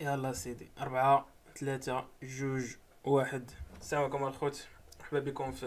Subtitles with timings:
[0.00, 0.70] يلا سيدي.
[0.80, 3.50] أربعة ثلاثة جوج واحد.
[3.80, 4.68] السلام عليكم الخوت
[5.00, 5.66] مرحبا بكم في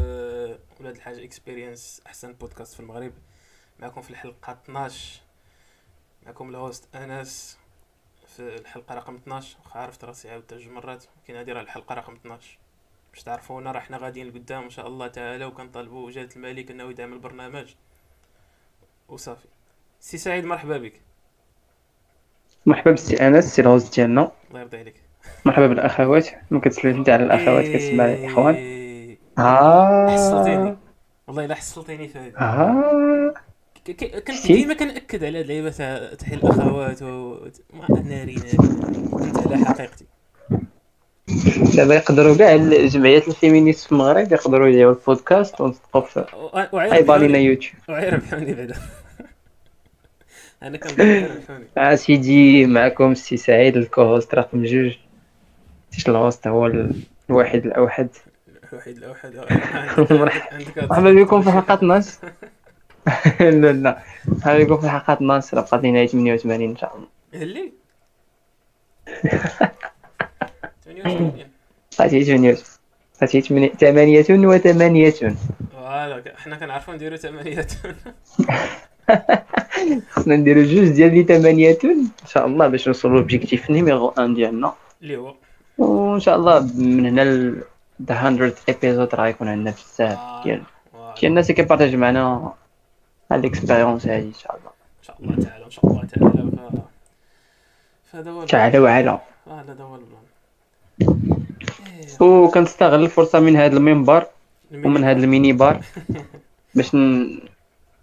[0.80, 3.13] ولاد الحاج Experience أحسن بودكاست في المغرب.
[3.79, 5.21] معكم في الحلقة 12
[6.25, 7.59] معكم ال host أنس
[8.28, 11.05] في الحلقة رقم 12 واخا عرفت راسي عاودتها جوج مرات.
[11.27, 12.57] كاين هادي راه الحلقة رقم 12
[13.13, 17.13] باش تعرفونا راه حنا غاديين لقدام ان شاء الله تعالى وكنطالبوا جلالة الملك إنه يدعم
[17.13, 17.73] البرنامج.
[19.07, 19.48] وصافي.
[20.00, 21.02] سي سعيد مرحبا بك.
[22.66, 24.32] مرحبا بالسي أنس سي الهوست ديالنا.
[24.50, 24.96] الله يرضي عليك.
[25.46, 26.28] مرحبا بالأخوات.
[26.51, 29.18] ما كتسوليش انت على الأخوات كتسمع الاخوان إيه.
[29.37, 30.10] آه.
[30.10, 30.78] حصلتيني.
[31.28, 33.34] والله إلا حصلتيني في هذه
[33.88, 37.38] ك- ك- كنت؟ ديما كنأكد على هاد اللعيبة تاع تحيي الأخوات و
[37.89, 38.58] ناري ناري
[39.12, 40.06] كنت على حقيقتي.
[41.75, 46.25] دابا يقدروا كاع الجمعيات الفيمينيست في المغرب يقدروا يديروا البودكاست ونصدقوا في
[46.75, 47.73] أيضا لنا يوتيوب.
[47.89, 48.75] وعير ربحوني بعدا.
[50.64, 54.95] أنا عير ربحوني آه سيدي معكم السي سعيد ال co-host رقم جوج.
[55.92, 58.09] تيش ال host هو ال- الواحد الأوحد.
[58.73, 59.34] الوحيد الأوحد.
[60.12, 62.12] مرحبا بكم في حلقة 12
[63.62, 64.00] لا لا.
[64.28, 67.08] مرحبا بكم في حلقة 12 بقات لنا 88 إن شاء الله.
[67.34, 67.72] اللي؟
[70.86, 71.34] 88
[72.00, 72.56] بقات 88
[73.22, 75.09] بقات 8 وثمانية
[75.73, 77.72] voilà حنا كنعرفو نديرو ثمانيات
[80.09, 84.73] خصنا نديرو جوج ديال les ثمانية ان شاء الله باش نوصلوا l'objectif numéro 1 ديالنا
[85.02, 85.34] اللي هو
[85.78, 87.64] وان شاء الله من هنا ل
[88.09, 90.64] the 100 episode راه يكون عندنا بزاف ديال.
[91.20, 92.54] ديال الناس اللي كي partager يو معنا
[93.32, 96.82] هاد ال expérience هادي ان شاء الله ان شاء الله تعالى ان شاء الله تعالى.
[98.12, 99.84] فهذا هو تعالى وعلا آه هذا
[102.22, 104.26] هو وكنستغل الفرصه من هذا المنبر
[104.73, 105.81] ومن هذا ال mini bar
[106.76, 107.39] باش ن...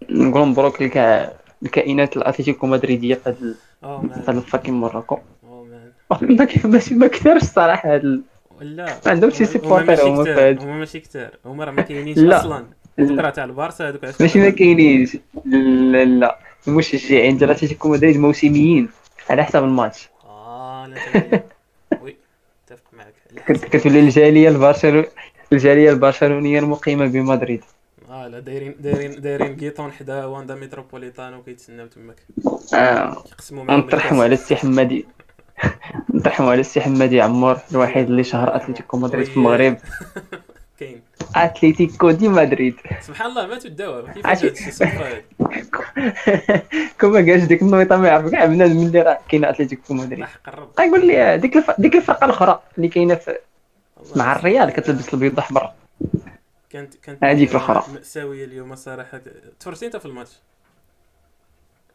[0.09, 1.33] نقول مبروك لكاع
[1.63, 7.95] الكائنات الاتليتيكو مدريدية في في مان هاد ال fucking ما كاين- ماشي ما كثرش الصراحه
[7.95, 8.21] ال-
[8.61, 8.85] لا.
[8.85, 12.17] ما عندهمش شي supporter هما هما ماشي كتار هما ماشي كتار هما راه ما كاينينش
[12.17, 12.37] لا.
[12.37, 12.65] أصلا.
[12.99, 15.17] راه تاع البارسا هذوك ماشي ما كاينينش.
[15.45, 16.39] لا لا.
[16.67, 18.89] المشجعين ديال أتلتيكو مدريد موسميين.
[19.29, 20.09] على حسب الماتش.
[20.25, 20.97] آه لا.
[22.01, 22.15] oui
[22.67, 23.13] اتفق معك.
[23.71, 25.03] كتولي الجالية البرشلو
[25.53, 27.63] الجالية البرشلونية المقيمة بمدريد.
[28.29, 32.15] آه لا دايرين دايرين دايرين كيطون حدا واندا متروبوليتانو وكيتسناو تماك.
[33.51, 35.05] معاهم نطرحوا على السي حمادي.
[36.13, 39.77] نطرحوا على السي حمادي عمور الوحيد اللي شهر أتلتيكو مدريد في المغرب.
[40.79, 41.01] كاين.
[41.35, 42.75] أتلتيكو دي مدريد.
[43.01, 45.21] سبحان الله ماتوا الدواء كيف عشي- هذا الشيء صدفه هذا
[46.99, 50.25] كما قالش ديك النويطة ما يعرف كاع بنادم اللي راه كاين أتلتيكو مدريد.
[50.45, 50.95] قرب.
[50.95, 51.57] لي ديك.
[51.79, 53.19] ديك الفرقة الأخرى اللي كاينة
[54.15, 55.71] مع الريال كتلبس البيض احمر
[56.69, 57.83] كانت كانت هذيك الأخرى.
[57.93, 59.21] مأساوية اليوم صراحة.
[59.59, 60.31] تفرجتي انت في الماتش؟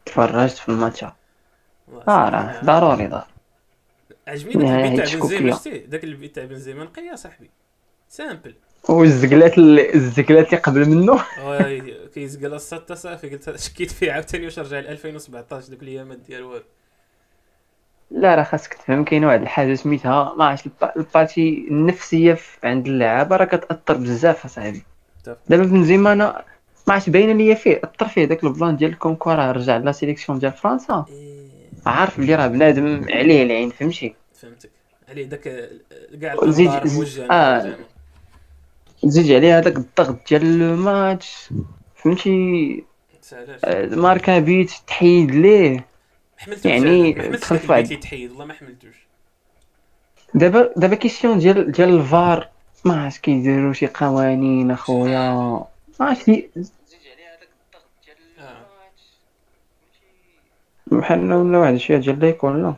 [0.05, 1.03] تفرجت في الماتش.
[1.03, 1.13] آه
[2.07, 2.61] راه.
[2.63, 3.25] ضروري ضروري.
[4.27, 5.19] عجبني داك نهاية البيت تاع.
[5.19, 7.49] بنزيما شتي داك البيت تاع بنزيما نقي يا صاحبي.
[8.09, 8.55] simple.
[8.89, 11.23] والزقلات اللي الزقلات اللي قبل منه.
[12.13, 16.63] كيزقل السطة صافي قلت شكيت فيه عاوتاني واش رجع ل 2017 دوك الايامات ديال والو
[18.11, 22.67] لا راه خاصك تفهم كاينة واحد الحاجة سميتها ما عرفتش الب- la partie النفسية في-
[22.67, 24.83] عند اللعابة راه كتاثر بزاف أصاحبي.
[25.49, 26.43] دابا بنزيما أنا
[26.87, 29.91] ما عرفتش باينة ليا فيه أثر فيه داك البلان ديال comme quoi راه رجع la
[29.91, 31.05] sélection ديال فرنسا.
[31.09, 31.45] إيه،
[31.85, 34.69] عارف بلي راه بنادم عليه العين فهمتي؟ فهمتك.
[35.09, 35.41] عليه داك
[36.21, 37.27] كاع الانظار موجهة.
[37.31, 37.75] آه.
[39.03, 41.49] زيد عليه هذاك الضغط ديال الماتش
[41.95, 42.83] فهمتي؟
[43.65, 45.85] آه، ماركا بيت تحيد ليه.
[46.37, 47.13] حملتوش يعني
[47.59, 48.95] في واحد- تحيد والله ما حملتوش.
[50.33, 52.49] دابا دابا كيسيون ديال ديال الفار
[52.85, 55.29] ما عرفتش كيديروا شي قوانين أخويا.
[55.99, 56.29] ما عرفتش
[58.39, 58.65] آه.
[60.87, 62.73] بحال ولا واحد الشيء ديال ليك ولا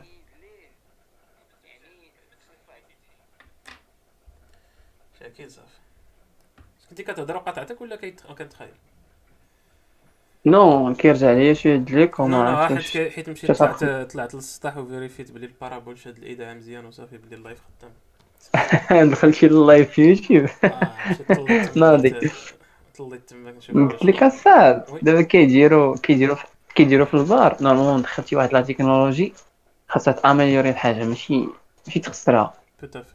[5.22, 5.68] أكيد صافي.
[6.90, 7.96] كنتي كتهضر وقطعتك ولا
[8.38, 8.68] كنتخيل؟
[10.50, 13.52] non كيرجع ليا شي ديال ليك non وما عرفتش حيت مشيت.
[13.52, 17.58] طلعت طلعت للسطح و vérifier ت بلي البارابول شاد الاذاعه مزيان وصافي بلي ال live
[17.60, 17.92] خدام
[19.10, 20.46] دخلتي لل live في يوتيوب
[21.74, 22.30] تما ناضي.
[22.98, 24.22] طليت تما نشوف قلت لك
[24.92, 25.00] oui.
[25.02, 26.36] دابا كيديروا كيديروا
[26.74, 29.32] كيديروا في ال VAR normalement دخلتي واحد la technologie
[29.88, 31.48] خاصها ت améliorer الحاجة ماشي
[31.86, 32.54] ماشي تخسرها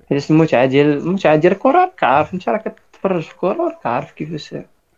[0.10, 4.12] حيت المتعة ديال المتعة ديال الكره راك عارف انت راه كتفرج في الكره راك عارف
[4.12, 4.56] كيفاش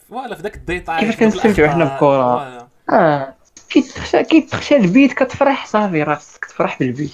[0.09, 2.67] voilà في ذاك ال détail كيفاش كنستمتعوا حنا؟ voilà.
[2.89, 3.33] آه
[3.69, 7.11] كيتخشى كيتخشى البيت كتفرح صافي راه خصك تفرح بالبيت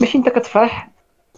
[0.00, 0.88] ماشي انت كتفرح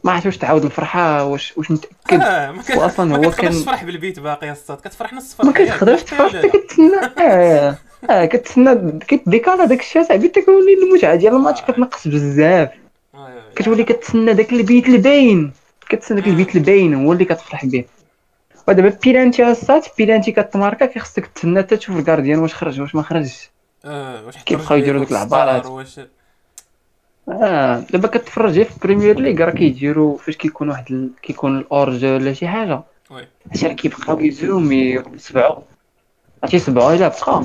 [0.05, 3.85] ما عرفت واش تعاود الفرحه واش واش متاكد ما كان وأصلاً ما هو كان- تفرح
[3.85, 7.77] بالبيت باقي يا الصاد كتفرح نص ما فرحه ياك، كتقدرش تفرح؟ كتسنى آه
[8.11, 11.65] آه كتسنى كيديكالا داك الشيء صاحبي تكوني المتعة ديال الماتش آه.
[11.65, 12.69] كتنقص بزاف
[13.15, 15.53] آه، كتولي كتسنى داك البيت الباين
[15.89, 17.85] كتسنى داك البيت الباين هو اللي كتفرح به
[18.69, 23.51] ودابا بيلانتي اصات بيلانتي كتماركا كيخصك تسنى حتى تشوف الكارديان واش خرج واش ما خرجش
[23.85, 25.67] آه واش كيبقاو يديروا ديك العبارات.
[27.29, 31.11] آه دابا كتفرج في بريمير ليغ راه كيديروا فاش كيكون واحد ال...
[31.23, 32.83] كيكون الاورج ولا شي حاجة
[33.63, 35.63] راه كيبقاو يزوم يسبعوا
[36.43, 37.45] عرفتي يسبعوا الا بقى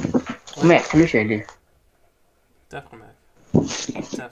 [0.63, 1.47] ما يعقلوش عليه
[2.67, 3.15] متفق معاك
[3.55, 4.31] متفق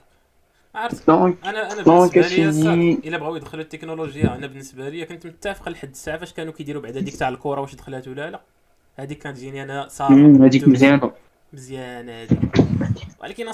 [0.75, 4.35] عرفت؟ donc أنا أنا بالنسبة لي إلا بغاو يدخلوا التكنولوجيا.
[4.35, 7.75] أنا بالنسبة لي كنت متفق لحد الساعة فاش كانوا كيديروا بعدا ديك تاع الكره واش
[7.75, 8.41] دخلات ولا لا.
[8.95, 11.11] هذيك كانت تجيني أنا صافي هذيك مزيانة.
[11.53, 12.39] مزيانة هذيك.
[13.23, 13.51] ولكن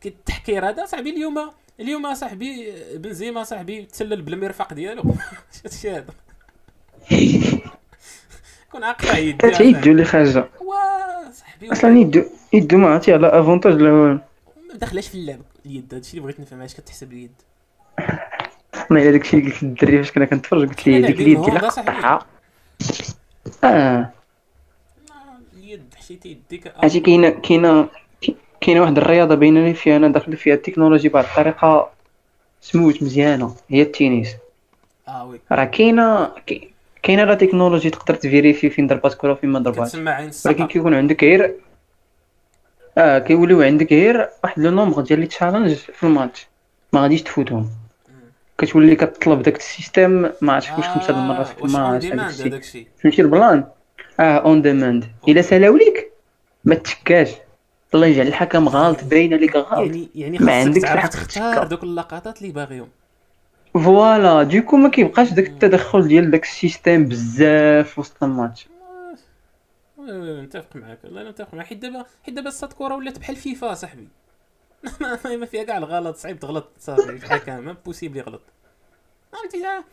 [0.00, 1.50] كي التحكير هذا صاحبي اليوم
[1.80, 5.02] اليوم صاحبي بنزيما صاحبي تسلل بالمرفق ديالو.
[5.64, 6.14] هادشي هذا؟
[8.72, 10.48] كون عاقل يدي حتى يدو اللي خارجة.
[10.60, 12.22] وا صاحبي أصلا يدو
[12.52, 14.18] يدو ما عرفتي على avantage لا والو
[14.72, 15.40] ما داخلاش في اللعب.
[15.66, 17.30] اليد هادشي اللي بغيت نفهم علاش كتحسب اليد؟
[18.90, 21.58] أنا إلا داكشي اللي قلت للدري فاش كنا كنتفرج قلت ليه حنا ديك اليد ديال.
[21.58, 22.26] قطعها
[23.64, 24.10] آه.
[25.56, 27.88] اليد حشيتي يديك عرفتي كاينة كاينة
[28.60, 31.90] كاينة واحد الرياضة بينني فيها أنا داخل فيها la technologie بواحد الطريقة
[32.60, 34.28] سموت مزيانة هي التنس
[35.08, 35.40] آه oui.
[35.52, 36.70] راه كاينة كاي-
[37.02, 39.94] كاينة la technologie تقدر ت vérifier فين ضربات كرة وفين ما ضرباتش
[40.46, 41.54] ولكن كيكون عندك غير
[42.98, 46.46] آه كيوليو عندك غير واحد le nombre ديال les challenges في الماتش.
[46.92, 47.70] ما غاديش تفوتهم.
[48.58, 52.06] كتولي كتطلب داك ال système ما عرفتش واش خمسة د المرات في الماتش
[53.02, 53.64] فهمتي البلان؟
[54.20, 56.12] آه on demand إلا سالاو ليك
[56.64, 57.28] ما تشكاش.
[57.94, 59.72] الله يجعل الحكم غلط باينة ليك غلط.
[59.72, 61.66] يعني يعني ما عندكش الحق تختار.
[61.66, 62.88] دوك اللقطات اللي باغيهم.
[63.74, 68.66] voilà دوكو ما كيبقاش داك التدخل ديال داك ال système بزاف وسط الماتش.
[70.44, 70.98] نتفق معاك.
[71.04, 71.66] والله نتفق معاك.
[71.66, 74.08] حيت دابا حيت دابا هاد الكرة ولات بحال فيفا صاحبي.
[75.40, 76.16] ما فيها كاع الغلط.
[76.16, 78.42] صعيب تغلط صافي الحكم ما possible يغلط.
[79.32, 79.84] فهمتي لا.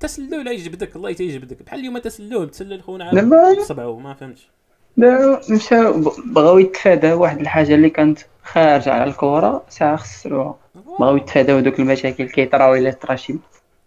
[0.00, 0.96] تسلل يجبدك.
[0.96, 4.48] الله تيجبدك بحال اليوم تسلل تسلل خونا دابا صبعو ما فهمتش.
[4.96, 10.58] دابا مشاو بغاو يتفاداو واحد الحاجة اللي كانت خارجه على الكره ساعة خسروها.
[10.98, 13.38] بغاو يتفاداو دوك المشاكل كيطراو إلا طرا شي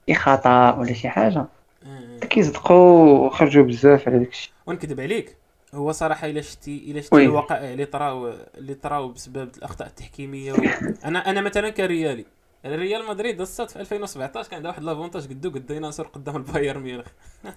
[0.08, 1.46] شي خطأ ولا شي حاجة.
[1.86, 2.20] آه.
[2.20, 4.52] كيصدقوا وخرجوا بزاف على داكشي.
[4.68, 5.36] ونكذب عليك.
[5.78, 7.16] هو صراحة إلا شتي إلا شتي.
[7.16, 10.56] الوقائع اللي طراو اللي طراو بسبب الأخطاء التحكيمية و...
[11.06, 12.26] أنا أنا مثلا كريالي.
[12.66, 17.06] الريال مدريد الصاد في 2017 كان عنده واحد l'avantage قدو قد ديناصور قدام البايرن ميونخ.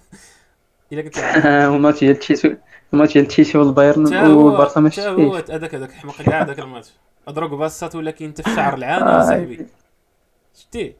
[0.93, 2.53] إلا كنت الماتش ديال تشيلسي
[2.93, 6.89] الماتش ديال تشيلسي والبايرن والبارسا ما تا هو شفتيش هذاك هذاك حمق كاع هذاك الماتش.
[7.27, 9.21] اضرب باصات ولا كينتف شعر العانه آه.
[9.25, 9.65] صاحبي.
[10.55, 10.95] شتي.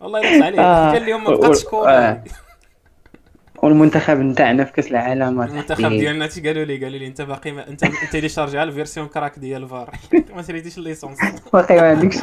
[0.00, 0.58] والله يرد عليك.
[0.58, 0.92] آه.
[0.92, 1.90] قال لهم ما بقاتش كورة.
[1.90, 2.24] آه.
[3.62, 7.68] والمنتخب نتاعنا في كأس العالم المنتخب ديالنا اش قالوا لي قالوا لي انت باقي ما
[7.68, 9.90] انت انت اللي chargé على ال version crack ديال الفار
[10.36, 11.18] ما شريتيش ال licence.
[11.52, 12.16] باقي ما عندكش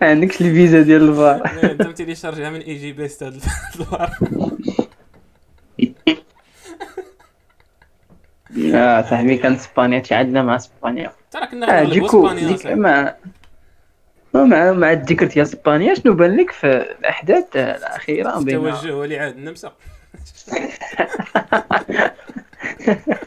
[0.00, 1.46] ما عندكش الفيزا ديال الفار.
[1.70, 4.10] انت انت اللي شارجيها من EGY Best هاد الفار.
[8.74, 11.12] آه صاحبي كان إسبانيا تعادلنا مع إسبانيا.
[11.30, 12.74] ترى كنا غنغلبوا ديكو إسبانيا.
[12.74, 13.14] مع
[14.34, 16.66] مع مع الذكر ديال إسبانيا شنو بان لك في
[16.98, 19.72] الأحداث الأخيرة بين التوجه هو اللي عاد النمسا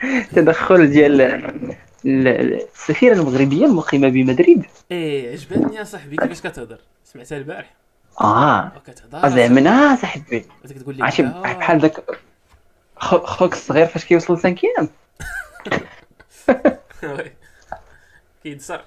[0.01, 2.27] التدخل ديال ال-
[2.63, 4.65] السفيرة المغربية المقيمة بمدريد.
[4.91, 7.73] إيه عجبتني يا صاحبي كيفاش كتهضر؟ سمعتها البارح.
[8.21, 8.71] آه.
[8.87, 10.45] كتهضر زعما آه صاحبي.
[10.63, 11.41] بدك تقول لي عرفتي آه.
[11.41, 12.03] بحال داك
[12.97, 14.89] خو- خوك الصغير فاش كيوصل سانكيام
[17.03, 17.31] وي.
[18.43, 18.81] كيتصر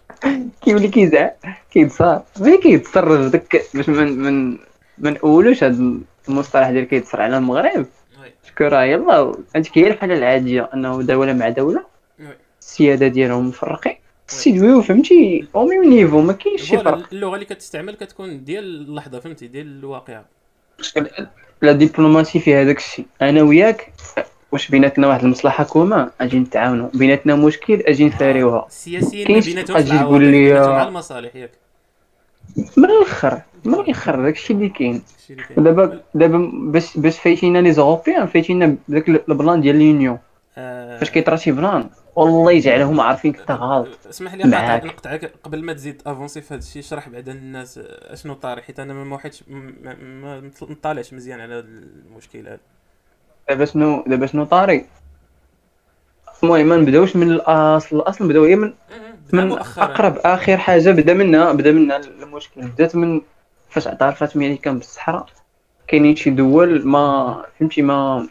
[0.63, 1.37] كيولي كيزعق
[1.73, 4.59] كيتصار ملي كيتصرف داك باش من من
[4.99, 7.87] ما نقولوش هاد المصطلح ديال كيتصر على المغرب.
[8.49, 9.35] شكون راه يلا.
[9.57, 11.85] هذيك هي الحاله العادية أنه دولة مع دولة.
[12.61, 13.95] السيادة ديالهم مفرقين.
[14.27, 17.09] سيدويو فهمتي؟ au même niveau ما كاينش شي فرق.
[17.13, 20.25] اللغة اللي كتستعمل كتكون ديال اللحظة فهمتي؟ ديال الواقعه
[21.63, 23.07] لا دبلوماسي فيها داك الشيء.
[23.23, 23.93] أنا وياك
[24.53, 30.53] واش بيناتنا واحد المصلحة commune أجي نتعاونوا بيناتنا مشكل أجي نثاريوها السياسيين بيناتهم تقول لي-
[30.69, 31.51] مع المصالح ياك.
[32.77, 33.41] من الآخر.
[33.67, 35.03] الآخر داك الشيء اللي كاين.
[35.57, 40.19] دابا دابا باش باش فايتينا les Européens فايتينا بداك ال plan ديال l'union
[40.59, 43.89] آه، فاش كيطرا شي بلان؟ والله يجعلهم عارفين انت غلط.
[44.11, 44.45] اسمح لي.
[44.45, 48.95] نقطعك قبل ما تزيد أفونسي في هذا الشيء شرح بعدا للناس أشنو طاري حيت أنا
[48.95, 52.59] ما وحدش ما ما ما نطالعش مزيان على المشكل هذا.
[53.49, 54.87] دابا شنو دابا شنو طاري؟
[56.43, 57.97] المهم ما نبداوش من الأصل.
[57.97, 58.73] الأصل نبداو غير من
[59.33, 62.61] من أقرب آخر حاجة بدأ منها بدأ منها المشكل.
[62.61, 63.21] بدأت من
[63.73, 65.27] فاش اللي كان بالصحراء.
[65.89, 68.27] كاينين شي دول ما فهمتي ما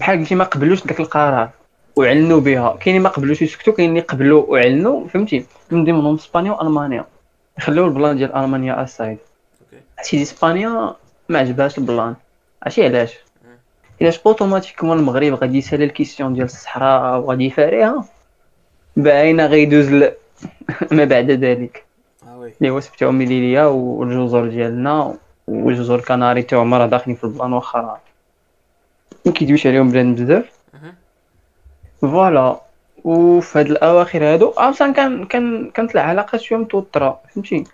[0.00, 1.50] بحال قلتي ما قبلوش داك القرار
[1.96, 2.76] وعلنوا بها.
[2.76, 7.04] كاينين ما قبلوش يسكتوا كاينين اللي قبلوا وعلنوا فهمتي؟ من ضمنهم إسبانيا وألمانيا.
[7.60, 9.18] خليو ال plan ديال ألمانيا اسايد
[10.02, 10.94] سيدي إسبانيا
[11.28, 12.14] ما عجبهاش ال plan.
[12.62, 13.14] عرفتي علاش؟
[14.00, 18.04] علاش automatiquement المغرب غادي يسالي ال question ديال الصحراء وغادي يفاريها.
[18.96, 20.12] باينه غيدوز ل...
[20.96, 21.85] ما بعد ذلك.
[22.60, 25.14] اللي هو سبتة ومليلية والجزر ديالنا
[25.46, 27.98] والجزر الكناري تا هما راه داخلين في ال plan واخا راه
[29.26, 30.44] ما كيدويش عليهم plan بزاف.
[32.00, 32.60] فوالا.
[33.04, 37.64] وفي هاد الأواخر هادو أصلا كان كان كانت العلاقه شوية متوترة فهمتي؟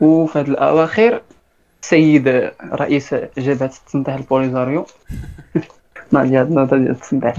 [0.00, 1.20] وفي هاد الأواخر
[1.82, 4.86] السيد رئيس جبهة التنتح البوليزاريو
[6.12, 7.34] ما ديال النوطه ديال التنتح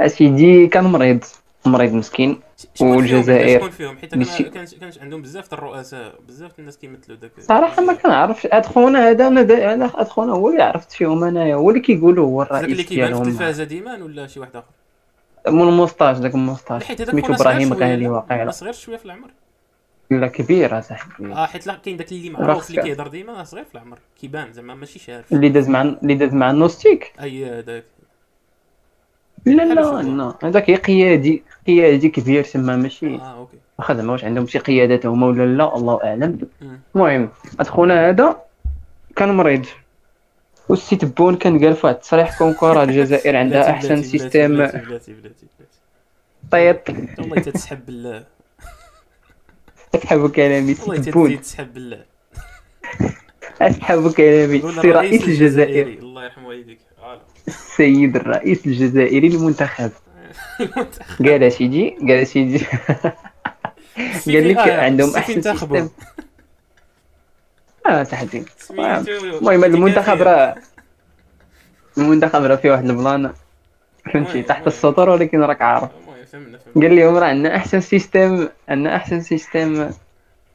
[0.00, 1.24] أسيدي كان مريض.
[1.66, 2.40] مريض مسكين
[2.80, 3.58] والجزائر.
[3.58, 8.46] شكون فيهم؟ حيت كان كانش عندهم بزاف الرؤساء بزاف الناس كيمثلوا داك صراحة ما كنعرفش
[8.52, 11.24] هاد خونا هذا أنا أنا هاد خونا هو اللي عرفت فيهم.
[11.24, 14.56] انايا هو اللي كيقولوا هو داك اللي الرئيس كيبان في التلفازه ديما ولا شي واحد
[14.56, 14.66] آخر؟
[15.54, 18.50] من ال moustache داك هذاك سميتو إبراهيم غالي؟ واقيلا.
[18.50, 19.28] صغير شوية في العمر.
[20.10, 21.32] لا كبير أصاحبي.
[21.32, 23.98] آه حيت لا كاين داك اللي معروف اللي كيهضر ديما صغير في العمر.
[24.20, 25.32] كيبان زعما ماشي شارف.
[25.32, 27.12] اللي داز مع اللي داز مع النوستيك.
[27.20, 27.84] أي هذاك.
[29.46, 30.02] لا لا.
[30.02, 33.14] لا هذاك قيادي قيادي كبير تما ماشي.
[33.14, 33.56] آه OK.
[33.78, 36.38] واخا زعما واش عندهم شي قيادات هما ولا لا الله أعلم.
[36.60, 36.78] مم.
[36.94, 37.28] المهم
[37.60, 38.40] هاد خونا هذا
[39.16, 39.66] كان مريض.
[40.68, 45.12] والسي تبون كان قال في واحد التصريح comme quoi الجزائر عندها أحسن système بلاتي بلاتي
[45.12, 45.78] بلاتي بلاتي
[46.50, 48.24] طيط والله تتسحب بالله
[49.94, 52.04] اسحبوا كلامي والله سي تبون تزيد تسحب بالله
[53.62, 54.60] اسحبوا كلامي.
[54.82, 55.86] سي رئيس الجزائر.
[55.88, 56.78] الله يرحم والديك.
[56.78, 56.83] آه.
[57.74, 59.90] السيد الرئيس الجزائري المنتخب.
[61.18, 62.66] قال سيدي قال سيدي
[64.26, 65.88] قال لك عندهم أحسن système.
[67.86, 68.44] آه تحدي.
[68.70, 70.54] المهم المنتخب راه
[71.98, 73.32] المنتخب راه فيه واحد ال plan.
[74.12, 74.66] فهمتي؟ تحت.
[74.66, 75.90] السطر ولكن راك عارف.
[76.74, 79.90] قال لهم راه عندنا أحسن système عندنا أحسن système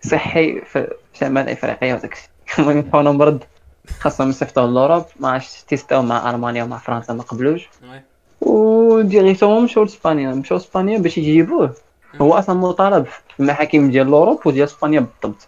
[0.02, 2.18] صحي في شمال إفريقيا وداك
[2.60, 3.44] المهم خونا مرض
[4.00, 7.70] خاصهم يصيفطوه l'Europe ما عرفتش تيستاو مع ألمانيا ومع فرنسا ما قبلوش.
[7.84, 8.02] oui.
[8.42, 11.74] و directement مشاو لإسبانيا مشاو لإسبانيا باش يجيبوه.
[12.22, 15.48] هو أصلا مطالب في المحاكم ديال l'Europe وديال إسبانيا بالضبط.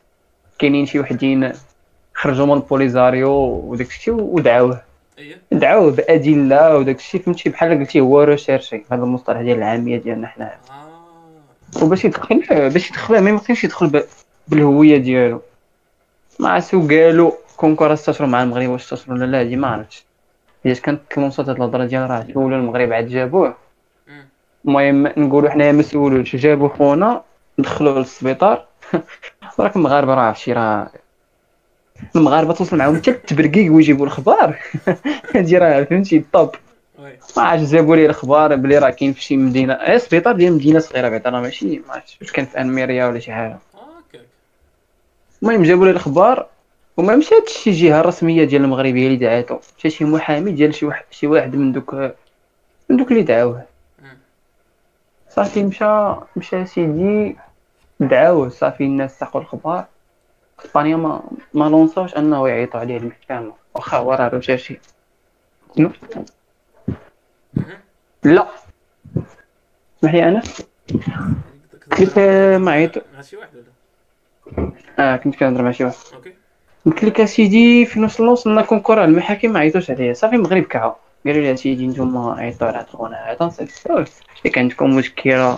[0.59, 1.51] كاينين شي وحدين
[2.13, 3.31] خرجوا من البوليزاريو
[3.65, 4.81] وداك الشيء ودعاوه
[5.17, 10.27] اييه دعاوه بأدلة وداك الشيء فهمتي؟ بحال قلتي هو recherché هذا المصطلح ديال العامية ديالنا
[10.27, 10.51] حنا.
[10.69, 11.83] آه.
[11.83, 14.03] وباش يدخل باش يدخل ما يمكنش يدخل
[14.47, 15.41] بالهوية ديالو.
[16.39, 20.05] ما عرفتو قالوا comme quoi استشروا مع المغرب واش استشروا ولا لا هادي ما عرفتش.
[20.63, 23.55] حيت كانت تلونسات هاد الهضرة ديال راه سولوا المغرب عاد جابوه.
[24.65, 27.21] المهم نقولوا حنايا ما سولوش جابوا خونا
[27.57, 28.65] دخلوه للسبيطار.
[29.59, 30.89] راك المغاربه راه عرفتي راه
[32.15, 34.59] المغاربة توصل معاهم حتى التبرقيق ويجيبوا الاخبار
[35.35, 36.55] هادي راه فهمتي ال top.
[37.37, 39.73] ما عرفتش جابوا لي الاخبار بلي راه كاين في شي مدينة.
[39.73, 43.19] اي سبيطار ديال مدينة صغيرة بعدا راه ماشي ما عرفتش واش كان في ألميريا ولا
[43.19, 43.57] شي حاجة.
[43.73, 44.25] هكاك
[45.43, 46.47] المهم جابوا لي الاخبار
[46.97, 50.85] وما مشاتش شي جهة رسمية ديال المغرب هي اللي دعاتو مشى شي محامي ديال شي
[50.85, 51.93] واحد شي واحد من دوك
[52.89, 53.65] من دوك اللي دعاوه.
[55.29, 57.35] صافي مشى مشى سيدي
[57.99, 58.49] دعاوه.
[58.49, 59.85] صافي الناس ساقوا الاخبار
[60.65, 63.53] اسبانيا ما ما لونساوش انه يعيطوا عليه المحكمة.
[63.75, 64.77] واخا هو راه شنو؟
[65.77, 65.93] مهم.
[68.23, 68.47] لا.
[69.99, 70.41] اسمح لي أنا.
[71.91, 72.17] قلت لك
[72.61, 75.95] ما عيط مع شي واحد ولا؟ آه كنت كنهضر مع شي واحد.
[76.13, 76.40] okay.
[76.85, 80.13] قلت لك اسيدي في نص النص لنا concours المحاكم ما عيطوش عليا.
[80.13, 80.93] صافي المغرب كعو
[81.25, 83.51] قالوا لي اسيدي نتوما عيطوا على خونا هذا
[84.45, 85.57] ياك عندكم مشكلة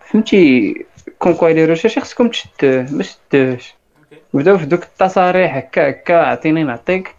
[0.00, 0.74] فهمتي؟
[1.18, 3.74] concours ديال recherche خصكم تشدوه ما شدوهش
[4.34, 7.14] بداو في دوك التصاريح هكا هكا عطيني نعطيك.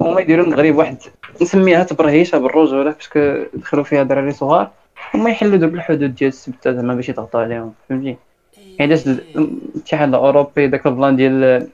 [0.00, 0.96] هما يديروا المغرب واحد
[1.42, 4.70] نسميها تبرهيشة بالرجوله parce que دخلوا فيها دراري صغار.
[5.14, 8.16] هما يحلوا دوك الحدود ديال السبته زعما باش يضغطوا عليهم فهمتي؟
[8.80, 11.68] علاش الاتحاد الاوروبي داك ال plan ديال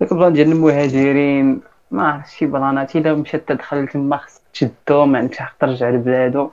[0.00, 4.40] داك ال plan ديال المهاجرين ما عرفتش شي plan ات إلا مشات تدخل تما خصك
[4.52, 6.50] تشدو ما عندكش حق ترجع لبلادو.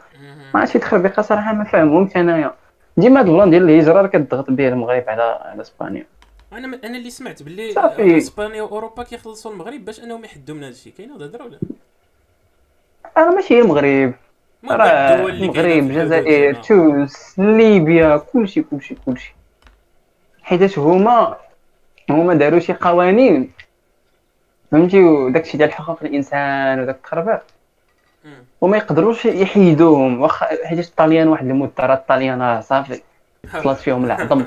[0.54, 2.54] ما عرفتش تخربيقه صراحة ما فاهمهمش أنايا.
[2.98, 6.06] ديما هاد ال plan ديال الهجرة راه كتضغط به المغرب على على إسبانيا.
[6.54, 8.18] أنا أنا اللي سمعت باللي صافي.
[8.18, 11.60] إسبانيا وأوروبا كيخلصوا المغرب باش أنهم يحدوا من هذا الشيء كاينة هاد الهضره ولا
[13.18, 14.14] أنا ماشي المغرب.
[14.70, 16.56] راه المغرب الجزائر.
[16.56, 19.36] تونس ليبيا كلشي كلشي كلشي.
[20.44, 21.38] حيتاش هما
[22.10, 23.52] هما داروا شي قوانين.
[24.72, 27.42] فهمتي؟ وداكشي ديال حقوق الإنسان وداك التخربيق.
[28.62, 30.22] وما يقدروش يحيدوهم.
[30.22, 33.02] واخا حيتاش الطاليان واحد المده راه الطاليان راه صافي.
[33.48, 34.46] خلاص فيهم العظم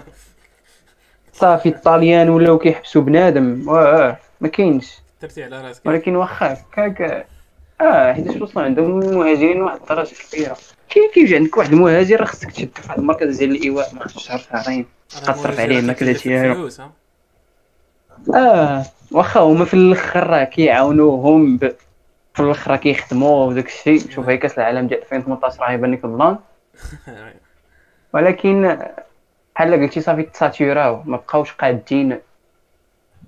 [1.33, 3.69] صافي الطاليان ولاو كيحبسوا بنادم.
[3.69, 4.99] واه ما كاينش.
[5.23, 5.87] درتي على راسك.
[5.87, 7.27] ولكن واخا هكاك
[7.81, 10.57] آه حيتاش وصلوا عندهم المهاجرين واحد الدرجة كبيرة.
[10.89, 14.39] كي كيجي عندك واحد المهاجر خصك تشد في واحد المركز ديال الإيواء ما خصكش شهر
[14.39, 16.69] شهرين تصرف عليه كيكلف ماكلة ديالو.
[18.35, 21.73] آه واخا هما في الأخر راه كيعاونوهم ب...
[22.35, 24.11] في الأخر كيخدموا وداك الشيء.
[24.11, 26.39] شوف هي كاس العالم ديال 2018 راه يبان لك البلان
[28.15, 28.79] ولكن
[29.55, 32.19] بحال قلتي صافي تساتيراو ما بقاوش قادين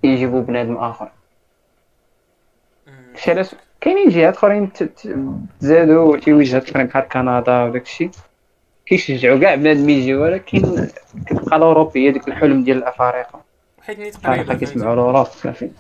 [0.05, 1.11] يجيبوا بنادم آخر.
[3.17, 4.73] شي علاش كاينين جهات أخرين
[5.61, 8.11] تزادوا شي وجهات أخرين بحال كندا وداك الشيء.
[8.87, 10.89] كيشجعوا كاع بنادم يجي ولكن
[11.27, 13.50] كتبقى ال Europe هي ديك الحلم ديال الأفارقة.
[13.91, 15.71] حيت نيت قريبه كيسمعوا صافي.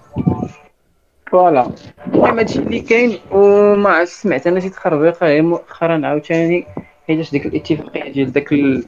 [1.30, 1.70] voilà.
[2.06, 6.66] المهم هادشي اللي كاين وما سمعت أنا شي تخربيقه هي مؤخرا عاوتاني
[7.06, 8.84] حيتاش ديك الاتفاقية ديال داك ال...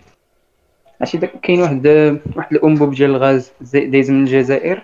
[1.00, 1.86] عرفتي داك كاين واحد
[2.36, 4.82] واحد الأنبوب ديال الغاز زي- دايز من الجزائر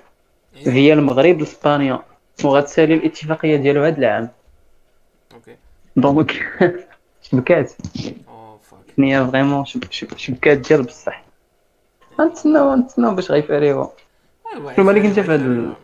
[0.66, 2.02] هي المغرب لإسبانيا.
[2.44, 4.28] وغتسالي الاتفاقية ديالو هاد العام.
[5.34, 5.56] okay.
[5.96, 6.32] donc
[7.22, 7.72] شبكات.
[8.98, 11.22] هي vraiment شب- شب- شبكات ديال بصح.
[12.20, 13.90] غنتسناو غنتسناو باش غيفاريوها.
[14.76, 15.76] شنو مالك أنت في ما-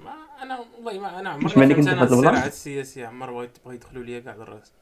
[0.43, 3.31] أنا والله ما أنا عمري مالك أنت في ال plan؟ الصراعات السياسيه عمر
[3.65, 4.73] بغا يدخلوا ليا كاع للراس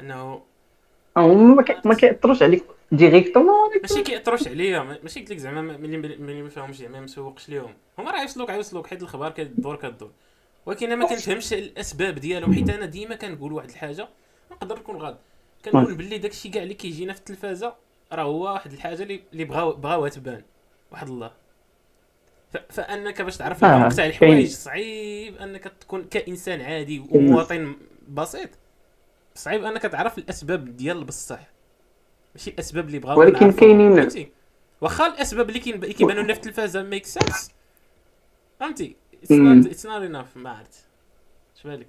[0.00, 0.42] إنه
[1.16, 5.62] هما ما كي- ما كيأثروش عليك directement ماشي كيأثروش عليا ما- ماشي قلت لك زعما
[5.62, 9.76] ملي ملي ما فاهمش زعما ما مسوقش ليهم هما راه يوصلوك عيوصلوك حيت الخبار كدور
[9.76, 10.10] كدور.
[10.66, 14.08] ولكن أنا ما كنفهمش الأسباب ديالهم حيت أنا ديما كنقول واحد الحاجة
[14.52, 15.18] نقدر نكون غلط
[15.64, 17.74] كنقول باللي داكشي كاع اللي كيجينا في التلفازة
[18.12, 20.42] راه هو واحد الحاجة اللي بغاو بغاوها تبان.
[20.92, 21.30] واحد الله.
[22.70, 24.06] فأنك باش تعرف آه، العمق تاع.
[24.06, 27.76] الحوايج صعيب أنك تكون كإنسان عادي ومواطن
[28.08, 28.48] بسيط.
[29.34, 31.40] صعيب أنك تعرف الأسباب ديال بصح
[32.34, 34.26] ماشي الأسباب اللي بغاو ولكن كاينين-
[34.80, 35.60] واخا الأسباب اللي
[35.92, 37.50] كيبانوا لنا في التلفازة make sense
[38.60, 39.32] فهمتي؟ it's.
[39.86, 40.84] not enough ما عرفت.
[41.56, 41.86] اش بالك؟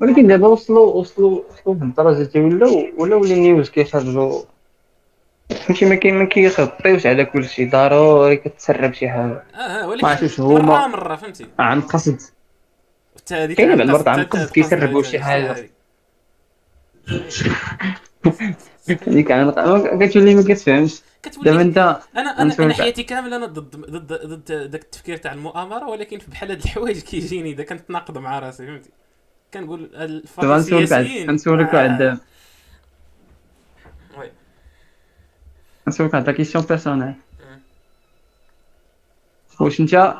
[0.00, 4.42] ولكن دابا وصلوا وصلوا وصلوا للدرجه اللي ولاو ولاو les news كيخرجوا
[5.50, 9.42] فهمتي ما كاين ما كيغطيوش على كل شيء ضروري كتسرب شي حاجة.
[9.54, 11.46] آه ما ولكن عرفتش هما- مره مرة فهمتي.
[11.58, 12.18] عن قصد.
[13.16, 15.52] حتى هذيك كاين عن بعض قصد- المرات عن قصد كيسربوا هذا- شي حاجة.
[15.52, 15.68] هذه.
[19.06, 21.00] ديك عن ما- كتولي ما كتفهمش.
[21.44, 26.18] دابا انت أنا أنا حياتي كاملة أنا ضد ضد ضد داك التفكير تاع المؤامرة ولكن
[26.28, 28.90] بحال هاد الحوايج كيجيني إذا كنتناقض مع راسي فهمتي.
[29.54, 32.18] كنقول هاد الفرق دابا نسولك واحد السياسيين نسولك واحد آه.
[34.18, 34.30] oui.
[35.92, 37.14] نسولك واحد question personnelle.
[39.60, 40.14] واش انت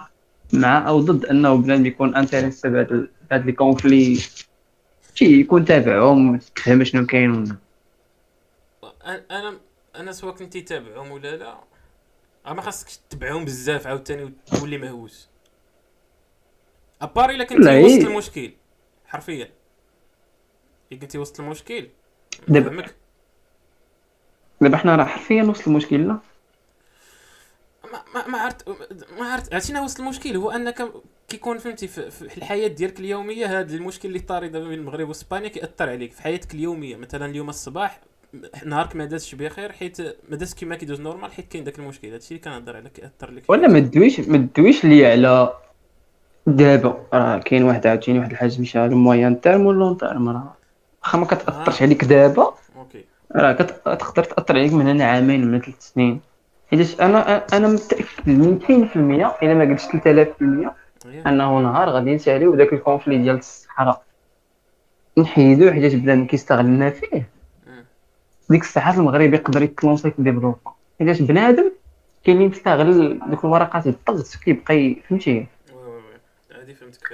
[0.53, 4.19] مع أو ضد انه بنادم يكون انتريسي بهاد لي كونفلي
[5.15, 7.57] شي يكون تابعهم تفهم شنو كاين ولا
[9.07, 9.59] أنا أنا
[9.97, 11.59] أنا سواء كنتي تابعهم ولا لا
[12.47, 15.29] ما خاصكش تتبعهم بزاف عاوتاني وتولي مهووس
[17.03, 18.53] اباري الا لا، كنتي وسط المشكل
[19.07, 19.51] حرفيا
[20.93, 21.89] الا كنتي وسط المشكل
[22.49, 22.93] دابا-
[24.63, 26.19] دابا حنا راه حرفيا وسط المشكل لا.
[27.93, 28.69] ما ما ما عرفت
[29.19, 30.93] ما عرفت عرفتي وسط المشكل هو أنك
[31.29, 35.91] كيكون فهمتي في, الحياة ديالك اليومية هذا المشكل اللي طاري دابا بين المغرب وإسبانيا كيأثر
[35.91, 36.97] عليك في حياتك اليومية.
[36.97, 38.01] مثلا اليوم الصباح
[38.67, 42.13] نهارك ما دازش بخير حيت ما دازش كيما كيدوز normal حيت كاين داك المشكل.
[42.13, 43.43] هادشي اللي كنهضر على كيأثر لك.
[43.49, 45.53] ولا ما تدويش ما تدويش لي على
[46.47, 47.07] دابا.
[47.13, 50.55] راه كاين واحد عاوتاني واحد الحاجة مشى ال moyen terme وال long terme راه
[51.03, 52.55] واخا ما كتأثرش عليك دابا.
[53.37, 56.21] راه كتقدر تأثر عليك من هنا عامين من ثلاث سنين.
[56.71, 60.43] حيت أنا أنا متأكد 200% إلا ما قلتش 3000%
[61.07, 61.23] هي.
[61.27, 64.03] أنه نهار غادي نساليو داك ال conflit ديال الصحراء.
[65.19, 67.29] نحيدوه حيت بنادم كيستغلنا فيه.
[67.67, 67.85] مم.
[68.51, 70.55] ديك الساعات المغرب يقدر يت lancer في développement.
[70.99, 71.73] حيت بنادم
[72.25, 75.47] كاين اللي مستغل دوك الورقات الضغط كيبقى فهمتي؟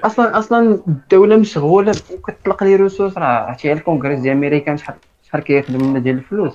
[0.05, 4.97] أصلا أصلا الدولة مشغولة وكتطلق les ressources راه عرفتي الكونغرس ديال أمريكا شحال
[5.29, 6.55] شحال كياخذوا منا ديال الفلوس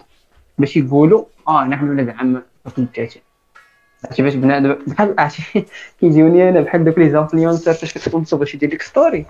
[0.57, 3.21] باش يقولوا آه نحن ولاد عم حكم الذاتي.
[4.05, 5.65] عرفتي باش بنادم بحال عرفتي
[5.99, 9.25] كيجيوني أنا بحال دوك les influenceurs فاش كتكون تصور شي ديال لك story.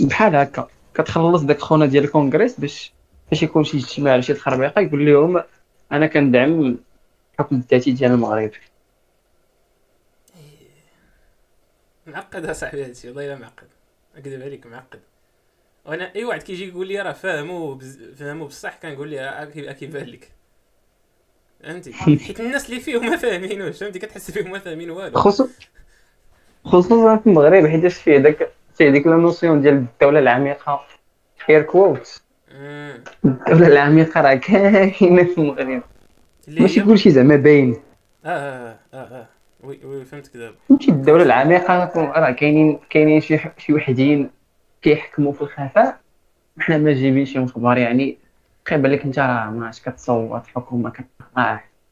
[0.00, 2.92] بحال هكا كتخلص داك خونا ديال الكونغرس باش
[3.30, 5.42] باش يكون شي اجتماع ولا شي تخربيقة يقول لهم
[5.92, 6.78] أنا كندعم
[7.34, 8.50] الحكم الذاتي ديال المغرب.
[12.06, 13.68] معقد اصاحبي هادشي والله إلا معقد.
[14.16, 15.00] نكذب عليك معقد.
[15.86, 18.02] وأنا اي واحد كيجي يقول لي راه فاهمو بز...
[18.18, 20.32] فاهمو بصح كنقول ليه كي- كيبان لك.
[21.64, 25.18] فهمتي؟ حيت الناس اللي فيهم ما فاهمينوش فهمتي؟ كتحس فيهم ما فاهمين والو.
[25.18, 25.48] خصوصا
[26.64, 30.80] خصوصا في المغرب حيتاش فيه داك فيه ديك la notion ديال الدولة العميقة
[31.50, 32.22] اير كووت
[32.54, 33.04] مم.
[33.24, 35.82] الدولة العميقة راه كاينة في المغرب.
[36.48, 37.76] ماشي كلشي زعما باين.
[38.24, 39.26] آه آه آه آه
[39.62, 40.56] oui oui فهمتك دابا.
[40.68, 44.30] فهمتي؟ الدولة العميقة راه كاينين كاينين شي شي وحدين.
[44.84, 46.00] كيحكموا في الخفاء
[46.58, 48.18] حنا ما جايبين شي مخبر يعني
[48.66, 50.92] كيبان لك انت راه ما عرفتش كتصوت الحكومة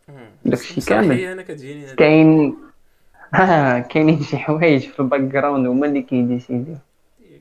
[0.09, 0.31] مم.
[0.44, 1.20] داكشي كامل.
[1.20, 2.57] أنا كتجيني كاين
[3.35, 6.77] ها كاينين شي حوايج في ال background هما اللي كي décider و.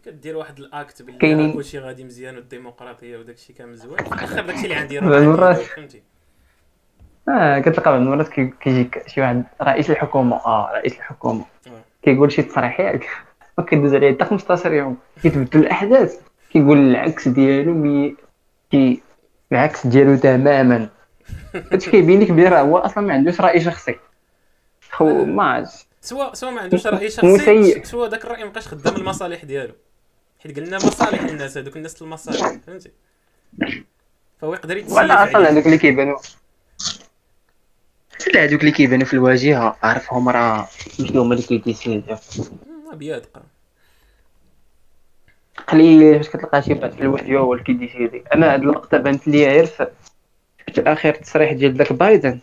[0.06, 3.98] كدير واحد ال act باللي كاينين- كلشي غادي مزيان والديمقراطية وداكشي كامل زوين.
[3.98, 6.02] في الآخر داكشي اللي عندي راه فهمتي؟
[7.30, 10.36] آه كتلقى بعض المرات كي- كيجيك شي واحد رئيس الحكومة.
[10.36, 11.46] آه رئيس الحكومة.
[11.68, 11.72] آه.
[12.04, 13.08] كيقول شي تصريح ياك
[13.62, 14.98] ما كدوز عليه حتى 15 يوم.
[15.22, 16.20] كيتبدل الأحداث.
[16.54, 18.16] كيقول العكس ديالو mais
[18.72, 19.02] كي
[19.52, 20.90] العكس ديالو تماما.
[21.72, 23.96] هادشي كيبين لك بلي راه هو أصلا ما عندوش رأي شخصي.
[24.92, 27.10] خو ما عرفتش سواء سواء ما عندوش رأي.
[27.10, 29.74] شخصي سواء داك الرأي مابقاش خدام المصالح ديالو.
[30.44, 32.92] حيت قلنا مصالح الناس هذوك الناس المصالح فهمتي؟
[34.42, 35.50] فهو يقدر يتسيف ولا أصلا.
[35.50, 36.18] هذوك اللي كيبانوا
[38.34, 40.68] لا هذوك اللي كيبانوا في الواجهة عارفهم راه
[41.00, 43.42] مش هما اللي كيديسيديو مم، بيادقه
[45.68, 49.48] قليل فاش كتلقى شي واحد في الواجهه هو اللي كيديسيدي أنا هاد اللقطة بانت لي
[49.48, 49.88] غير في
[50.78, 52.40] اخر تصريح ديال داك بايدن.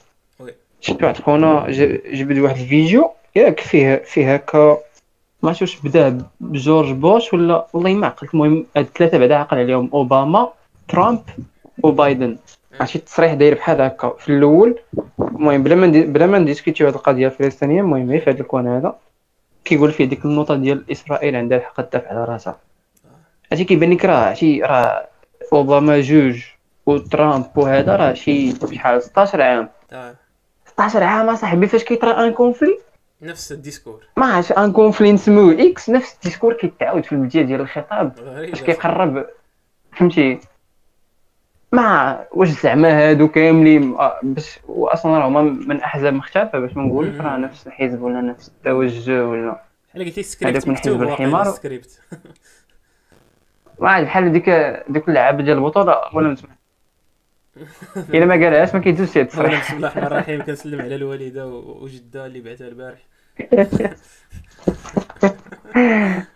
[0.81, 1.67] شفت واحد خونا
[2.13, 4.79] جبد واحد الفيديو ياك فيه فيه هكا
[5.43, 8.35] ما عرفتش بدا بجورج بوش ولا والله ما عقلت.
[8.35, 10.53] المهم هاد الثلاثة بعدا عقل عليهم أوباما
[10.89, 11.21] ترامب
[11.83, 12.37] وبايدن.
[12.81, 14.79] عرفتي التصريح داير بحال هكا في الأول.
[15.21, 18.97] المهم بلا ما بلا ما نديسكوتيو هاد القضية الفلسطينية المهم غير في هاد الكون هذا
[19.65, 22.59] كيقول فيه ديك النقطة ديال إسرائيل عندها الحق تدافع على رأسها.
[23.53, 25.09] عرفتي كيبان لك راه شي راه
[25.53, 26.43] أوباما جوج
[26.87, 29.69] وترامب وهذا راه شي شحال 16 عام.
[29.93, 30.15] آه.
[30.67, 32.79] 16 عام اصاحبي فاش كيطرا un conflit؟
[33.23, 34.05] نفس ال discours.
[34.17, 38.13] ما عرفتش un conflit نسموه X نفس ال discours كيتعاود في المجال ديال الخطاب.
[38.17, 39.27] فاش كيقرب
[39.97, 40.39] فهمتي؟
[41.73, 47.21] ما واش زعما هادو كاملين آه، باش واصلا راهما من أحزاب مختلفة باش ما نقولش
[47.21, 51.43] راه نفس الحزب ولا نفس التوجه ولا بحال قلتي السكريبت مكتوب الحمار.
[51.49, 52.01] السكريبت
[53.81, 54.51] ما عاد بحال ديك
[54.89, 56.59] ديك اللعابه ديال البطولة ولا نسمع
[58.15, 62.27] إلا ما قالهاش ما كيدوزش هاد التصريح بسم الله الرحمن الرحيم كنسلم على الوالدة وجدة
[62.27, 62.99] اللي بعتها البارح.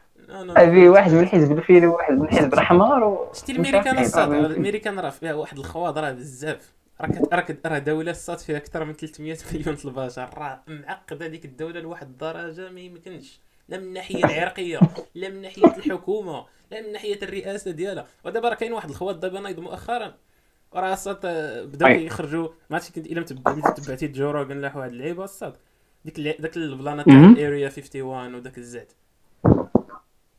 [0.55, 3.29] في واحد من حزب الفيل وواحد من حزب الاحمر.
[3.33, 3.99] شتي الميريكان.
[3.99, 6.73] الصاد الميريكان راه فيها واحد الخواض راه بزاف.
[7.01, 10.29] راه راه دولة الصاد فيها أكثر من 300 مليون البشر.
[10.39, 13.41] راه معقدة هذيك الدولة لواحد الدرجة ما يمكنش.
[13.69, 14.81] لا من الناحيه العرقيه
[15.15, 19.41] لا من ناحيه الحكومة لا من ناحيه الرئاسة ديالها ودابا راه كاين واحد الخواض دابا
[19.41, 20.15] نايض مؤخرا
[20.73, 22.07] وراه الصاد آه، بداو أي.
[22.07, 25.57] يخرجوا ما عرفتش كنت إلا تبعتي جو روغن لا واحد اللعيبه الصاد
[26.05, 27.07] ديك داك البلانات.
[27.07, 28.93] تاع اريا 51 وداك الزعت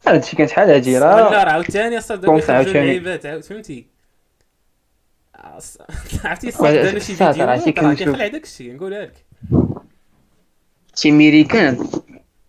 [0.08, 2.72] هادشي كان شحال هادي ولا راه راه عاوتاني أصلا دابا يخرجوا.
[2.72, 3.88] اللعيبات فهمتي
[6.24, 7.98] عرفتي الصاد داروا شي الصاد راه راه كنشوف.
[8.10, 9.26] كيخلع داك الشيء نقولها لك
[10.96, 11.88] شي ميريكان.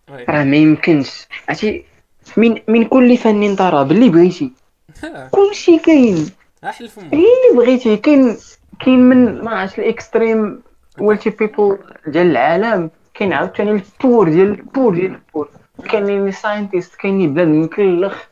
[0.09, 1.27] راه ما يمكنش.
[1.49, 1.85] عرفتي؟
[2.37, 4.51] من من كل فن طرب اللي بغيتي.
[5.31, 6.29] كلشي كاين.
[6.63, 7.97] ها حل فمك اللي بغيتي.
[7.97, 8.37] كاين
[8.85, 10.61] كاين من ما عرفتش ال extreme
[10.99, 12.89] wealthy people ديال العالم.
[13.13, 15.49] كاين عاوتاني ال poor ديال ال poor ديال ال poor
[15.91, 18.23] كاينين scientists كاينين بنادم مكلخ.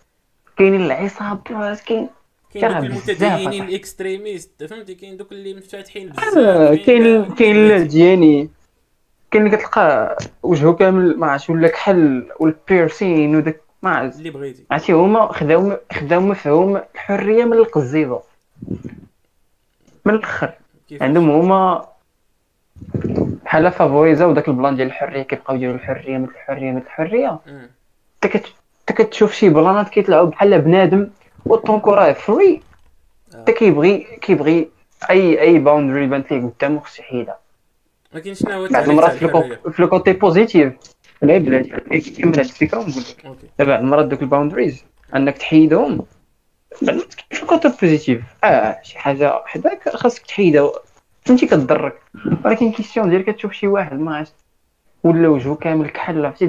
[0.57, 2.09] كاينين العصابات كاين
[2.53, 3.63] كاين دوك المتدينين.
[3.63, 6.85] ال extremists فهمتي؟ كاين دوك اللي مفتوحين آه، بزاف.
[6.85, 8.49] كاين كاين الدياني.
[9.33, 14.29] كاين اللي كتلقى وجهه كامل ما عرفتش ولا كحل وال piercing وداك ما عرفت اللي
[14.29, 14.63] بغيتي.
[14.71, 18.21] عرفتي هما خداو خداو مفهوم الحرية من القزيبة.
[20.05, 20.53] من الأخر.
[21.01, 21.85] عندهم هما
[23.45, 27.39] بحال فافوريزاو داك ال plan ديال الحرية كيبقاو يديروا الحرية مثل الحرية مثل الحرية.
[28.23, 28.53] انت كت-
[28.89, 31.09] انت كتشوف شي بلانات كيطلعوا بحال بنادم
[31.45, 32.61] و temps que راه free
[33.35, 34.69] انت كيبغي كيبغي
[35.09, 37.42] أي أي boundary بانت ليه قدامه خصو يحيدها.
[38.19, 39.11] كاينش شنو هو بعض المرات
[39.71, 40.73] في ال côté positif
[41.21, 43.03] لا بلاتي كمل هاد الفكرة ونقول
[43.59, 46.05] لك بعض المرات دوك ال boundaries انك تحيدهم
[47.31, 50.71] في ال côté positif آه شي حاجة حداك خاصك تحيدها
[51.25, 52.01] فهمتي كتضرك
[52.45, 54.33] ولكن question ديال كتشوف شي واحد ما عرفت
[55.03, 56.45] ولا وجهه كامل كحل عرفتي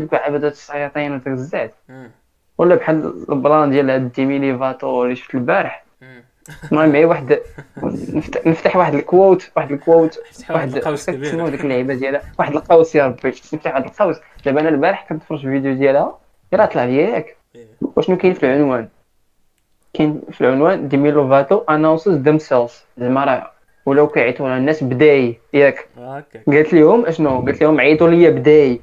[0.48, 2.11] الشياطين وداك الزاد مم.
[2.59, 5.85] ولا بحال البلان ديال هاد ديميلي فاتو اللي شفت البارح.
[6.72, 7.38] المهم غير واحد
[8.46, 11.48] نفتح, واحد الكوت واحد الكوت فتح واحد القوس كبير.
[11.48, 14.16] ديك اللعيبة ديالها؟ واحد القوس يا ربي نفتح واحد القوس.
[14.44, 16.18] دابا أنا البارح كنت في الفيديو ديالها
[16.54, 17.37] راه طلع لي ياك.
[17.54, 17.66] إيه.
[17.96, 18.88] وشنو كاين في العنوان؟
[19.94, 23.50] كاين في العنوان ديمي لوفاتو انونسز ديم سيلز زعما راه
[23.87, 25.88] ولاو كيعيطوا لها الناس بداي ياك.
[26.46, 28.80] قالت لهم أشنو؟ قالت لهم عيطوا لي ب they.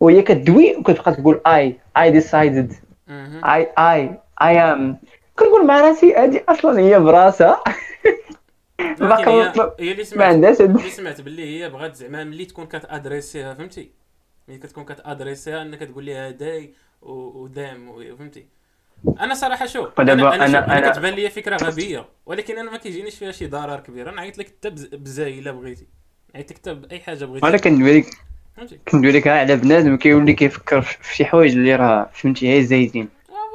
[0.00, 2.72] وهي كدوي وكتبقى تقول I I decided.
[3.44, 4.10] I I
[4.42, 4.98] I am
[5.38, 7.62] كنقول مع راسي هادي أصلا هي براسها.
[9.00, 12.44] باقي هي ما- اللي ما سمعت عندهاش هاد- اللي سمعت باللي هي بغات زعما ملي
[12.44, 13.90] تكون كتأدريسيها فهمتي؟
[14.48, 18.46] ملي كتكون كتأدريسيها انك تقول لها they و them فهمتي؟
[19.20, 20.34] أنا صراحة شوف أنا أنا, أنا-
[20.70, 24.08] أنا أنا- كتبان لي فكرة غبية ولكن أنا ما كيجينيش فيها شي ضرر كبير.
[24.10, 25.86] أنا عيط لك حتى بز- بزاي إلا بغيتي.
[26.34, 27.46] عيط لك حتى بأي حاجة بغيتي.
[27.46, 28.06] أنا كندوي لك
[28.88, 33.08] كندوي لك على بنادم كيولي كيفكر في شي حوايج اللي راه فهمتي هي زايدين.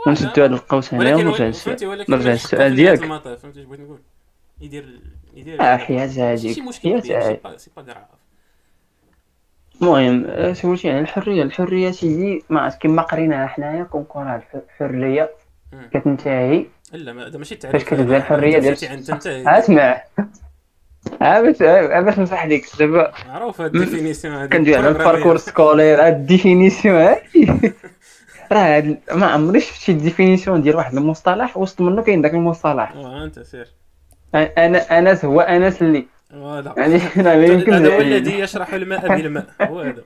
[0.08, 1.52] ونسدو هاد القوس ولكن ونرجع
[2.10, 3.00] نرجع في ديالك.
[3.00, 4.00] فهمتي اش بغيت نقول.
[4.62, 5.00] يدير
[5.36, 7.40] يدير آه حياة ماشي هاديك مشكل c'est
[7.76, 7.98] pas grave
[9.82, 15.30] المهم آه، سولتي على الحرية الحرية سيدي ما كيما قريناها حنايا concours راه الح- الحرية
[15.74, 15.90] مم.
[15.94, 16.66] كتنتهي.
[16.94, 18.78] لا هذا ماشي فاش تعريف كتبدا الحرية ديال
[19.48, 20.02] أسمع.
[21.22, 21.42] ها
[22.02, 24.58] باش نصح ليك دابا معروف هاد ال définition هادي.
[24.58, 27.48] كندوي على ال parcours scolaire هاد ال définition هادي.
[28.52, 32.92] راه هاد ما عمري شفت شي définition ديال واحد المصطلح وسط منه كاين داك المصطلح.
[32.92, 33.68] انت سير.
[34.36, 36.74] أنا أنس هو أنس اللي voilà.
[36.78, 39.46] يعني راه ما يمكنش هذا هو الذي يشرح الماء بالماء.
[39.62, 40.04] هو هذا.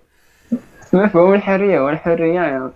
[0.93, 2.71] مفهوم الحرية والحرية يعني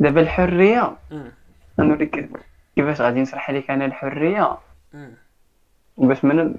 [0.00, 1.32] دابا الحرية مم.
[1.78, 2.28] نوريك
[2.76, 4.58] كيفاش غادي نشرح لك أنا الحرية.
[4.94, 5.12] مم.
[5.98, 6.54] باش من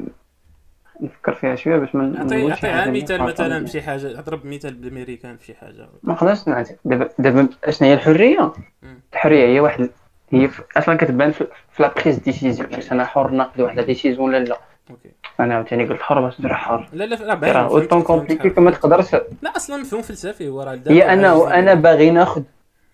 [1.01, 3.21] نفكر فيها شوية باش ما عام اللي مثال.
[3.21, 4.19] مثلا بشي حاجة.
[4.19, 5.87] أضرب مثال بالامريكان في شي حاجة.
[6.03, 8.53] ما نقدرش نعطي دابا دابا اشنا هي الحرية.
[9.13, 9.89] الحرية هي واحد
[10.31, 11.47] هي أصلا كتبان في
[11.79, 14.57] la prise de décision واش أنا حر ناخذ واحد la décision ولا لا.
[14.89, 15.09] أوكي.
[15.39, 16.89] أنا عاوتاني قلت حر باش ندير حر.
[16.93, 18.49] لا لا لا باين راه فهمت- autant compliqué.
[18.49, 20.47] كما تقدرش لا أصلا مفهوم فلسفي.
[20.47, 22.43] هو راه هي أنا أنا باغي ناخذ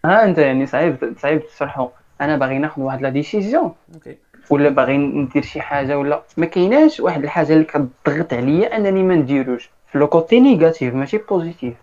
[0.05, 1.89] ها أنت يعني صعيب صعيب تشرحو
[2.21, 4.17] أنا باغي ناخذ واحد la décision OK.
[4.49, 9.15] ولا باغي ندير شي حاجة ولا ما كايناش واحد الحاجة اللي كتضغط عليا أنني ما
[9.15, 9.69] نديروش.
[9.91, 11.73] في le côté négatif ماشي positif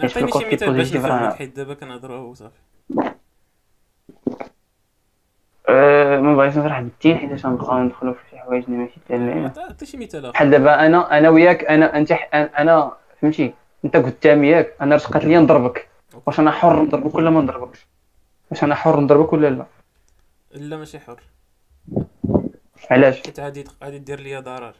[0.00, 2.58] حيت في ال côté positif راه- حيت دابا كنهضروا وصافي
[5.68, 9.86] أه ما بغيتش نشرح بالتين حيت غنبقاو ندخلوا في شي حوايج اللي ماشي تاع عطي
[9.86, 10.32] شي مثال آخر.
[10.32, 15.40] بحال دابا أنا أنا وياك أنا أنت أنا فهمتي؟ أنت قدامي ياك أنا رشقات ليا
[15.40, 15.88] نضربك.
[16.26, 17.86] واش أنا حر نضربك ولا ما نضربكش؟
[18.50, 19.66] واش أنا حر نضربك ولا لا؟
[20.54, 21.20] لا ماشي حر.
[22.90, 24.74] علاش؟ حيت غادي غادي دير ليا ضرر.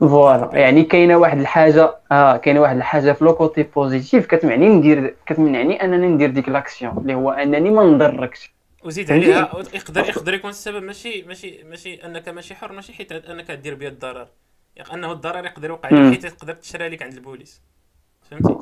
[0.00, 0.50] voilà.
[0.58, 5.84] يعني كاينة واحد الحاجة آه كاينة واحد الحاجة في le côté positif كتمعني ندير كتمنعني
[5.84, 8.52] أنني ندير ديك l'action اللي هو أنني ما نضربكش.
[8.84, 10.82] وزيد؟ عليها يقدر يقدر يكون السبب.
[10.82, 14.28] ماشي ماشي ماشي أنك ماشي حر ماشي حيت أنك دير بها الضرر.
[14.76, 15.88] يعني أنه الضرر يقدر يوقع.
[15.88, 17.60] لك حيت تقدر تشرى لك عند البوليس.
[18.30, 18.56] فهمتي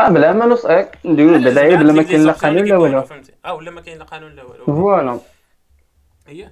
[0.00, 3.02] آه بلا ما نص آه، ندوي بلا ما كاين لا قانون لا والو.
[3.02, 4.64] فهمتي آه ولا ما كاين لا قانون لا والو.
[4.64, 5.20] voilà.
[6.26, 6.50] هي؟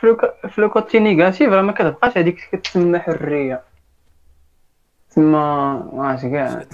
[0.00, 3.62] في le- في le côté négatif راه ما كتبقاش هذيك كتسمى حرية.
[5.10, 5.24] تسمى
[5.92, 6.64] ما عرفتش كاع.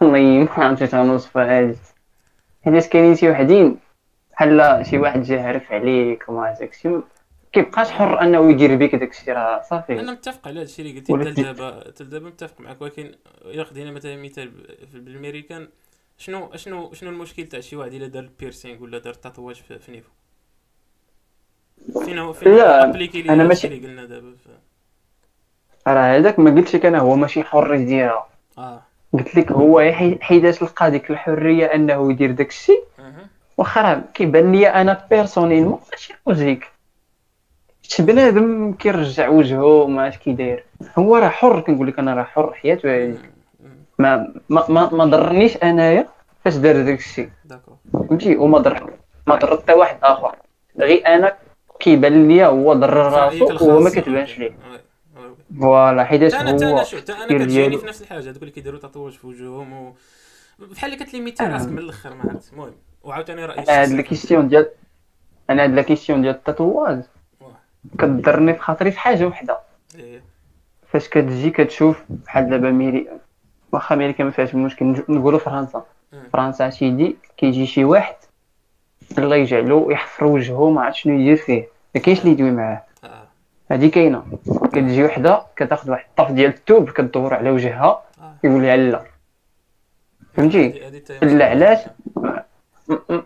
[0.00, 0.20] والله
[0.58, 1.78] ما عرفتش غنوصفها هادي.
[2.64, 3.76] حيت كاينين شي وحدين؟
[4.32, 7.02] بحال شي واحد جا عرف عليك وما عرفتش ما
[7.52, 10.00] كيبقاش حر انه يدير بك داكشي راه صافي.
[10.00, 11.30] أنا متفق على هذا الشيء اللي قلتي.
[11.32, 15.68] حتى دابا حتى دابا متفق معك ولكن الا خدينا مثلا مثال ب- في- بالأمريكان.
[16.22, 19.92] شنو شنو شنو المشكل تاع شي واحد إلا دار بيرسينغ ولا دار تاتواج في, في
[19.92, 20.08] نيفو؟
[22.04, 22.92] فين هو فين لا، هذا
[23.34, 24.34] ماشي- الشيء اللي قلنا دابا.
[25.86, 28.26] راه هذاك ما قلتش لك أنا هو ماشي حر يديرها
[28.58, 28.82] آه.
[29.12, 33.28] قلت لك هو حي- حيداش لقى ديك الحرية أنه يدير داكشي أها.
[33.56, 36.64] واخا راه كيبان لي أنا personnellement ماشي logique
[37.82, 40.64] شي بنادم كيرجع وجهه ما عرفت كي داير.
[40.98, 43.18] هو راه حر كنقول لك أنا راه حر حياته.
[44.02, 46.08] ما ما ما, ما ضرنيش انايا
[46.44, 47.30] فاش دار داك الشيء
[47.92, 48.90] فهمتي وما ضر
[49.26, 50.36] ما ضر حتى واحد آخر
[50.78, 51.36] غير أنا
[51.80, 53.90] كيبان لي هو ضرر راسو وهو ما.
[53.90, 54.56] كتبانش ليه.
[55.60, 59.12] voilà حيتاش حتى أنا حتى أنا هو كتجيني في نفس الحاجة هذوك اللي كيديروا tatouage
[59.12, 59.94] في وجوههم و...
[60.58, 63.90] بحال اللي كت limiter راسك من الأخر ما عرفت المهم وعاوتاني رايي هاد.
[63.90, 64.68] ال question ديال
[65.50, 67.02] أنا هاد ال question ديال ال tatouage.
[67.98, 69.58] كضرني في خاطري في حاجة وحدة
[69.94, 70.22] إيه.
[70.88, 73.08] فاش كتجي كتشوف بحال دابا ميري
[73.72, 75.04] واخا أمريكا ما فيهاش مشكل.
[75.08, 75.84] نقولوا فرنسا.
[76.32, 78.14] فرنسا سيدي كيجي شي واحد
[79.18, 81.66] الله يجعلو يحفر وجهه ما عرفت شنو يدير فيه.
[81.94, 82.82] ما كاينش اللي يدوي معاه.
[83.04, 83.24] آه.
[83.70, 84.22] هادي كاينة.
[84.72, 88.34] كتجي وحدة كتاخذ واحد الطرف ديال الثوب كدور على وجهها آه.
[88.44, 89.02] يقول لها لا.
[90.34, 90.68] فهمتي؟
[91.22, 91.78] لا علاش؟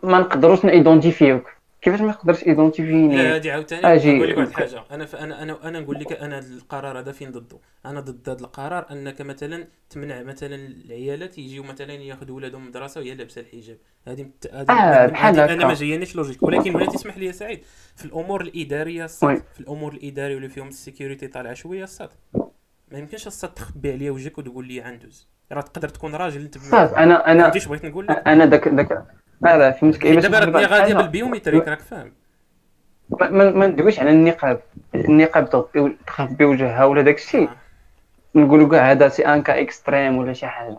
[0.03, 1.56] ما نقدروش ن identifier وك
[1.87, 3.95] كيفاش ما يقدرش لا identifier ني هذه عاوتاني.
[3.95, 4.17] أجي.
[4.17, 5.17] نقول لك واحد الحاجة أنا ف...
[5.17, 7.59] أنا أنا أنا نقول لك أنا هذا القرار هذا فين ضده.
[7.87, 13.01] أنا ضد هذا القرار أنك مثلا تمنع مثلا العيالات يجيو مثلا ياخذوا ولادهم من المدرسة
[13.01, 13.77] وهي لابسة الحجاب.
[14.09, 14.47] هذه مت...
[14.47, 15.41] آه، بحال.
[15.41, 17.61] أنا ما جاينيش logique ولكن ولا تسمح لي سعيد
[17.97, 19.43] في الأمور الإدارية الصاد.
[19.55, 22.11] في الأمور الإدارية واللي فيهم ال sécurité طالعة شوية الصاد
[22.93, 25.29] ما يمكنش الصاد تخبي عليا وجهك وتقول لي غندوز.
[25.53, 28.23] راه تقدر تكون راجل أنت أنا أنا بغيت نقول لك.
[28.27, 29.07] أنا داك داك
[29.41, 30.07] لا فهمتك.
[30.07, 30.95] باش دابا على غاديه.
[30.95, 32.13] بال biométrique راك فاهم.
[33.21, 34.61] ما, ما, ندويش على النقاب.
[34.95, 37.49] النقاب تغطي تخبي وجهها ولا داك الشيء.
[37.49, 37.57] آه.
[38.35, 40.79] نقولوا كاع هذا c'est un cas extrême ولا شي حاجة.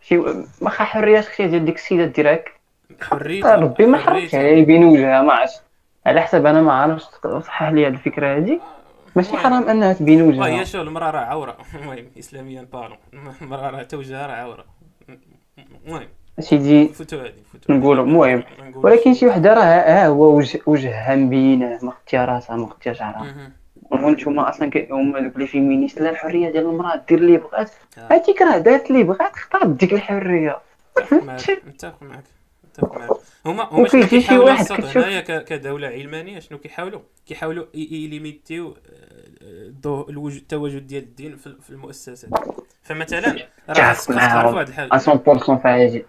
[0.00, 0.18] شي
[0.60, 2.50] واخا حرية شخصية ديال ديك السيدة ديرها هكا.
[3.00, 4.34] حريتها ربي ما حرمش.
[4.34, 5.56] عليها يبين وجهها ما عرفتش.
[6.06, 7.06] على حسب أنا ما عرفتش.
[7.44, 8.60] صحح لي هذه الفكرة هذه
[9.16, 9.42] ماشي المهم.
[9.44, 11.56] حرام أنها تبين واه هي وجهها شو المرأة راه عورة.
[11.74, 12.98] المهم اسلاميا بارون
[13.42, 14.64] المرأة راه توجهها راه عورة.
[15.86, 16.08] المهم.
[16.40, 21.78] سيدي فوتو هادي فوتو نقولوا المهم ولكن شي وحدة راه ها هو وجه وجهها مبينه
[21.82, 23.52] ما اختها راسها ما اختها شعرها.
[23.90, 27.70] وأنتم أصلا هما دوك لي فيمينيست لا الحرية ديال المرأة دير اللي بغات.
[27.98, 28.14] آه.
[28.14, 30.58] هاتيك راه دارت اللي بغات اختارت ديك الحرية.
[31.12, 32.24] متفق معك
[32.64, 33.10] متفق معك
[33.46, 38.76] هما هما شي واحد هنايا كدولة علمانية شنو كيحاولوا؟ كيحاولوا ي limiter و
[39.86, 42.30] آه، الوجود التواجد ديال الدين في المؤسسات.
[42.82, 43.36] فمثلا
[43.68, 44.14] راه تعرف خاصك.
[44.14, 46.04] تعرفوا هذه الحاجة 100% فاجئ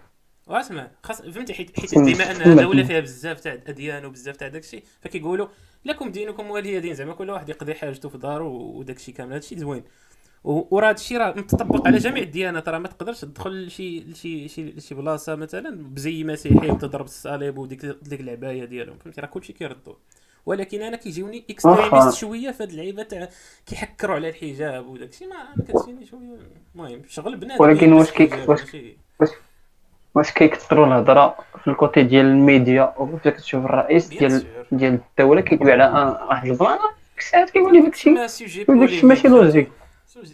[0.50, 2.84] واسمع خاص فهمتي حيت حيت بما أن دوله.
[2.84, 5.46] فيها بزاف تاع الاديان وبزاف تاع داكشي فكيقولوا
[5.84, 9.82] لكم دينكم ولي دين؟ زعما كل واحد يقضي حاجته في دارو وداكشي كامل هادشي زوين.
[10.44, 14.94] وراه هادشي راه متطبق على جميع الديانات راه ما تقدرش تدخل لشي لشي شي لشي
[14.94, 19.94] بلاصة مثلا بزي مسيحي وتضرب الصليب وديك ديك العباية ديالهم فهمتي؟ راه كلشي كيردوا
[20.46, 22.14] ولكن أنا كيجيوني extrémistes.
[22.18, 23.28] شوية في هاد اللعيبه تاع
[23.66, 26.38] كيحكروا على الحجاب وداكشي ما ما كتجيني شوية
[26.74, 29.30] المهم شغل بنادم ولكن واش الحجاب، واش-
[30.14, 34.44] واش كيكثروا الهضرة في ال côté ديال الميديا وكيف كتشوف الرئيس ديال.
[34.72, 36.78] ديال الدولة كيدوي على واحد ال plan.
[37.18, 38.14] ساعات كيقول لي داكشي.
[38.64, 39.72] polémique ماشي logique.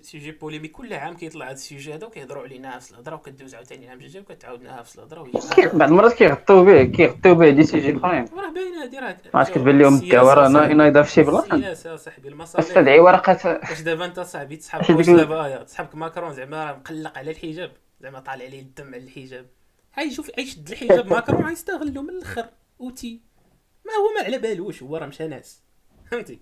[0.02, 3.88] sujet polémique كل عام كيطلع هذا ال sujet هذا وكيهضروا عليه نفس الهضرة وكدوز عاوتاني
[3.88, 5.30] عام جوج وكتعاود نفس الهضرة
[5.72, 9.54] بعض المرات كيغطيو به كيغطيو به des sujets اخرين وراه باينة هادي راه ما عرفتش
[9.54, 10.16] كتبان لهم صاحبي.
[10.16, 11.54] راه نايضة في شي بلاصة.
[11.54, 12.66] السياسة صاحبي المصالح.
[12.66, 17.30] استدعي ورقه واش دابا أنت صاحبي تسحب واش دابا؟ تسحبك ماكرون زعما راه مقلق على
[17.30, 17.70] الحجاب.
[18.00, 19.46] زعما طالع عليه الدم على الحجاب.
[19.96, 22.44] هاي شوف يشد الحجاب ماكرون غيستغلو من الآخر
[22.80, 23.20] أوتي.
[23.86, 25.62] ما هو ما على بالوش هو راه مشى ناس.
[26.10, 26.40] فهمتي؟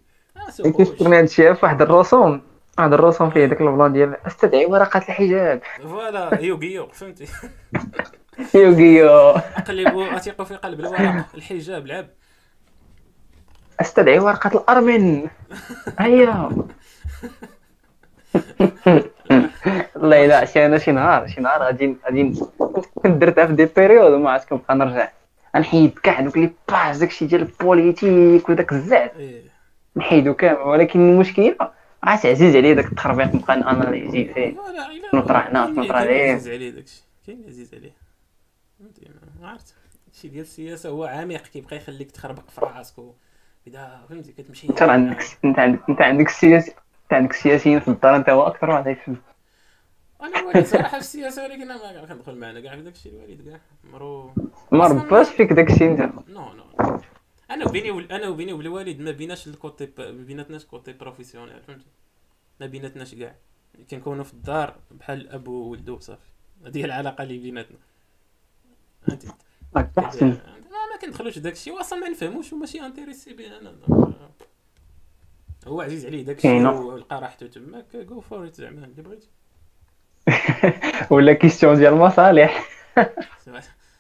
[0.51, 0.89] سوقوش.
[0.89, 2.43] كيشوفني هادشي في واحد الرسوم؟
[2.79, 5.63] واحد الرسوم فيه داك البلان ديال استدعي ورقة الحجاب.
[5.83, 7.27] فوالا يوغيو فهمتي؟
[8.55, 9.31] يوغيو
[9.69, 12.09] قلبوا اثيقوا في قلب الورق الحجاب لعب.
[13.81, 15.29] استدعي ورقة الأرمن.
[15.99, 16.51] هيا.
[19.97, 22.41] والله الا عشان شي نهار شي نهار غادي غادي
[23.05, 25.11] درتها في des périodes وما عرفت كنبقى نرجع
[25.57, 29.43] غنحيد كاع دوك les pages داكشي ديال ال politique وداك الزعت إيه
[29.97, 31.57] نحيدو كامل ولكن المشكلة
[32.03, 34.55] عاد عزيز عليا داك التخربيق نبقى ن analyser فيه
[35.15, 36.33] نطرح هنا، نطرح عليه.
[36.33, 37.93] عزيز عليه داكشي كاين عزيز عليه
[39.43, 39.75] عرفت
[40.21, 42.95] شي ديال السياسة هو عميق كيبقى يخليك تخربق في راسك
[43.67, 46.79] اذا فهمتي كتمشي انت عندك انت عندك انت عندك السياسي انت
[47.15, 49.17] عندك السياسيين في الدار أنت هو أكثر واحد يفهم
[50.23, 52.61] أنا الوالد صراحة في السياسة ولكن ما كندخل معنا.
[52.61, 53.61] كاع في داكشي الوالد كاع
[53.93, 54.35] مرو.
[54.73, 56.01] ما رباش فيك داكشي إنت.
[56.29, 56.65] non non
[57.51, 58.13] أنا وبيني وال...
[58.13, 60.01] أنا وبيني والوالد ما بيناش ال côté p...
[60.01, 61.87] ما بيناتناش côté professionnel فهمتي
[62.61, 63.35] ما بيناتناش كاع.
[63.91, 66.31] كنكونوا في الدار بحال الاب وولدو صافي.
[66.67, 67.79] هذه هي العلاقة اللي بيناتنا.
[69.99, 73.75] احسن ما كندخلوش داكشي واصلا ما نفهموش وماشي intéressé به أنا.
[75.67, 76.81] هو عزيز عليه داكشي كاينة.
[76.81, 79.29] ولقى راحته تماك جو فور ات زعما اللي بغيتي.
[81.11, 82.69] ولا question ديال المصالح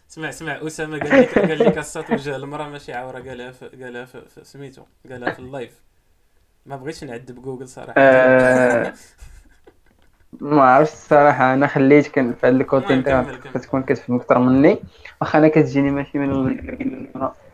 [0.08, 4.06] سمع سمع أسامة قال لك قال لك الصوت وجه المرأة ماشي عورة قالها قالها
[4.42, 5.80] سميتو قالها في اللايف.
[6.66, 7.94] ما بغيتش نعذب جوجل صراحة.
[7.98, 8.92] آه،
[10.40, 13.36] ما عرفتش الصراحة أنا خليت كمل، كمل.
[13.54, 14.78] كتكون كتفهم أكثر مني.
[15.20, 16.58] واخا أنا كتجيني ماشي من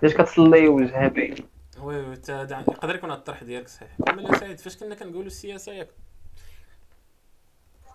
[0.02, 1.34] علاش كتصلي وجهها باين
[1.82, 3.88] oui oui يقدر يكون الطرح ديالك صحيح.
[4.06, 5.88] كمل سعيد فاش كنا كنقولوا السياسة ياك؟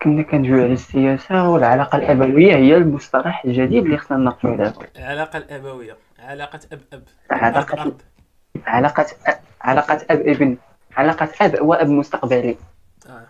[0.02, 4.72] كنا كنجيو على السياسة والعلاقة الأبوية هي المصطلح الجديد اللي خصنا نناقشوا عليه.
[4.96, 5.96] العلاقة الأبوية.
[6.18, 7.02] علاقة أب أب.
[7.30, 8.00] أب أب.
[8.66, 9.06] علاقة
[9.60, 10.56] علاقة أب ابن.
[10.96, 12.56] علاقة أب واب مستقبلي.
[13.06, 13.26] آه.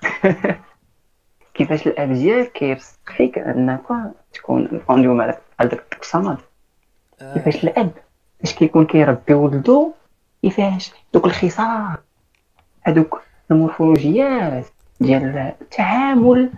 [1.54, 3.80] كيفاش الأب ديالك كيرسخيك أنك
[4.32, 6.38] تكون داك بحال داك التقسامات
[7.20, 7.34] آه.
[7.34, 7.90] كيفاش الأب؟
[8.40, 9.92] فاش كيكون كيربي ولدو؟
[10.50, 11.96] كيفاش؟ دوك الخصال
[12.86, 14.66] هادوك المورفولوجيات
[15.00, 16.50] ديال التعامل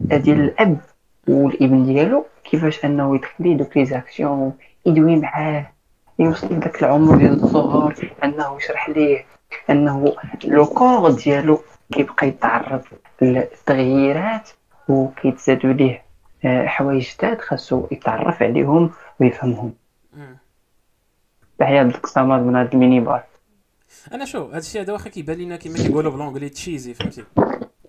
[0.00, 0.80] ديال الأب
[1.28, 4.52] والابن ديالو كيفاش أنه يدخلي دوك les actions
[4.86, 5.66] يدوي معاه
[6.18, 7.94] يوصل لذاك العمر ديال الظهور
[8.24, 9.24] أنه يشرح ليه
[9.70, 10.14] أنه
[10.44, 11.60] le corps ديالو
[11.92, 12.84] كيبقى يتعرض
[13.22, 14.50] للتغييرات
[14.88, 16.02] وكيتزادوا ليه
[16.44, 19.72] آه، حوايج جداد خاصو يتعرف عليهم ويفهمهم.
[20.16, 20.36] مم.
[21.58, 23.22] تحية القسامات من هاد الميني بار.
[24.12, 27.24] أنا شو هذا الشيء هذا واخا كيبان لنا كما كيقولوا بلونجلي تشيزي فهمتي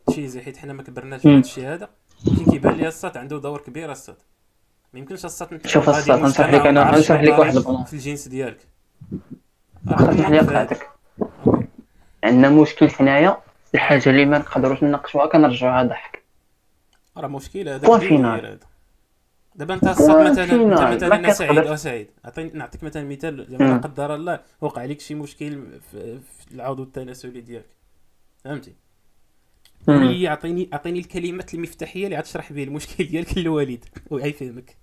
[0.07, 1.29] تشيزي حيت حنا ما كبرناش في.
[1.29, 1.89] هذا الشيء هذا
[2.27, 4.17] ولكن كيبان لي الصات عنده دور كبير الصات
[4.93, 7.83] ما يمكنش الصات شوف الصات، نشرح لك عرفتش نشرح لك واحد البلان.
[7.83, 8.67] في الجنس ديالك
[10.29, 10.89] لي قطعتك
[11.21, 11.67] OK.
[12.23, 13.37] عندنا مشكل حنايا
[13.75, 16.23] الحاجة اللي ما نقدروش نناقشوها كنرجعوها ضحك
[17.17, 18.59] راه مشكل هذا point كبير final.
[19.57, 21.21] دابا انت point مثلا انت final.
[21.21, 22.07] مثلا سعيد أو سعيد.
[22.25, 23.77] عطيني نعطيك مثلا مثال لا.
[23.77, 27.65] قدر الله وقع لك شي مشكل في, في العضو التناسلي ديالك.
[28.43, 28.75] فهمتي؟
[29.87, 29.97] مم.
[29.97, 34.75] قول لي اعطيني اعطيني الكلمات المفتاحية اللي غتشرح به المشكل ديالك للوالد وغيفهمك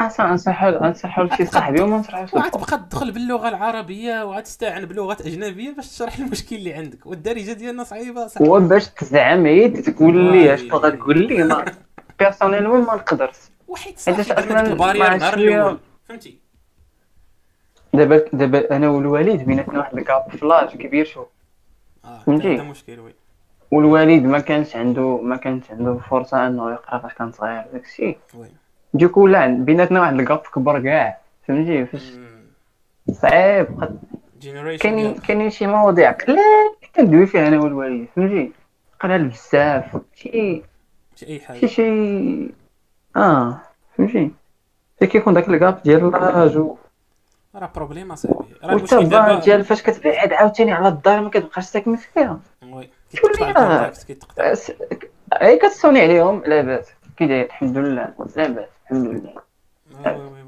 [0.00, 2.34] أصلا انصحوا انصحوا لشي صاحبي وما نصحوش.
[2.34, 7.06] وغتبقى تدخل باللغة العربية وغتستعن بلغات أجنبية باش تشرح المشكل اللي عندك.
[7.06, 11.64] والدارجة ديالنا صعيبة صعيبه هو باش تزعم عيد تقول لي اش تقول لي؟ moi
[12.18, 13.36] personnellement ما نقدرش.
[13.72, 15.78] وحيد حيت صافي أصلاً درنا ديك ال barrière النهار شوية- الأول.
[16.08, 16.38] فهمتي؟
[17.94, 21.24] دابا دابا أنا والوالد بيناتنا واحد ال gap في l'âge كبير شو
[22.04, 23.14] آه فهمتي؟ هذا مشكل oui.
[23.70, 28.16] والوالد ما كانش عنده ما كانش عنده فرصة إنه يقرأ فاش كان صغير داكشي
[28.94, 31.18] du coup ولا بيناتنا واحد ال gap كبر كاع
[31.48, 32.12] فهمتي؟ فاش
[33.12, 33.80] صعيب.
[33.80, 33.98] قد-
[34.80, 36.36] كاينين كاينين شي مواضيع لا
[36.96, 38.52] كندوي فيها أنا والوالد فهمتي؟
[39.00, 40.62] قلال بزاف شي
[41.16, 41.82] شي أي شي حاجة شي
[43.16, 43.56] آه
[43.98, 46.76] فهمتي فين كيكون داك ال gap ديال l'âge و-
[47.54, 51.96] راه problème اصاحبي راه المشكل دابا ديال فاش كتبعد عاوتاني على الدار ما كتبقاش ساكن
[51.96, 52.40] فيها
[52.72, 54.54] oui كيتقطع كيتقطع
[55.42, 58.38] اي كتصوني عليهم لاباس كي داير الحمد لله لاباس
[58.84, 59.34] الحمد لله
[60.06, 60.42] oui oui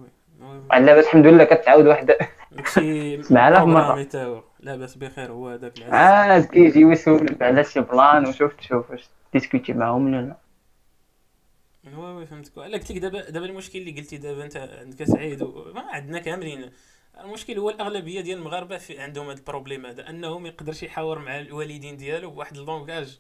[0.73, 2.13] oui لاباس الحمد لله كتعاود واحد
[2.53, 3.99] داكشي اسمع لا هو
[4.61, 9.73] لاباس بخير هو هذاك العزيز عاد كيجي ويسولك على شي plan وشوف تشوف واش discuter
[9.73, 10.37] معاهم ولا لا
[11.87, 12.59] oui oui فهمتك.
[12.59, 15.73] قلت لك دابا دابا المشكل اللي قلتي دابا انت عندك سعيد و...
[15.75, 16.71] ما عندنا كاملين.
[17.21, 21.19] المشكل هو الأغلبية ديال المغاربة في عندهم هذا ال problème هذا انه ما يقدرش يحاور
[21.19, 23.19] مع الوالدين ديالو بواحد ال langage.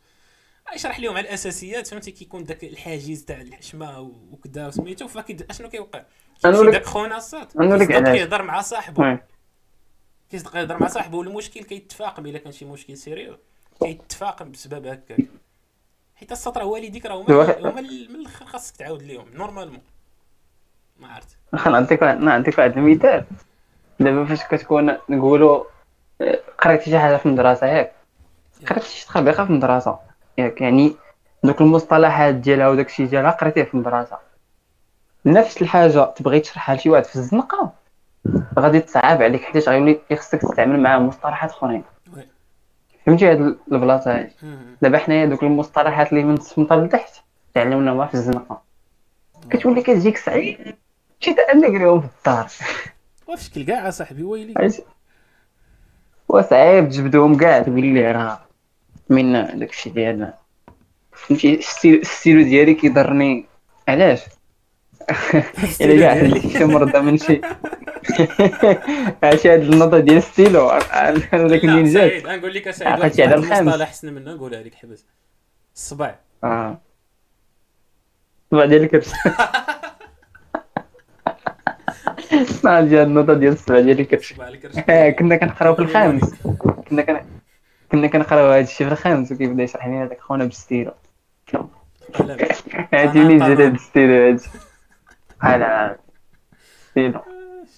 [0.74, 6.04] يشرح لهم على الأساسيات فهمتي؟ كيكون داك الحاجز تاع الحشمة وكذا وسميتو فكيد أشنو كيوقع؟
[6.42, 7.46] كيمشي داك خونا الصاد.
[8.12, 9.18] كيهضر مع صاحبه oui.
[10.30, 13.38] كيصدق يهضر مع صاحبه والمشكل كيتفاقم الا كان شي مشكل sérieux.
[13.80, 15.28] كيتفاقم بسبب هكاك
[16.16, 19.82] حيت السطر هو والديك راه هما من الآخر خاصك تعاود ليهم normalement.
[21.00, 21.36] ما عرفت.
[21.66, 23.24] نعطيك واحد- نعطيك واحد المثال.
[24.00, 25.64] دابا فاش كتكون نقولوا
[26.58, 27.92] قريتي شي حاجة في المدرسة ياك.
[28.68, 29.98] قريتي شي تخبيقه في المدرسة
[30.38, 30.96] ياك يعني
[31.44, 34.18] دوك المصطلحات ديالها وداك الشيء ديالها قريتيه في المدرسة.
[35.26, 37.72] نفس الحاجة تبغي تشرحها لشي واحد في الزنقة
[38.58, 41.84] غادي تصعب عليك حيت غيولي خصك تستعمل معاه مصطلحات أخرين.
[43.07, 44.32] فهمتي هاد البلاصة هادي.
[44.82, 47.14] دابا حنايا دوك المصطلحات اللي من السمطه لتحت
[47.55, 48.62] تعلمناها في الزنقة.
[49.50, 50.74] كتولي كتجيك صعيب
[51.20, 52.46] شي عندك اليوم في الدار.
[53.28, 54.82] وفشكل كاع اصاحبي ويلي؟
[56.28, 58.40] وصعيب تجبدهم كاع تقول لي راه
[59.09, 60.34] من داكشي ديالنا.
[61.12, 63.46] فهمتي؟ الستيل- الستيلو ديالي كيضرني.
[63.88, 64.20] علاش؟
[65.80, 67.40] عندك شي مرضى من شي
[69.22, 70.80] عرفتي هاد النظره ديال الستيلو
[71.32, 73.61] ولكن منين جات سعيد نقول لك عقلتي واحد على واحد الخامس.
[73.61, 75.05] المصطلح حسن منه نقولها لك حبس
[75.74, 76.78] الصباع آه
[78.50, 79.09] طبعا ديال الكرش
[82.64, 84.32] ما ديال النظره ديال السبع ديال الكرش
[85.18, 86.34] كنا كنقراو في الخامس
[86.88, 87.20] كنا كن...
[87.92, 90.92] كنا كنقراو هذا الشيء في الخامس وكيبدا يشرح لنا هذاك خونا بالستيلو.
[92.92, 94.42] عجبني زاد هاد الستيلو هادي
[95.45, 95.97] على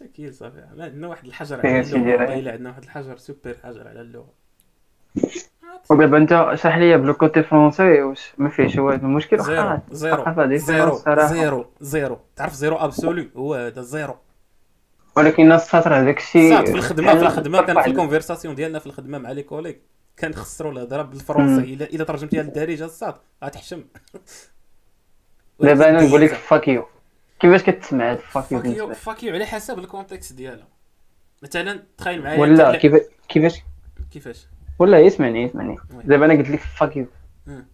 [0.00, 0.64] شكيل صافي.
[0.78, 4.32] عندنا واحد الحجر على اللغة عندنا واحد الحجر سوبر حجر على اللغة
[5.90, 11.02] ودابا انت اشرح لي بلو côté français واش ما فيهش هو المشكل؟ زيرو زيرو زيرو.
[11.26, 12.18] زيرو زيرو.
[12.36, 14.16] تعرف زيرو ابسولو هو هذا زيرو.
[15.16, 18.86] ولكن الناس خاطر هذاك الشيء في الخدمة في الخدمة كان في ال conversation ديالنا في
[18.86, 19.82] الخدمة مع les collègues
[20.18, 21.74] كنخسروا الهضرة بالفرنسي.
[21.74, 23.14] إلا إلا ترجمتيها للدارجة الصاد.
[23.44, 23.84] غتحشم
[25.60, 26.86] دابا أنا نقول لك fuck you
[27.40, 30.66] كيفاش كتسمع هاد fuck you لك؟ fuck you على حسب ال context ديالها
[31.42, 33.62] مثلا تخيل معايا ولا كيف- كيفاش
[34.10, 34.46] كيفاش
[34.78, 36.02] ولا يسمعني يسمعني وي.
[36.04, 37.06] دابا أنا قلت لك فاك يو
[37.46, 37.66] مم.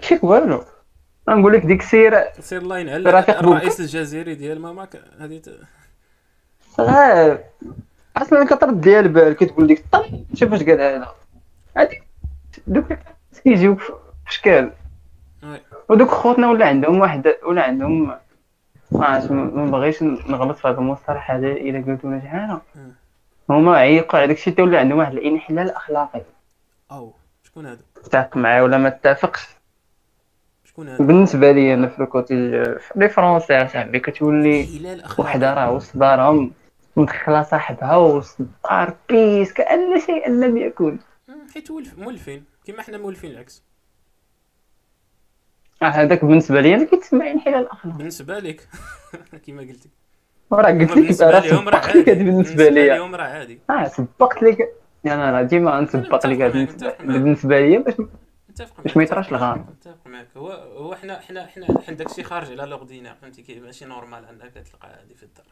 [0.00, 0.64] شيك والو
[1.28, 1.82] نقول لك ديك
[2.52, 3.56] لاين على رافق بوك.
[3.56, 5.42] الرئيس الجزائري ديال ماماك هذه
[8.16, 11.14] أصلا كترد ديال بال كتقول ديك طل شوف اش قال هذا
[11.76, 12.02] هاديك
[12.66, 12.84] دوك
[13.44, 13.92] كيجيوك في
[14.28, 14.72] شكال
[15.42, 15.60] وي.
[15.88, 18.16] ودوك خوتنا ولا عندهم واحد ولا عندهم
[18.92, 22.58] ما عرفتش ما بغيتش نغلط في هذا المصطلح هذا الا قلت ولا شي حاجة.
[23.50, 26.22] هما عيقوا على داكشي حتى ولا عندهم واحد الانحلال اخلاقي
[26.92, 27.12] أو
[27.42, 29.48] شكون هذا؟ تتفق معاه ولا ما تتفقش؟
[30.64, 32.34] شكون هذا؟ بالنسبة لي أنا في ال côté
[32.96, 36.52] les français أصاحبي كتولي اخلاقي وحدة راه وسط دارهم
[36.96, 40.98] مدخله صاحبها وسط الدار baise كأن شيئا لم يكن.
[41.54, 43.62] حيت ولف مولفين كيما حنا مولفين العكس.
[45.82, 48.68] هذاك بالنسبة لي أنا كيتسمع انحلال الاخلاق بالنسبة لك؟
[49.44, 49.90] كيما قلتي
[50.50, 53.60] وراه قلت لك راه راه سبقت لك هذه بالنسبة لي لهم راه عادي.
[53.70, 54.72] آه سبقت لك.
[55.06, 56.38] أنا راه ديما نسبق لك
[57.00, 57.94] بالنسبة لي باش
[58.84, 60.28] باش ما يطراش الغار متفق معك.
[60.36, 64.52] هو هو حنا حنا حنا حنا داكشي خارج على لوغدينا فهمتي كي ماشي normal انك
[64.52, 65.46] تلقى هادي في الدار.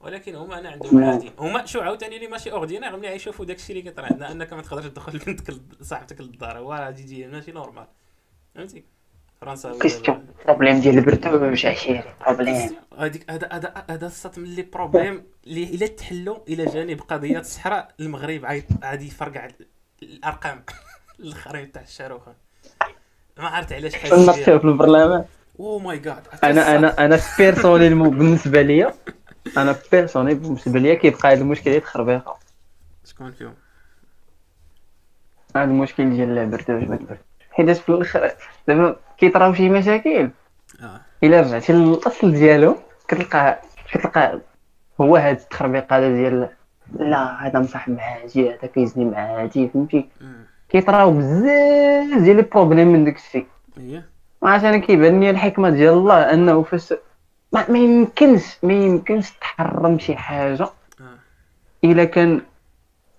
[0.00, 1.04] ولكن هما أنا عندهم.
[1.04, 1.32] عادي.
[1.38, 4.86] هما شو عاوتاني اللي ماشي ordinaire ملي يشوفوا داكشي اللي كيطرا عندنا أنك ما تقدرش
[4.86, 6.58] تدخل بنتك صاحبتك للدار.
[6.58, 7.86] هو راه جي ماشي نورمال.
[8.54, 8.84] فهمتي؟
[9.40, 12.02] فرنسا كيستيون بروبليم ديال البرتوج عشيري.
[12.26, 17.38] بروبليم هذيك هذا هذا هذا الصات من لي بروبليم اللي إلا تحلوا إلى جانب قضية
[17.38, 18.46] الصحراء المغرب
[18.82, 19.48] عاد يفرقع
[20.02, 20.62] الأرقام.
[21.20, 22.34] الاخرين تاع الشاروخان
[23.38, 25.24] ما عرفت علاش حاجة ناقشوا في البرلمان.
[25.60, 28.94] أو ماي جاد أنا أنا أنا بيرسونيل بالنسبة ليا
[29.56, 32.38] أنا بيرسونيل بالنسبة ليا كيبقى هذا المشكل يتخربيقه
[33.04, 33.54] شكون فيهم؟
[35.56, 37.16] هذا المشكل ديال البرتوج ما البرتوج
[37.50, 38.32] حيت في الأخر
[38.68, 40.30] دابا كيطراو شي مشاكل.
[40.82, 41.00] آه.
[41.24, 42.76] إلا رجعتي للاصل ديالو
[43.08, 43.58] كتلقى
[43.92, 44.40] كتلقى
[45.00, 46.48] هو هاد التخربيق هذا ديال
[46.98, 50.08] لا هذا مصاحب مع هادي هذا كيزني مع هادي فهمتي.
[50.68, 53.46] كيطراو بزاف ديال ال problèmes من داك الشيء
[53.78, 54.06] إيه.
[54.42, 56.94] وعشان أنا كيبان لي الحكمة ديال الله أنه فاش
[57.52, 60.70] ما, ما يمكنش ما يمكنش تحرم شي حاجة آه.
[61.84, 62.40] إلا كان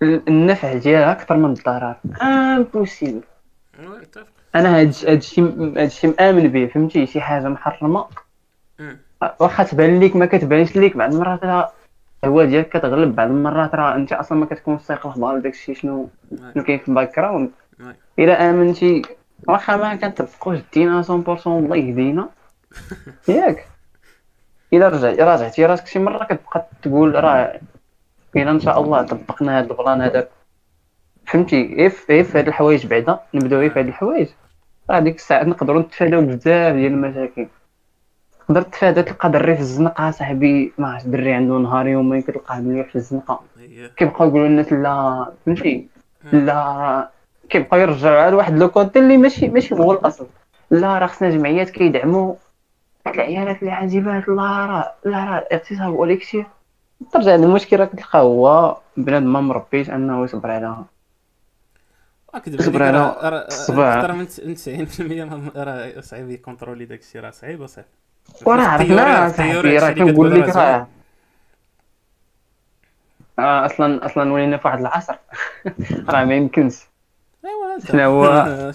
[0.01, 1.95] ال- النفع ديالها أكثر من الضرر.
[2.21, 3.21] impossible
[4.01, 8.05] نتفق أنا هاد هاد الشيء هاد الشيء مآمن به فهمتي؟ شي حاجة محرمة.
[9.39, 11.71] واخا تبان ليك ما كتبانش ليك بعض المرات راه
[12.23, 16.09] الهوا ديالك كتغلب بعض المرات راه أنت أصلا ما كتكونش سايق الاخبار داك الشيء شنو
[16.53, 17.51] شنو كاين في ال background.
[18.19, 19.01] إلا آمنتي
[19.47, 21.09] واخا ما كنطبقوش الدين 100%
[21.47, 22.29] الله يهدينا.
[23.27, 23.67] ياك.
[24.73, 27.59] إلا رجع راجعتي راسك شي مرة كتبقى تقول راه
[28.35, 30.29] إلا إن شاء الله طبقنا هذا ال plan هذاك.
[31.25, 33.19] فهمتي؟ في غير في هاد الحوايج بعدا.
[33.33, 34.27] نبداو غير في هاد الحوايج.
[34.91, 37.47] راه ديك الساعة نقدروا نتفاداو بزاف ديال المشاكل.
[38.47, 42.87] تقدر تفادى تلقى دري في الزنقة صاحبي ما عرفت دري عنده نهار يومين كتلقاه مليح
[42.87, 43.39] في الزنقة.
[43.59, 45.87] إيه كيبقاو يقولوا الناس لا فهمتي؟
[46.31, 47.09] لا
[47.49, 50.27] كيبقاو يرجعوا على واحد le côté اللي ماشي ماشي هو الأصل.
[50.71, 52.35] لا راه خصنا جمعيات كيدعموا.
[53.07, 56.45] هاد العيالات اللي عازبات لا راه لا راه الاغتصاب هو اللي كثير
[57.11, 60.75] ترجع للمشكل راه كتلقى هو بنادم ما مربيش أنه يصبر على
[62.33, 63.99] أكذب عليك على الصباع.
[63.99, 67.87] أكثر من 90% ما- راه صعيب يكونترولي داك الشيء راه صعيب وصعيب
[68.45, 70.87] وراه عرفنا صاحبي راه كنقول لك راه
[73.39, 75.15] أصلا أصلا ولينا في واحد العصر؟
[76.09, 76.75] راه ما يمكنش.
[77.87, 78.45] شنو هو؟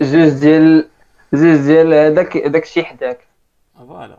[0.00, 0.88] جوج ديال
[1.32, 3.26] جوج ديال هذاك داك الشيء حداك.
[3.78, 4.18] voilà.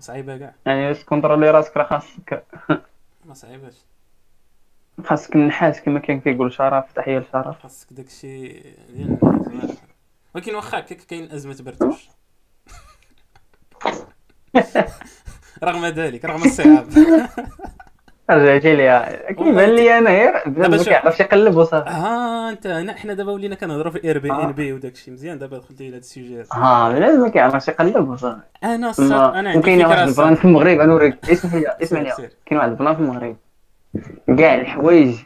[0.00, 0.54] صعيبة كاع.
[0.66, 2.44] يعني باش تـ contrôler راسك راه خاصك.
[3.28, 3.74] ما صعيباش.
[5.04, 7.62] خاصك النحاس كما كان كيقول شرف تحية لشرف.
[7.62, 8.62] خاصك داك الشيء
[8.94, 9.76] ديال الناس.
[10.34, 12.08] ولكن واخا هكاك كاين أزمة برتوش.
[15.64, 16.86] رغم ذلك رغم الصعاب.
[18.30, 19.32] رجعتي ليها.
[19.32, 20.76] كيبان لي أنا غير ما.
[20.76, 21.90] كيعرفش يقلب وصافي.
[21.90, 25.38] ها أنت هنا حنا دابا ولينا كنهضروا في Airbnb وداك الشيء مزيان.
[25.38, 28.40] دابا دخلتي لهذا ال sujet هذا ها بنادم ما كيعرفش يقلب وصافي.
[28.64, 30.34] أنا الصاد أنا عندي وكاين واحد فكرة ال plan.
[30.34, 30.68] في المغرب.
[30.80, 32.30] أنا نوريك اسمح لي اسمح لي.
[32.46, 33.36] كاين واحد ال plan في المغرب.
[34.38, 35.16] كاع الحوايج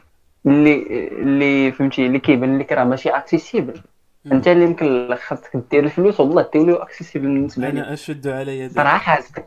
[0.45, 3.81] اللي اللي فهمتي اللي كيبان لك راه ماشي accessible
[4.31, 8.79] انت اللي يمكن خاصك دير الفلوس والله ديرو accessible بالنسبة لك أنا أشد على يدي
[8.81, 9.45] راه حازق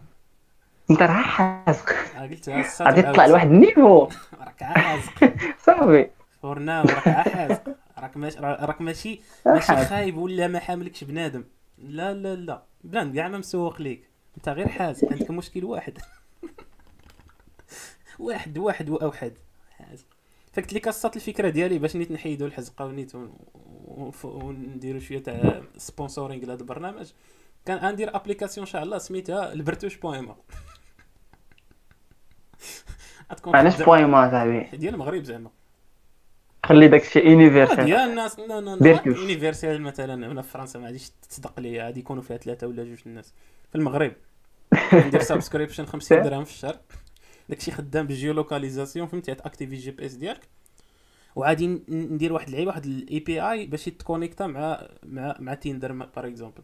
[0.91, 4.09] انت راه حازق قلتها الصاد غادي تطلع لواحد ال niveau.
[4.47, 6.09] راك حازق صافي.
[6.43, 7.63] for now راك حازق
[7.99, 11.45] راك ماشي راك ماشي ماشي خايب ولا ما حاملكش بنادم.
[11.79, 12.63] لا لا لا.
[12.85, 14.03] بنادم كاع ما مسوق ليك.
[14.37, 15.99] انت غير حازق عندك مشكل واحد.
[18.19, 19.33] واحد واحد واوحد
[20.57, 23.13] فقلت لك الصات الفكرة ديالي باش نيت نحيدوا الحزقه ونيت
[24.25, 27.07] ونديروا شوية تاع sponsoring لهذا البرنامج.
[27.67, 30.37] كان غندير application إن شاء الله سميتها البرتوش بويما.
[33.47, 34.77] علاش بويما صاحبي.
[34.77, 35.51] ديال المغرب زعما.
[36.67, 39.03] خلي داك الشيء universel ديال الناس لا لا لا.
[39.07, 42.99] universel مثلا هنا في فرنسا ما غاديش تصدق لي غادي يكونوا فيها ثلاثة ولا جوج
[43.07, 43.35] الناس.
[43.71, 44.13] في المغرب.
[44.93, 46.79] ندير subscription 50 درهم في الشهر.
[47.49, 50.49] داكشي خدام بال géolocalisation فهمتي؟ ت activer GPS ديالك.
[51.37, 56.27] وعادي ندير واحد اللعيبه واحد ال API باش يت connecta مع مع مع تيندر par
[56.27, 56.63] exemple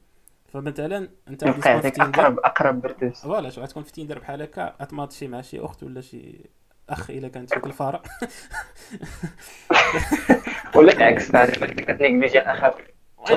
[0.53, 4.94] فمثلا أنت غادي تكون أقرب أقرب برتوس voilà شو غتكون في تيندر بحال هكا غت
[4.94, 6.51] matchي مع شي أخت ولا شي
[6.89, 8.03] أخ إلا كانت فيك الفارة.
[10.77, 12.95] ولا العكس كت négliger اخاك
[13.31, 13.35] ما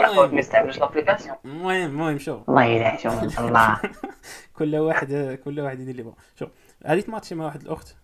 [0.71, 1.69] l'application المهم.
[1.69, 2.49] المهم شوف.
[2.49, 3.79] الله يلاه شوف الله.
[4.57, 6.49] كل واحد كل واحد يدير اللي بغا شوف.
[6.87, 7.95] غادي ت matchي مع واحد الأخت.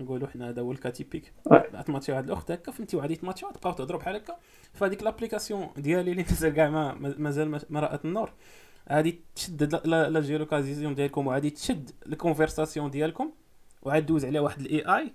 [0.00, 1.82] نقولوا حنا هذا هو ال cas typique Ouais.
[1.86, 4.36] ت matchي واحد الأخت هكا فهمتي؟ وغادي ت matchيو تبقاو تهضروا بحال هكا.
[4.72, 8.30] فهاديك l'application ديالي اللي مازال كاع ما مازال ما- رأت النور.
[8.92, 13.30] غادي تشد la- géolocalisation ديالكم وغادي تشد ال conversation ديالكم
[13.82, 15.12] وعاد دوز عليها واحد الاي اي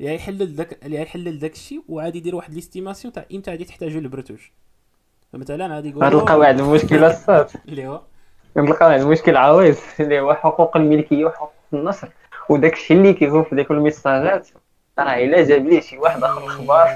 [0.00, 4.00] يا يحلل داك يا يحلل داك الشيء وعادي يدير واحد ليستيماسيون تاع إمتى غادي تحتاجوا
[4.00, 4.52] البرتوش.
[5.32, 8.02] فمثلا غادي يقول غتلقى واحد المشكل الصاد اللي هو؟
[8.58, 12.08] غتلقى واحد المشكل عويص اللي هو حقوق الملكية وحقوق النشر
[12.48, 14.48] وداك الشيء اللي كيكون في ديك الميساجات
[14.98, 16.88] راه إلا جاب ليه شي واحد آخر الخبار.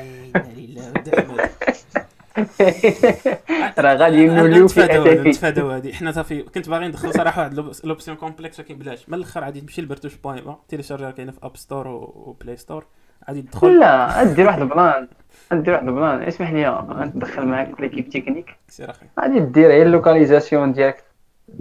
[3.79, 7.73] راه غادي نوليو في اساسي نتفاداو هادي حنا صافي كنت باغي ندخل صراحة واحد l'op-
[7.85, 11.57] l'option complexe ولكن بلاش من الأخر غادي تمشي لبرتوش point بـ téléchargerها كاينة في اب
[11.57, 12.85] ستور وبلاي ستور
[13.29, 13.79] غادي تدخل.
[13.79, 15.09] لا دير واحد ال plan.
[15.53, 16.23] دير واحد ال plan.
[16.23, 16.85] اسمح لي
[17.15, 18.57] ندخل معاك في l'équipe technique.
[18.69, 19.07] سير أخي.
[19.21, 21.05] غادي دير غير ال localisation ديالك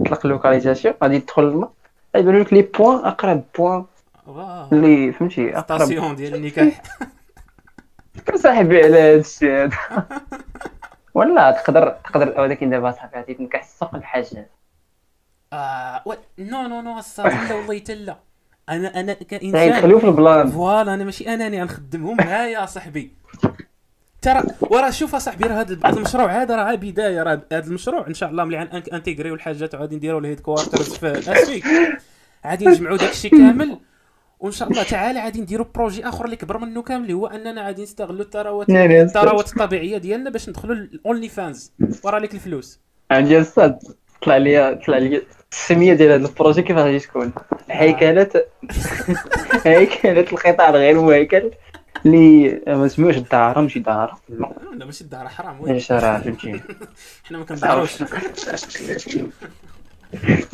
[0.04, 0.94] تطلق ال localisation.
[1.02, 1.68] غادي تدخل
[2.16, 3.84] غيبانو لك les points اقرب point
[4.72, 6.82] اللي فهمتي اقرب station ديال النكاح
[8.28, 9.76] كنصاحبي على هذا الشيء هذا
[11.14, 14.50] ولا تقدر تقدر ولكن دابا صاحبي غادي تنكح السوق الحاجة
[15.52, 16.14] آه و...
[16.38, 18.16] non non non لا والله تلا
[18.68, 23.12] أنا أنا كانسان تخليو في ال plan voilà أنا ماشي اناني غنخدمهم معايا صاحبي
[24.22, 28.30] ترى وراه شوف اصاحبي راه هذا المشروع هذا راه بداية راه هذا المشروع إن شاء
[28.30, 28.62] الله ملي
[28.92, 31.62] n'intégrerيو الحاجات وغادي نديروا ال headquarters في اسفي
[32.46, 33.78] غادي نجمعوا داك الشيء كامل
[34.40, 37.66] وإن شاء الله تعالى غادي نديروا projet آخر اللي كبر منه كامل اللي هو أننا
[37.66, 41.72] غادي نستغلوا الثروات ناري الثروات الطبيعية ديالنا باش ندخلوا الاونلي فانز
[42.04, 42.80] ورا لك الفلوس.
[43.10, 43.72] عندي أستاذ
[44.22, 47.32] طلع لي طلع لي السميه ديال هذا ال projet كيف غادي تكون؟
[47.70, 48.28] هيكله
[49.64, 51.50] هيكله القطاع الغير مهيكل
[52.06, 54.18] اللي ما سميوش الدار ماشي دار.
[54.28, 55.60] لا ماشي الدار حرام.
[55.60, 56.60] وين إيش راه فهمتي؟
[57.28, 58.02] حنا ما كنبيعوش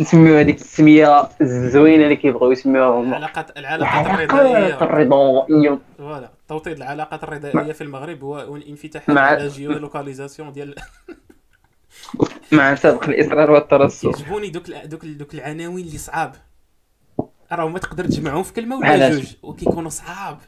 [0.00, 3.08] نسميو هذيك السمية الزوينة اللي كيبغيو يسميوها هما.
[3.16, 5.78] العلاقات العلاقات الرضائية.
[5.98, 6.30] voilà.
[6.48, 10.74] توطيد العلاقات الرضائية في المغرب هو والانفتاح مع- على géolocalisation ديال
[12.52, 14.14] مع سابق الإصرار والترصد.
[14.14, 16.34] كيعجبوني دوك دوك دوك العناوين اللي صعاب.
[17.52, 20.38] راه ما تقدر تجمعهم في كلمة ولا؟ جوج؟ وكيكونوا صعاب.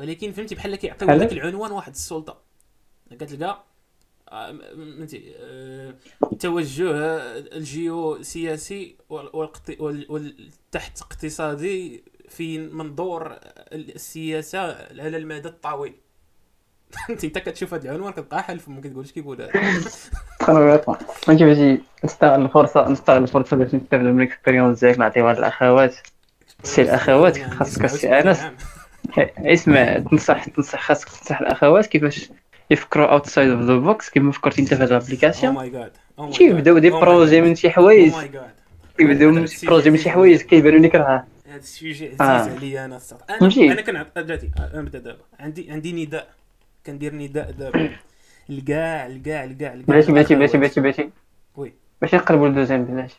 [0.00, 2.40] ولكن فهمتي بحال كيعطيو؟ داك العنوان واحد السلطة
[3.10, 3.64] كتلقى
[4.28, 5.94] آه، فهمتي آه،
[6.40, 6.92] توجه
[7.56, 13.38] الجيو سياسي والتحت اقتصادي في منظور
[13.72, 14.58] السياسة
[15.02, 15.94] على المدى الطويل
[17.10, 19.52] انت انت كتشوف هذا العنوان كتبقى حلف ما كتقولش كيقول هذا
[20.38, 20.96] تقريبا
[21.26, 25.94] باش نستغل الفرصة نستغل الفرصة باش نستافد من ال expérience ديالك نعطيوها للاخوات
[26.62, 28.08] سي الأخوات، يعني خاصك السي.
[28.08, 28.56] كلام.
[29.18, 32.30] اسمع تنصح تنصح خاصك تنصح الأخوات كيفاش
[32.70, 35.90] يفكروا outside of the box كيما فكرتي أنت في أو ال application
[36.32, 38.12] كيبداو des projets من شي حوايج.
[38.98, 41.26] كيبداو من شي projet من شي حوايج كيبانوا لك راه.
[41.46, 42.56] هذا ال sujet عزيز آه.
[42.56, 43.24] عليا أنا الصراحة.
[43.30, 45.18] أنا؟ أنا كنعط بلاتي أنا نبدا دابا.
[45.40, 46.28] عندي عندي نداء.
[46.86, 47.90] كندير نداء دابا.
[48.48, 50.58] لكاع لكاع لكاع لكاع بلاتي بلاتي بلاتي.
[50.58, 51.10] بلاتي بلاتي
[51.56, 51.72] oui.
[52.02, 53.16] باش نقلبوا ل deuxième بلاتي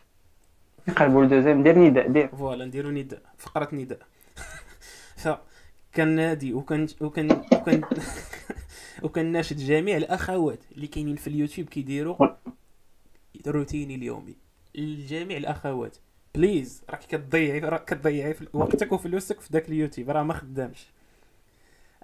[0.88, 1.64] نقلبوا ل deuxième.
[1.64, 2.28] دير نداء دير.
[2.28, 3.22] voilà نديرو نداء.
[3.38, 4.00] فقرة نداء.
[5.92, 7.82] فكنادي وكن وكن وكن
[9.04, 12.28] وكناشد جميع الأخوات اللي كاينين في اليوتيوب كيديروا
[13.48, 14.36] روتيني اليومي.
[14.76, 15.98] لجميع الأخوات.
[16.36, 20.88] please راك كتضيعي راك كتضيعي في وقتك وفلوسك في داك اليوتيوب راه ما خدامش.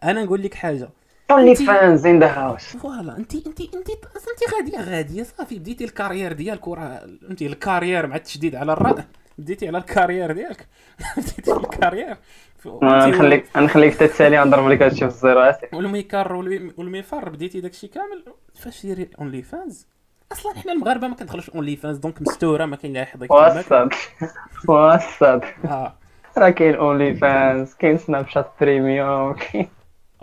[0.03, 0.89] أنا نقول لك حاجة.
[1.31, 2.63] أونلي فانز in the house.
[2.63, 7.54] voilà انت انت انت انت غاديه غادية صافي بديتي ال carrière ديالك وراه فهمتي ال
[7.54, 9.07] carrière مع التشديد على الراء
[9.37, 10.67] بديتي على ال carrière ديالك.
[11.17, 12.17] بديتي الكارير
[12.83, 17.87] نخليك نخليك تتسالي نضرب لك هادشي في ال zéro اسف والميكار والمي- والميفر بديتي داكشي
[17.87, 18.23] كامل
[18.55, 19.87] فاش ديري اونلي فانز
[20.31, 23.93] أصلا حنا المغاربة ما كندخلوش اونلي فانز donc مستورة ما كاين لا وصد
[24.69, 25.93] وصد آه.
[26.37, 29.67] راه كاين اونلي فانز كاين سناب شات premium كاين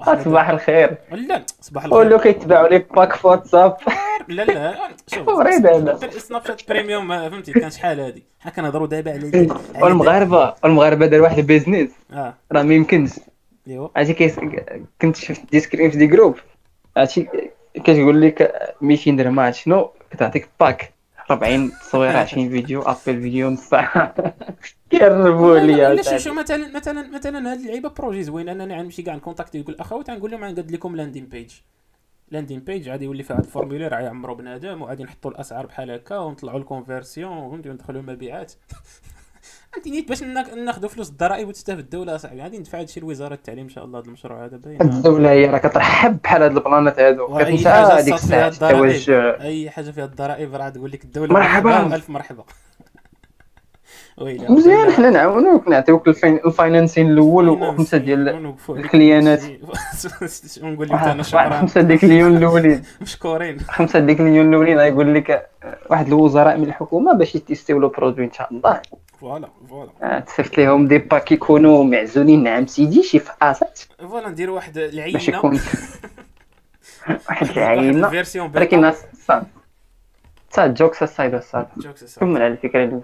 [0.04, 0.96] صباح الخير.
[1.12, 1.98] لا صباح الخير.
[2.00, 3.76] ولو كيتباعوا les packs في واتساب.
[4.28, 4.74] لا لا
[5.06, 9.48] شوف فريد هذا سناب شات premium ما فهمتي كان شحال هادي؟ حنا كنهضروا دابا على
[9.74, 11.90] على- والمغاربة والمغاربة دار واحد ال business.
[12.12, 12.34] آه.
[12.52, 13.10] راه ما يمكنش.
[13.68, 14.36] ايوا عرفتي كيس
[15.02, 16.36] كنت شفت ديسكرين في دي جروب
[16.96, 17.28] عرفتي
[17.74, 20.92] كتقول لك 200 درهم عرفت شنو؟ كتعطيك باك
[21.30, 24.14] 40 تصويره 20 فيديو ابل فيديو نص ساعة.
[24.90, 29.14] كيربوا لا لي شو شو مثلا مثلا مثلا هاد اللعيبة بروجي زوين انني غنمشي كاع
[29.14, 31.50] نكونتاكتي يقول اخوات غنقول لهم غنقاد لكم لاندين بيج.
[32.30, 37.50] لاندين بيج غادي يولي فيها الفورمولير غيعمرو بنادم وغادي نحطوا الأسعار بحال هكا ونطلعوا الكونفيرسيون
[37.50, 38.52] فهمتي وندخلوا المبيعات.
[39.76, 42.42] انت نيت باش نا- ناخذوا فلوس الضرائب وتستافد الدولة صاحبي.
[42.42, 44.82] غادي ندفع هادشي لوزارة التعليم إن شاء الله هذا المشروع هذا باين.
[44.82, 47.38] الدولة هي راه كترحب بحال هاد ال planات هادو.
[47.38, 48.48] كتنسى هذيك الساعة.
[48.48, 51.82] التوجه أي حاجة فيها الضرائب راه تقول لك الدولة مرحبا.
[51.82, 52.44] والف مرحبا.
[54.18, 59.42] ويلي مزيان حنا نعاونوك نعطيوك ال financing الأول وخمسة ديال ال clientات.
[60.62, 61.50] ونقول لك أنا شكرا.
[61.60, 62.82] خمسة ديك المليون الأولين.
[63.00, 63.60] مشكورين.
[63.60, 65.50] خمسة ديك المليون الأولين غيقول لك
[65.90, 68.80] واحد الوزراء من الحكومة باش يتيستيو le produit إن شاء الله.
[69.24, 69.90] voilà voilà.
[70.02, 74.94] آه، تصيفط لهم des packs يكونوا معزولين نعم سيدي شي فاسات فوالا نديروا واحد باش
[74.94, 75.60] العينه يكون
[77.28, 78.08] واحد العينة.
[78.54, 78.92] ولكن
[79.26, 79.46] صاد
[80.50, 81.40] صاد jokes aside
[81.76, 83.00] jokes كمل على الفكرة اللي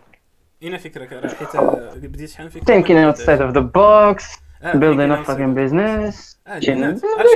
[0.62, 4.24] اين فكرك حيت آه، بديت شحال فكرة؟ thinking outside of the box
[4.64, 6.66] building a thinking outside fucking business علاش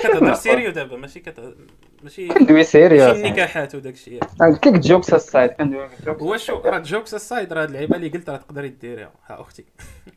[0.03, 1.55] كتهضر sérieux دابا؟ ماشي كت
[2.03, 4.21] ماشي كندوي ماشي serious النكاحات وداك الشيء.
[4.41, 8.37] لك jokes كندوي jokes هو شو راه jokes aside راه هاد اللعيبه اللي قلت راه
[8.37, 9.65] تقدري ديريها ها أختي.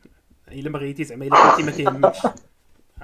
[0.52, 2.18] إلا بغيتي زعما إلا كنتي ما كيهمكش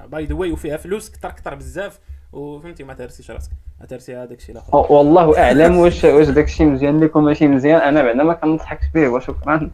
[0.07, 1.99] by the way وفيها فلوس كثر كثر بزاف.
[2.33, 3.51] وفهمتي ما تهرسيش راسك.
[3.81, 4.93] ما تهرسي هذاك الشيء الآخر.
[4.93, 7.81] والله أعلم واش واش داكشي مزيان لك وماشي مزيان.
[7.81, 9.71] أنا بعدا ما كنضحكش به وشكرا.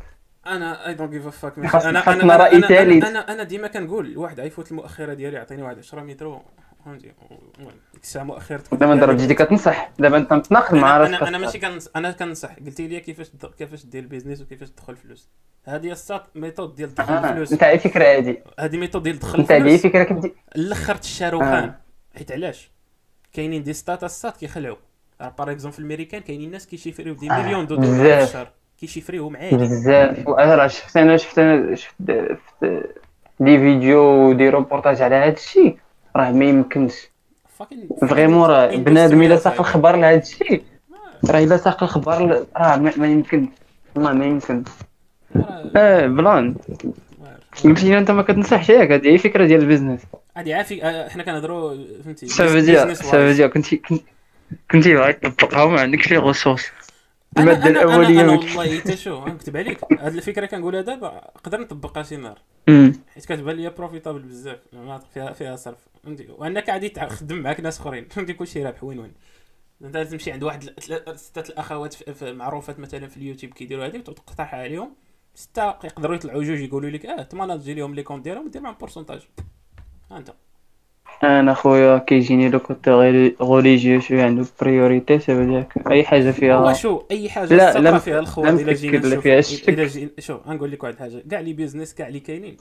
[0.47, 3.05] أنا I don't give a fuck أنا أنا رأي أنا ثالث.
[3.05, 6.41] أنا, أنا, أنا ديما كنقول الواحد غيفوت المؤخرة ديالي يعطيني واحد 10 متر
[6.85, 7.13] فهمتي
[7.93, 9.91] ديك الساعة مؤخرة دابا أنت راه بديتي كتنصح.
[9.99, 11.15] دابا أنت متناقض مع أنا راسك.
[11.15, 11.89] أنا, أنا ماشي كنص...
[11.97, 12.55] أنا كنصح.
[12.67, 15.29] قلتي لي كيفاش كيفاش دير البيزنس وكيفاش تدخل فلوس.
[15.65, 19.39] هذه الساط ميثود ديال دخل آه، الفلوس أنت على فكره هادي هذه ميثود ديال دخل
[19.39, 21.81] أنت هذه الفلوس فكره كتبدي لخرت الشاروخان آه.
[22.19, 22.71] حيت علاش؟
[23.33, 24.77] كاينين دي ستات السات كيخلعوا.
[25.21, 28.23] باغ اكزومبل في الميريكان كاينين ناس كيشيفريو دي آه، مليون دو دولار في.
[28.23, 28.60] الشهر.
[28.81, 31.95] كيشيفريوهم عادي بزاف وأنا شفت أنا شفت أنا شفت
[33.41, 35.77] des vidéos des reportages على هذا الشيء
[36.17, 36.95] راه ما يمكنش
[38.09, 39.59] vraiment راه بنادم الا ساق.
[39.61, 40.63] الخبر لهذا الشيء
[41.31, 43.49] راه الا ساق الخبر راه ما ما يمكن
[43.95, 44.65] والله ما يمكن
[45.77, 46.55] آه plan
[47.65, 50.01] قلت لي انت ما كتنصحش ياك هذه هي فكره ديال ال business
[50.37, 51.75] عادي عافي آه، حنا كنهضروا
[52.05, 52.95] فهمتي سافيديا.
[52.95, 54.03] سافيديا كنتي كنت-
[54.71, 56.67] كنتي باغي تطبقها وما عندكش لي غوسوس
[57.39, 62.03] الماده أنا- الاوليه أنا والله حتى شو نكتب عليك هاد الفكرة كنقولها دابا نقدر نطبقها
[62.03, 62.39] شي نهار.
[63.15, 64.59] حيت كتبان لي بروفيتابل بزاف
[65.15, 65.79] فيها فيها صرف.
[66.05, 68.09] فهمتي؟ وأنك غادي تخدم معاك ناس أخرين.
[68.11, 69.13] فهمتي؟ كلشي رابح وين وين
[69.85, 70.81] انت تمشي عند واحد
[71.17, 74.95] ستة الأخوات معروفات مثلا في اليوتيوب كيديروا هذه وتقترح عليهم.
[75.35, 79.21] ستة يقدروا يطلعوا جوج يقولوا لك آه تماناجي لهم لي كونت ديالهم ودير معاهم بورسونتاج
[80.11, 80.31] ها أنت.
[81.23, 87.03] أنا خويا كيجيني لو كوتي غوليجيو شوية عنده بريوريتي سافيديا أي حاجة هو فيها شو
[87.11, 89.69] أي حاجة لا، لم- فيها الخوض إلا جينا لا فيها الشك.
[89.69, 92.57] إلا جينا شوف غنقول لك واحد الحاجة كاع les business كاع اللي كاينين.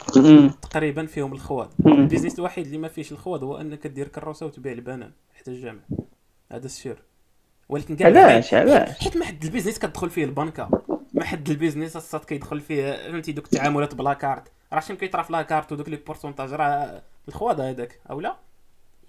[0.62, 1.94] تقريبا فيهم الخواض مم.
[1.94, 5.80] ال business الوحيد اللي ما فيهش الخواض هو أنك دير كروسة وتبيع البنان حتى الجامع.
[6.52, 6.98] هذا السير
[7.70, 10.70] ولكن كاع علاش؟ علاش؟ حيت ما حد ال business كتدخل فيه البنكة.
[11.14, 14.44] ما حد ال business الصاد كيدخل فيه فهمتي دوك التعاملات ب la carte
[14.74, 18.36] راه شنو كيطرا في la carte ودوك les pourcentages راه الخواض هذاك أو لا؟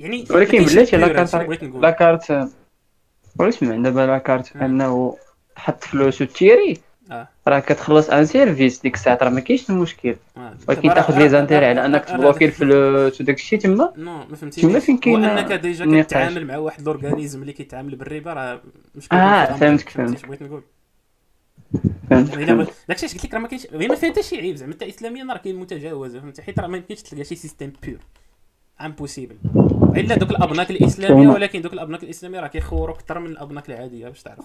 [0.01, 1.83] يعني ولكن بلاتي la pure، carte هادشي اللي بغيت نقول.
[1.83, 2.49] لا كارت
[3.39, 4.63] وعلاش من دابا la carte مم.
[4.63, 5.17] انه
[5.57, 6.77] تحط فلوس وتيري
[7.11, 10.55] آه راه كتخلص un service ديك الساعة راه ما كاينش المشكل آه.
[10.69, 14.79] ولكن تاخذ les intérêts على انك تبلوكي الفلوس وداك الشيء تما non ما فهمتيش تما
[14.79, 16.03] فين كاين وأنك déjà.
[16.03, 18.61] كتعامل مع واحد ال organisme اللي كيتعامل بالربا راه
[18.95, 19.59] مشكل آه، الأمر.
[19.59, 20.15] فهمتك، فهمت.
[20.17, 20.63] اش بغيت نقول
[22.11, 22.51] فهمت فهمت.
[22.51, 24.73] بغيت- داكشي علاش قلت لك راه ما كاينش هي ما فيها حتى شي عيب زعما
[24.73, 27.99] انت اسلاميا راه كاين متجاوزة فهمتي حيت راه ما يمكنش تلقى شي système pur
[28.81, 29.37] impossible
[29.97, 31.29] إلا دوك الأبناك الإسلامية.
[31.29, 34.45] ولكن دوك الأبناك الإسلامية راه كيخوروا أكثر من الأبناك العادية باش تعرف.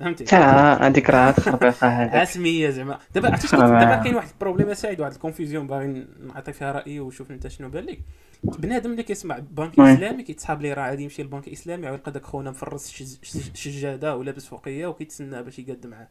[0.00, 0.38] فهمتي؟ تا
[0.86, 2.98] هذيك راه تخربيقه هذاك عاسميه زعما.
[3.14, 6.72] دابا عرفتي شنو- دابا كاين واحد ال problème سعيد واحد ال confusion باغي نعطي فيها
[6.72, 7.98] رأيي وشوف أنت شنو بان لك.
[8.44, 9.80] بنادم اللي كيسمع بنك.
[9.80, 14.16] إسلامي كيتسحاب ليه راه غادي يمشي للبنك الإسلامي ويلقى داك خونا مفرس سج- سج- سجادة
[14.16, 16.08] ولابس فوقية وكيتسنى باش يقاد معاه.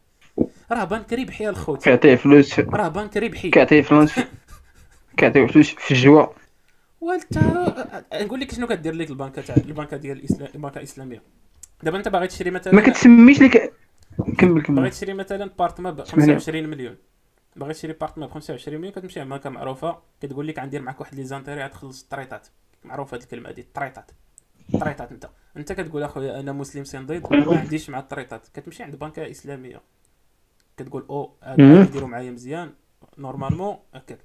[0.72, 1.84] راه بنك ربحي يا الخوت.
[1.84, 2.58] كيعطيه فلوس.
[2.60, 3.50] راه بنك ربحي.
[3.50, 4.12] كيعطيه فلوس.
[5.16, 6.26] كيعطيه فلوس في الجوا
[7.06, 7.38] وانت
[8.14, 11.22] نقول لك شنو كدير لك البنكة تاع البنكة ديال الاسلام البنكة الإسلامية.
[11.82, 13.72] دابا أنت باغي تشري مثلا ما كتسميش لك
[14.38, 16.32] كمل باغي كمل تشري مثلا بارتما ب اسمعني.
[16.34, 16.96] 25 مليون.
[17.56, 19.98] باغي تشري بارتما ب 25 مليون كتمشي لبنكة معروفة.
[20.20, 22.46] كتقول لك غندير معك واحد les intérêts غتخلص الطريطات
[22.84, 24.10] معروفة هذه الكلمة هذه الطريطات
[24.74, 25.28] الطريطات أنت.
[25.56, 29.80] أنت كتقول أخويا أنا مسلم سنضيد ما عنديش مع الطريطات كتمشي عند بنكة إسلامية.
[30.76, 31.82] كتقول أو مم.
[31.82, 32.70] يديروا معايا مزيان
[33.18, 34.18] normalement هكاك.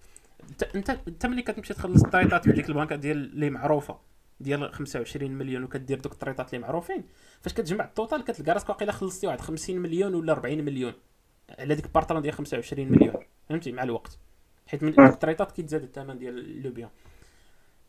[0.75, 3.99] انت انت ملي كتمشي تخلص الطريطات في ديك البنكة ديال اللي معروفة
[4.39, 7.03] ديال 25 مليون وكدير دوك الطريطات اللي معروفين
[7.41, 10.93] فاش كتجمع ال total كتلقى راسك واقيلا خلصتي واحد 50 مليون ولا 40 مليون
[11.59, 13.13] على ديك البارطمون ديال 25 مليون
[13.49, 14.17] فهمتي؟ مع الوقت
[14.67, 16.89] حيت من الطريطات كيتزاد الثمن ديال le bien.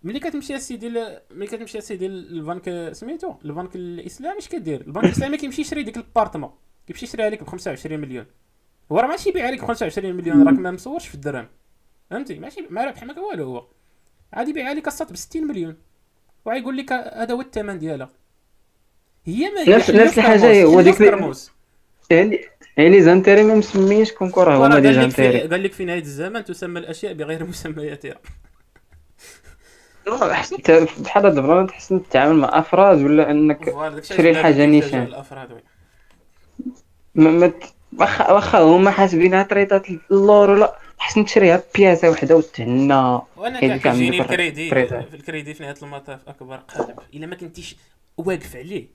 [0.03, 0.89] ملي كتمشي اسيدي.
[1.31, 6.51] ملي كتمشي اسيدي للبنك سميتو البنك الإسلامي اش كيدير البنك الإسلامي كيمشي يشري ديك البارتمون
[6.87, 8.27] كيمشي يشريها لك ب 25 مليون.
[8.93, 11.49] هو راه ماشي يبيع لك ب 25 مليون راك ما مصورش في الدرهم.
[12.13, 13.65] فهمتي؟ ماشي ما رابح ما والو هو.
[14.33, 15.77] عادي يبيعها لك السط ب 60 مليون.
[16.45, 18.11] وغيقول لك هذا هو الثمن ديالها.
[19.25, 21.13] هي ما نفس- هي نفس كرموس، هو ديك.
[22.11, 22.41] يعني
[22.77, 25.85] يعني زانتيري ما مسميش كونكور وراه هما دي قال لك في زانتيري قال لك في
[25.85, 28.15] نهاية الزمان تسمى الأشياء بغير مسمياتها.
[30.33, 34.55] حسنت بحال هاد البلان تحسن تتعامل مع أفراد ولا إنك فوالا داكشي شري علاش الحاجة
[34.55, 35.25] بنادم كيحتاج نيشان.
[37.15, 37.53] ما ما
[37.99, 43.21] واخا واخا هما حاسبينها طريطات اللور ولا حسن تشريها بياسه وحدة وتهنى.
[43.37, 44.71] وأنا كيجيني الكريدي.
[44.71, 47.77] في الكريدي في نهاية المطاف أكبر قالب إلا ما كنتيش
[48.17, 48.89] واقف عليه.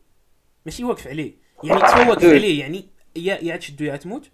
[0.65, 1.33] ماشي واقف عليه.
[1.63, 2.25] يعني توا واقف.
[2.25, 2.59] عليه.
[2.59, 2.85] يعني
[3.15, 4.29] يا يا تشدو يا تموت.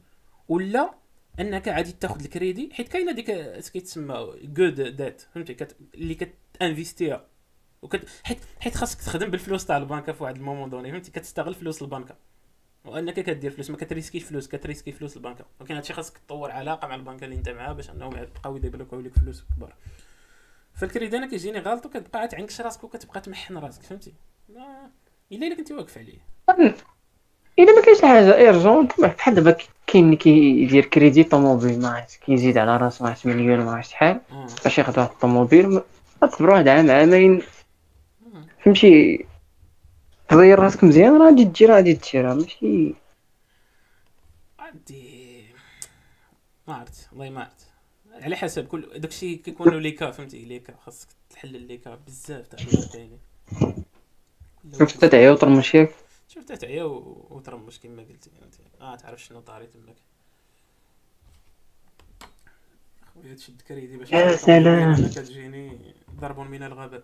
[0.49, 0.93] ولا
[1.39, 3.31] أنك عادي تاخذ الكريدي حيت كاينة ديك
[3.73, 5.75] كيتسمى جود دات فهمتي؟ كت...
[5.95, 7.25] اللي كتانفيستيها.
[7.81, 11.53] وكت حيت حيت خاصك تخدم بالفلوس تاع البنكة في واحد ال moment donné فهمتي؟ كتستغل
[11.53, 12.15] فلوس البنكة.
[12.85, 15.45] وأنك كدير فلوس ما كتريسكيش فلوس كتريسكي فلوس البنكة.
[15.59, 19.13] ولكن هادشي خاصك تطور علاقة مع البنكة اللي انت معاها باش انهم يبقاو يديبلوكاو لك
[19.13, 19.73] فلوس كبار.
[20.75, 24.13] فالكريدي أنا كيجيني غلط وكتبقى عاد عنكش راسك وكتبقى تمحن راسك فهمتي؟
[24.49, 24.89] ما
[25.31, 26.17] إلا إلا كنتي واقف عليه
[27.59, 29.57] إلا ما كاينش حاجة urgente بحال دابا
[29.87, 33.89] كاين اللي كيدير كريدي طوموبيل ما عرفت كيزيد على راسو ما عرفت مليون ما عرفت
[33.89, 34.47] شحال آه.
[34.63, 35.81] باش ياخذ واحد الطوموبيل
[36.21, 37.41] تصبر واحد عام عامين.
[38.35, 38.45] آه.
[38.63, 39.25] فهمتي؟
[40.29, 42.93] تغير راسك مزيان؟ راه غادي تجي راه غادي ديرها ماشي.
[44.59, 45.45] عندي
[46.67, 47.09] ما عرفت.
[47.11, 47.67] والله ما عرفت.
[48.23, 53.19] على حسب كل داكشي كيكونوا ليكا فهمتي؟ ليكا خاصك تحل ليكا بزاف تاع الوالدين
[54.89, 55.91] شفت تعيا وطرمش ياك؟
[56.29, 58.55] شفت تعيا و- وترمش كما قلتي انت.
[58.81, 59.95] آه تعرف شنو طاري تماك.
[63.13, 64.95] خويا تشد كريدي باش يا سلام.
[64.95, 67.03] كتجيني ضرب من الغباء.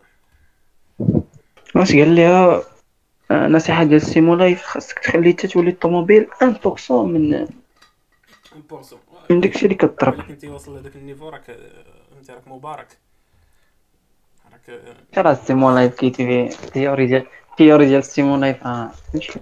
[1.76, 2.64] واش قال لها
[3.32, 7.48] نصيحة ديال سيمو لايف خاصك تخلي حتى تولي الطوموبيل 1% من 1%
[9.30, 11.50] من داكشي اللي كضرب الا كنتي واصل لهذاك ال niveau راك
[12.20, 12.88] أنت راك مبارك.
[14.52, 18.68] راك راه سيمو لايف كيتي في ال théorie ديال ال théorie ديال سيمو لايف
[19.14, 19.40] ماشي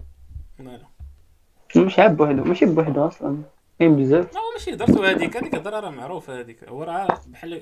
[1.75, 3.41] مش عيب بوحدو ماشي بوحدو أصلا.
[3.79, 6.63] كاين بزاف لا هو ماشي هضرتو هذيك هذيك الهضره راه معروفة هذيك.
[6.63, 7.61] هو راه بحال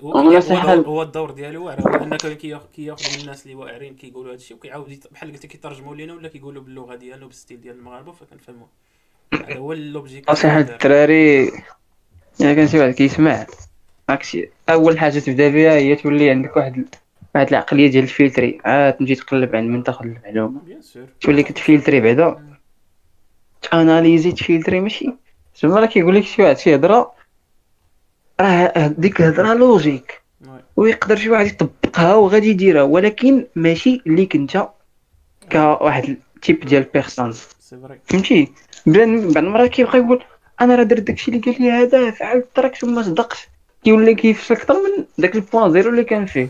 [0.85, 5.03] هو, الدور ديالو واعر هو كياخ- كياخذ من الناس اللي واعرين كيقولوا هذا الشيء وكيعاود
[5.11, 8.67] بحال قلتي كيترجموا لينا ولا كيقولوا باللغة ديالنا بال style ديال المغاربة فكنفهموا.
[9.33, 11.47] هذا هو l'objectif نصيحة الدراري
[12.41, 13.45] الا كان شي واحد كيسمع
[14.09, 16.85] داكشي أول حاجة تبدا بها هي تولي عندك واحد
[17.35, 18.57] واحد العقلية ديال الفلتري.
[18.65, 20.09] عاد تمشي تقلب عند من تاخذ
[20.81, 21.05] source.
[21.21, 22.57] تولي كتفلتري بعدا.
[23.61, 25.24] تأناليزي تفلتري ماشي؟
[25.55, 27.13] زعما راه كيقول لك شي واحد شي هضره
[28.41, 30.59] راه ديك الهضرة logique oui.
[30.75, 32.83] ويقدر شي واحد يطبقها وغادي يديرها.
[32.83, 34.67] ولكن ماشي ليك انت
[35.51, 37.33] كواحد ال type ديال personne
[38.05, 38.51] فهمتي؟
[38.85, 40.23] plan بعض المرات كيبقى يقول
[40.61, 43.47] أنا راه درت داكشي اللي قال لي هذا فعلا تراك وما صدقش
[43.83, 46.49] كيولي كيفشل أكثر من داك ال point zéro اللي كان فيه.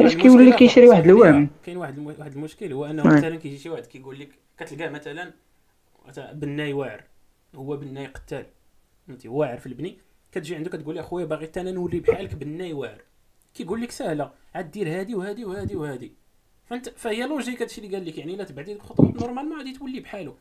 [0.00, 0.88] واحد كيولي كيشري.
[0.88, 2.72] واحد الوهم؟ كاين واحد واحد المشكل.
[2.72, 3.06] هو أنه.
[3.06, 4.28] مثلا كيجي شي واحد كيقول لك
[4.58, 5.30] كتلقاه مثلا
[6.32, 7.00] بناي واعر.
[7.56, 8.46] هو بناي قتال.
[9.06, 9.98] فهمتي؟ واعر في البني.
[10.32, 13.02] كتجي عنده كتقول له أخويا باغي حتى أنا نولي بحالك بناي واعر.
[13.54, 14.32] كيقول لك سهلة.
[14.54, 16.12] عاد دير هادي وهادي وهادي وهادي.
[16.66, 18.18] فانت فهي logique هادشي اللي قال لك.
[18.18, 20.34] يعني إلا تبعتي الخطوات normalement غادي تولي بحالو.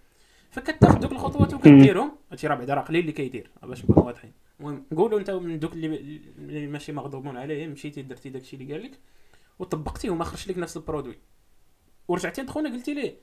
[0.51, 2.11] فكتاخذ دوك الخطوات وكديرهم.
[2.31, 3.49] هادشي راه بعدا راه قليل اللي كيدير.
[3.63, 4.31] باش نكونوا واضحين.
[4.59, 8.99] المهم نقولوا أنت من دوك اللي ماشي مغضوبون عليهم مشيتي درتي داكشي اللي قال لك
[9.59, 11.17] وطبقتيه وما خرجش لك نفس ال produit.
[12.07, 13.17] ورجعتي عند خونا قلتي ليه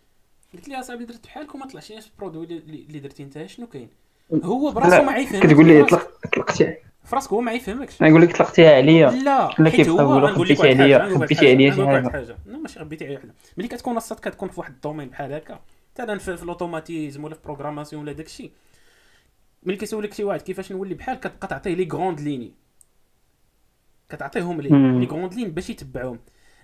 [0.54, 3.88] قلت لي اصاحبي درت بحالك وما طلعش نفس ال produit اللي درتي انت شنو كاين؟
[4.44, 8.02] هو براسو ما يفهمك كتقول لي طلق طلقتي في راسك هو ما يفهمكش.
[8.02, 9.10] نقول لك طلقتيها عليا.
[9.10, 11.86] لا لا كيبقى هو خبيتي عليا- خبيتي عليا شي.
[12.10, 12.36] حاجة.
[12.46, 15.60] لا ماشي خبيتي عليا وحده ملي كتكون الصاد كتكون في واحد ال domaine بحال هكا.
[15.98, 18.50] مثلا في, في ال automatisme ولا في ال programmation ولا داكشي.
[19.62, 22.52] ملي كيسولك شي واحد كيفاش نولي بحال كتبقى تعطيه les grandes lignes.
[24.08, 24.68] كتعطيهم لي.
[25.00, 26.18] les grandes lignes باش يتبعهم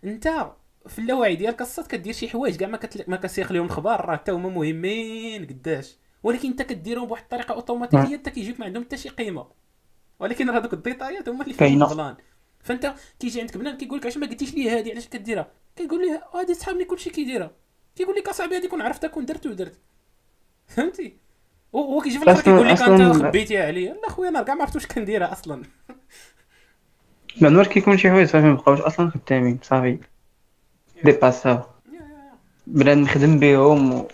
[0.04, 0.46] انت
[0.88, 3.04] في اللاوعي ديالك الصاد كدير شي حوايج كاع ما كتل...
[3.08, 5.96] ما كيسيق لهم الخبار راه حتى هما مهمين قداش.
[6.22, 9.46] ولكن انت كديرهم بواحد الطريقة أوتوماتيكية حتى كيجيك ما عندهم حتى شي قيمة.
[10.20, 11.82] ولكن راه هذوك ال détailات هما اللي فيهم.
[11.82, 12.16] ال plan
[12.60, 16.20] فأنت كيجي عندك بنادم كيقول لك علاش ما قلتيش لي هذه علاش كديرها؟ كيقول لي
[16.34, 17.50] هادي سحابني كلشي كيديرها.
[17.96, 19.80] كيقول لك أصاحبي هذه كون عرفتها كون درت ودرت.
[20.66, 21.16] فهمتي؟
[21.74, 23.92] هو- كيجي في الآخر كيقول لك أنت خبيتيها عليا.
[23.92, 25.62] لا خويا أنا كاع ما عرفت واش كنديرها أصلا.
[27.42, 29.98] المرات كيكون شي حوايج صافي مبقاوش أصلا خدامين صافي.
[31.04, 31.62] dépassاو.
[32.66, 34.08] بنادم نخدم بهم و...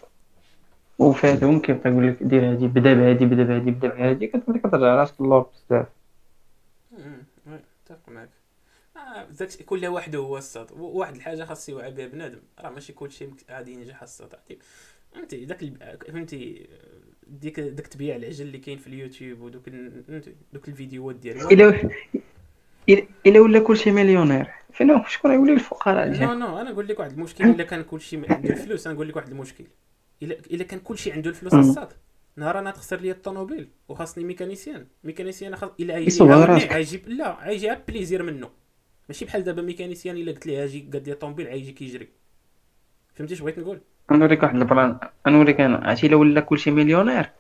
[0.99, 4.27] وفاتهم كيبقى يقول لك دير هادي بدا بهادي بدا بهادي بدا بهادي.
[4.27, 5.87] كتولي كترجع راسك اللور بزاف.
[7.47, 8.31] متفق معك
[8.97, 12.41] آه، ذاك كل واحد هو الصاد واحد الحاجة خاص يوعى بها بنادم.
[12.61, 14.35] راه ماشي كلشي غادي ينجح الصاد
[15.13, 15.65] فهمتي؟ داك
[16.09, 16.69] فهمتي؟
[17.27, 19.63] ديك داك تبيع العجل اللي كاين في اليوتيوب ودوك
[20.09, 21.91] فهمتي؟ دوك الفيديوهات ديال
[23.27, 24.47] إلا ولا كلشي مليونير.
[24.73, 28.17] فين هو شكون يولي الفقراء نو نو أنا نقول لك واحد المشكل إلا كان كلشي
[28.17, 29.65] عنده الفلوس أنا نقول لك واحد المشكل.
[30.23, 31.55] إلا إلا كان كلشي عنده الفلوس.
[31.55, 31.89] الصاد
[32.37, 34.87] نهار أنا تخسر لي الطوموبيل وخاصني mécanicien.
[35.05, 36.73] mécanicien خاص إلا راسك.
[36.73, 38.51] عايجيب لا عايجي عا plaisir منه.
[39.09, 42.09] ماشي بحال دابا mécanicien إلا قلت ليه أجي قاد لي الطوموبيل عايجي كيجري
[43.15, 43.81] فهمتي اش بغيت نقول؟
[44.11, 45.77] نوريك واحد ال plan نوريك أنا.
[45.89, 47.31] عرفتي إلا ولا كلشي مليونير؟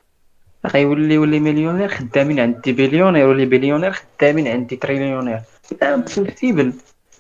[0.67, 5.41] غيولي يولي مليونير خدامين عندي بليونير ولا بليونير خدامين عندي trillionaire.
[5.83, 6.73] impossible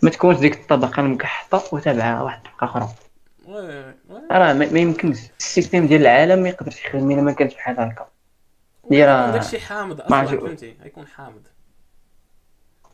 [0.02, 2.88] ما تكونش ديك الطبقة المكحطة وتابعها واحد الطبقة أخرى.
[4.30, 5.18] راه ما ما يمكنش.
[5.38, 8.06] ال système ديال العالم ما يقدرش يخدم إلا ما كانش بحال هكا.
[8.90, 11.42] ديرها داكشي حامض أصلا فهمتي؟ غيكون حامض.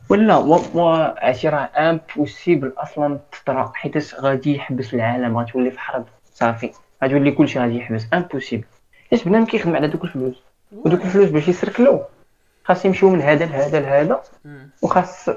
[0.09, 6.05] ولا و و عرفتي راه impossible أصلا تطرأ حيت غادي يحبس العالم غتولي في حرب.
[6.33, 6.71] صافي.
[7.03, 8.07] غتولي كلشي غادي يحبس.
[8.13, 8.63] impossible
[9.09, 12.03] حيت بنادم كيخدم على دوك الفلوس؟ ودوك الفلوس باش يcirculو.
[12.63, 14.21] خاص يمشيو من هذا لهذا لهذا.
[14.81, 15.29] وخاص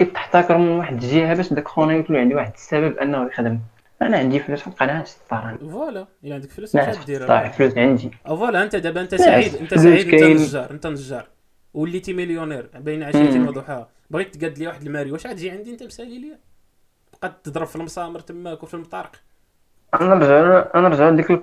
[0.00, 3.58] يتحتكر من واحد الجهة باش داك خونا يكون عنده واحد السبب أنه يخدم.
[4.02, 6.76] أنا عندي فلوس نبقى نعس الطار voilà إلا عندك فلوس
[7.06, 8.10] ديرها طايح فلوس عندي.
[8.26, 9.14] voilà أنت دابا أنت.
[9.14, 10.40] سعيد أنت سعيد أنت.
[10.40, 11.26] نجار أنت نجار.
[11.74, 13.48] وليتي مليونير بين عشية مم.
[13.48, 13.88] وضحاها.
[14.10, 16.38] بغيت تقاد لي واحد الماري واش غتجي عندي أنت مسالي ليا؟
[17.12, 19.12] تبقى تضرب في المسامر تماك وفي المطارق.
[19.94, 21.42] أنا نرجع أنا نرجع لديك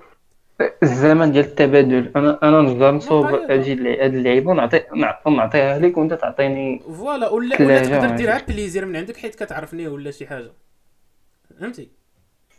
[0.84, 3.52] الزمن ديال التبادل أنا أنا نقدر نصوب طيب.
[3.52, 3.74] هذه
[4.04, 8.46] هاد اللعيبة ونعطي نع- نعطيها لك وأنت تعطيني voilà ولا ولا تقدر ديرها شي.
[8.46, 10.52] plaisir من عندك حيت كتعرفني ولا شي حاجة
[11.60, 11.90] فهمتي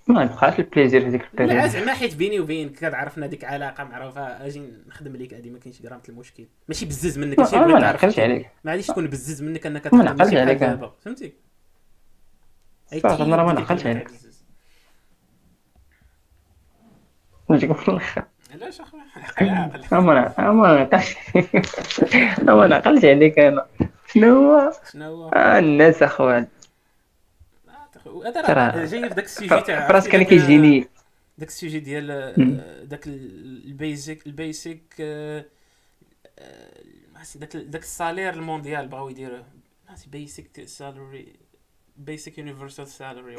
[0.06, 3.84] ما يبقاش ال plaisir هذيك لا ال plaisir زعما حيت بيني وبينك كتعرفنا ديك علاقة
[3.84, 7.80] معروفة أجي نخدم ليك هادي ما كاينش غرامه المشكل ماشي بزز منك أنا بغيت ما
[7.80, 8.18] نعقلش.
[8.18, 10.58] عليك ما غاديش تكون بزز منك أنك تخدم عليك.
[10.58, 11.32] دابا فهمتي
[13.04, 14.08] أنا راه ما نعقلش عليك.
[17.50, 18.24] نجيكم في الآخر
[18.54, 19.02] علاش اخويا
[19.92, 21.16] اما أنا اما نعقلش
[22.48, 23.66] اما نعقلش عليك أنا.
[24.12, 26.02] شنو هو؟ شنو هو؟ آه الناس
[27.94, 30.88] تخ- هذا جاي في داك السيجي تاع فراس كان كيجيني.
[31.38, 32.10] داك السيجي ديال.
[32.10, 35.44] آه، داك ال- البيزيك البيسيك آه،
[37.14, 39.44] ناسي داك داك salaire ال mondial بغاو يديروه
[39.90, 41.32] ناسي basic salary
[41.96, 42.86] basic universal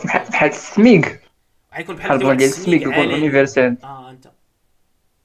[0.06, 1.20] بحال بحال السميك.
[1.78, 3.14] غيكون بحال ديال السميك يكون عالي.
[3.14, 4.32] universel آه أنت.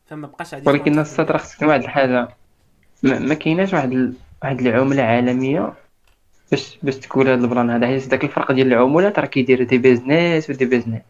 [0.06, 1.02] فما بقاش عادي ولكن راه
[1.36, 2.28] خصك تكون واحد الحاجة.
[3.02, 4.14] ما, ما كايناش واحد ال...
[4.42, 5.72] واحد العملة عالمية
[6.50, 7.86] باش باش تكون هذا البلان هذا.
[7.86, 11.02] حيت داك الفرق ديال العملات راه كيدير des business و des business.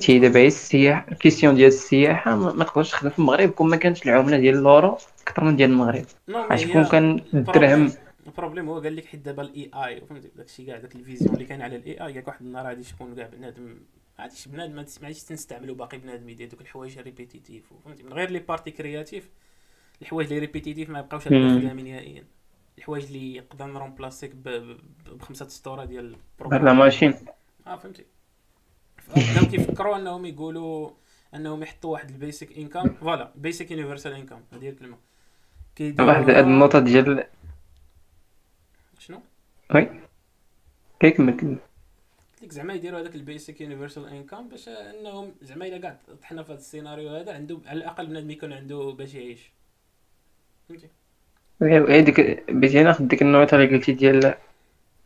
[0.00, 3.50] t'es دابا هي السياحه ال question ديال السياحة ما, ما تقدرش تخدم في المغرب.
[3.50, 6.04] كون ما كانش العملة ديال l'euro أكثر من ديال المغرب.
[6.28, 7.92] هي كون كان الدرهم
[8.26, 11.34] ال problème هو قال لك حيت دابا ال AI فهمتي؟ داكشي كاع داك la vision
[11.34, 13.76] اللي كاين على ال AI ياك واحد النهار غادي يكون كاع بنادم
[14.20, 18.38] غاديش بنادم ما غاديش تنستعملوا باقي بنادم يدير دوك الحوايج répétitifs فهمتي؟ من غير les
[18.38, 19.30] parties créatives
[20.02, 22.24] الحوايج اللي répétitifs ما يبقاوش خدامين نهائيا.
[22.78, 24.34] الحوايج اللي يقدر نرومبلاسيك
[25.06, 26.16] بخمسة سطوره ديال
[26.50, 27.14] la machine.
[27.66, 28.04] آه فهمتي؟
[29.16, 30.90] بداو كيفكروا أنهم يقولوا
[31.34, 34.96] أنهم يحطوا واحد ال basic income voilà basic universal income هذه هي الكلمة.
[35.80, 37.26] واحد هاد la note ديال
[38.98, 39.22] شنو؟
[39.74, 40.00] Oui.
[41.00, 41.58] كيكمل كمل
[42.42, 46.42] قلت لك زعما يديروا هذاك ال basic universal income باش انهم زعما إلا كاع طحنا
[46.42, 49.52] في هذا السيناريو هذا عنده على الأقل بنادم يكون عنده باش يعيش.
[50.68, 50.88] فهمتي؟
[51.62, 54.34] هذيك بغيتي ناخذ ديك la note اللي قلتي ديال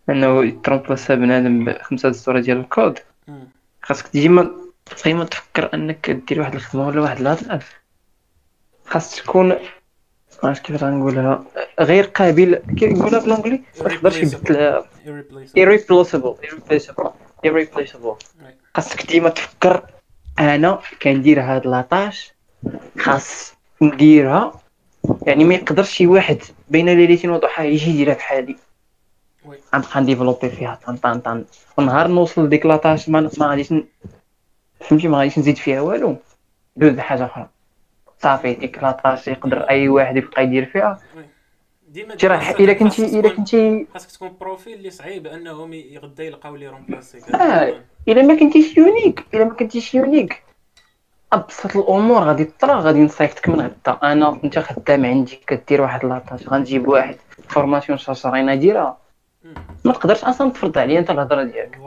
[0.08, 2.98] إنه يترومبلاسا بنادم بخمسة سطور ديال الكود.
[3.82, 4.50] خاصك ديما
[5.04, 7.60] ديما تفكر أنك دير واحد الخدمة ولا واحد الهضره
[8.84, 9.56] خاص تكون
[10.42, 11.44] عرفت كيف غنقولها.
[11.80, 14.90] غير قابل كيقولها بالانجلي؟ ما تقدرش يبدلها
[15.56, 16.36] irreplaceable.
[16.46, 17.25] Irreplaceable.
[17.46, 18.24] Irreplaceable
[18.74, 19.82] خاصك ديما تفكر
[20.38, 22.32] أنا كندير هاد لاطاش
[22.98, 24.60] خاص نديرها.
[25.26, 28.56] يعني ما يقدرش شي واحد بين ليلتين وضحى يجي يديرها بحالي.
[29.74, 30.78] غنبقى نديفلوبي فيها.
[30.86, 31.44] طن طن طن.
[31.78, 33.74] ونهار نوصل لديك لاطاش ما غاديش
[34.80, 36.16] فهمتي؟ ما غاديش نزيد فيها والو.
[36.76, 37.48] ندوز لحاجه أخرى.
[38.22, 40.98] صافي ديك la tâche يقدر أي واحد يبقى يدير فيها.
[41.96, 46.56] ديما t'es راه الا كنتي الا كنتي خاصك تكون profil اللي صعيب انهم يغدا يلقاو
[46.56, 47.74] لي remplacer آه.
[48.08, 50.42] الا ما كنتيش unique الا ما كنتيش unique.
[51.32, 53.98] أبسط الأمور غادي تطرا غادي نصيفطك من غدا.
[54.02, 57.16] أنا أنت خدام عندي كدير واحد la tâche غنجيب واحد.
[57.48, 58.98] formation شهرين نديرها
[59.84, 61.78] ما تقدرش أصلا تفرض عليا أنت الهضرة ديالك.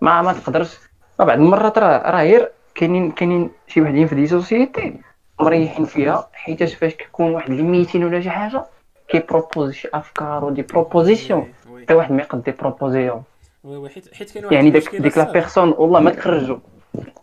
[0.00, 0.78] ما ما تقدرش.
[1.18, 5.00] بعض المرات راه راه غير كاينين كاينين شي وحدين في des sociétés
[5.40, 8.64] مريحين فيها حيتاش فاش كيكون واحد الميتين ولا شي حاجة.
[9.12, 11.54] كيبروبوزي شي أفكار و des propositions.
[11.82, 13.22] حتى واحد ما يقد بروبوزيهم
[13.64, 15.32] oui oui حيت حيت كاين واحد يعني المشكل ديك لا.
[15.32, 16.58] personne والله ما تخرجوا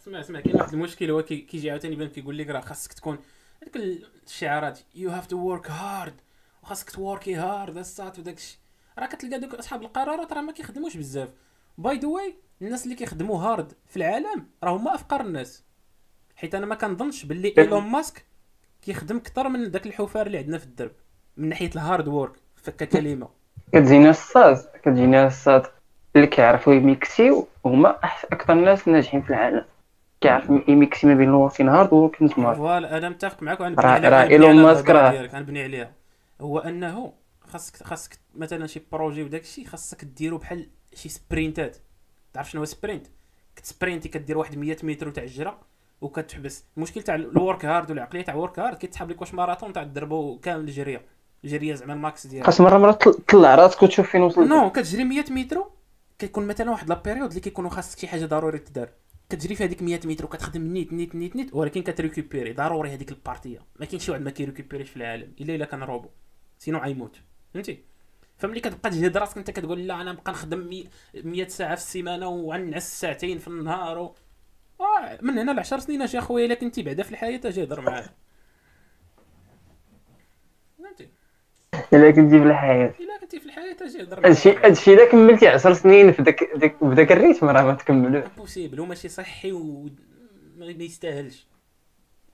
[0.02, 3.18] اسمع اسمع كاين واحد المشكل هو كي- كيجي عاوتاني بان كيقول لك راه خاصك تكون
[3.62, 6.14] هذيك الشعارات you have to work hard
[6.64, 8.58] وخاصك توركي هارد السات وداك الشيء.
[9.00, 11.30] راه كتلقى دوك أصحاب القرارات راه ما كيخدموش بزاف.
[11.78, 15.64] باي ذا واي الناس اللي كيخدموا هارد في العالم راه هما أفقر الناس.
[16.36, 18.26] حيت أنا ما كنظنش باللي إيلون ماسك
[18.82, 20.92] كيخدم أكثر من داك الحفار اللي عندنا في الدرب.
[21.40, 22.32] من ناحية الهارد وورك
[22.78, 23.28] ككلمه
[23.74, 25.64] كتجينا الصاد كتجينا الصاد.
[26.16, 27.90] اللي كيعرفوا يميكسيو هما
[28.32, 29.66] أكثر الناس ناجحين في العالم.
[30.22, 34.16] كيعرف يميكسي ما بين الوركين هارد والوركين سمارت فوالا أنا متفق معك وغنبني عليها راه
[34.18, 35.92] على ماسك راه- غنبني عليها.
[36.42, 41.78] هو أنه خاصك خاصك مثلا شي projet وداك الشيء خاصك ديرو بحال شي sprint ات
[42.34, 43.08] تعرف شنو هو sprint
[43.56, 45.58] كتسبرينتي كدير واحد 100 متر وتعجره
[46.02, 46.66] وكتحبس.
[46.78, 49.84] المشكل تاع ال work hard والعقلية تاع ال work hard كيتسحب لك واش ماراثون تاع
[49.84, 51.02] تضربو كامل الجرية.
[51.44, 52.46] الجريه زعما ال max ديالها.
[52.46, 54.48] خاص مرة مرة تطلع راسك وتشوف فين وصلت.
[54.48, 55.64] non كتجري 100 متر
[56.20, 58.90] كيكون مثلا واحد la période اللي كيكونوا خاصك شي حاجة ضروري تدار.
[59.30, 62.54] كتجري في هذيك 100 متر وكتخدم نيت نيت نيت نيت ولكن كتريكوبيري.
[62.54, 63.60] ضروري هذيك ال partie.
[63.80, 66.10] ما كاينش شي واحد ما كيريكوبيريش في العالم إلا إلا كان روبو.
[66.60, 67.18] sinon غيموت
[67.54, 67.84] فهمتي؟
[68.38, 70.88] فملي كتبقى تجهد راسك أنت كتقول لا أنا نبقى نخدم مي-
[71.24, 74.16] 100 ساعة في السيمانة وغنعس ساعتين في النهار و...
[74.82, 77.82] آه من هنا ل 10 سنين اش أخويا الا كنتي بعدا في الحياة أجي هضر
[77.82, 78.10] معايا
[80.80, 81.10] فهمتي
[81.94, 82.94] إلا كنتي في الحياة.
[83.00, 86.76] إلا كنتي في الحياة أجي هضر هادشي هادشي إلا كملتي 10 سنين في داك داك
[86.84, 89.90] بداك ال rythme راه ما تكملوش impossible وماشي صحي و
[90.58, 91.48] ما يستاهلش.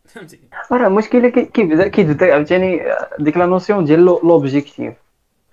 [0.05, 0.39] فهمتي؟
[0.71, 2.81] راه المشكلة كي- كيبدا كيبدا عاوتاني
[3.19, 4.93] ديك la notion ديال l'o- l'objectif.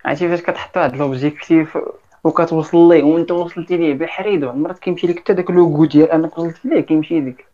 [0.05, 1.77] عرفتي فاش كتحط واحد l'objectif
[2.23, 6.37] وكتوصل ليه وانت وصلتي ليه بحريق واحد المرات كيمشي لك حتى داك l'ego ديال أنك
[6.37, 7.45] وصلت ليه كيمشي لك.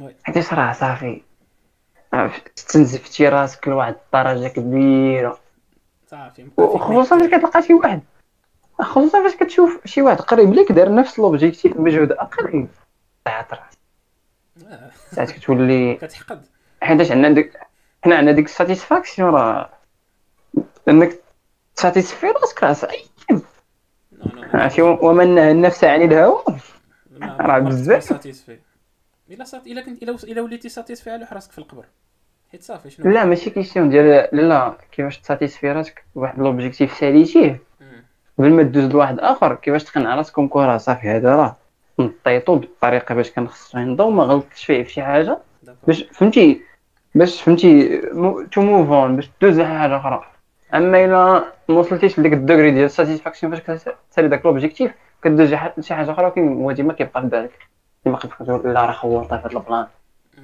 [0.00, 0.14] Oui.
[0.24, 1.22] حيت راه صافي.
[2.58, 5.38] استنزفتي راسك لواحد الدرجة كبيرة.
[6.06, 8.00] صافي وخصوصا فاش كتلقى شي واحد.
[8.80, 12.66] خصوصا فاش كتشوف شي واحد قريب ليك دار نفس l'objectif بمجهود أقل
[13.24, 13.78] تعاط راسك
[14.68, 16.44] آه، ساعات كتولي كتحقد.
[16.82, 17.52] حيتاش عندنا ديك
[18.04, 19.70] حنا عندنا ديك الساتيسفاكسيون راه.
[20.88, 21.20] إنك
[21.76, 23.06] تساتيسفي راسك راه صعيب
[24.54, 26.42] عرفتي؟ ومن نهى النفس عن الهوى
[27.10, 28.02] ما- راه بزاف.
[28.04, 28.58] ساتيسفي
[29.30, 31.84] إلا سات إلا كنت إلا وليتي ساتيسفي على راسك في القبر.
[32.52, 37.60] حيت صافي شنو لا ماشي كيسيون ديال لا كيفاش تساتيسفي راسك بواحد لوبجيكتيف ساليتيه.
[38.38, 41.56] قبل ما دوز لواحد اخر كيفاش تقنع راسك كون راه صافي هذا راه
[41.98, 45.38] نطيطو بالطريقة باش كان خصو ينضو ما غلطتش فيه في شي حاجة.
[45.86, 46.60] باش فهمتي
[47.14, 47.98] باش فهمتي
[48.52, 50.24] تو موف اون باش دوز لحاجه أخرى
[50.74, 54.92] اما الا ما وصلتيش لديك الدوغري ديال الساتيسفاكسيون فاش كتسالي داك لوبجيكتيف
[55.22, 57.68] كدوز لشي حاجة أخرى ولكن هو ديما كيبقى في بالك
[58.04, 59.86] ديما تقول لا راه خوطه في هذا البلان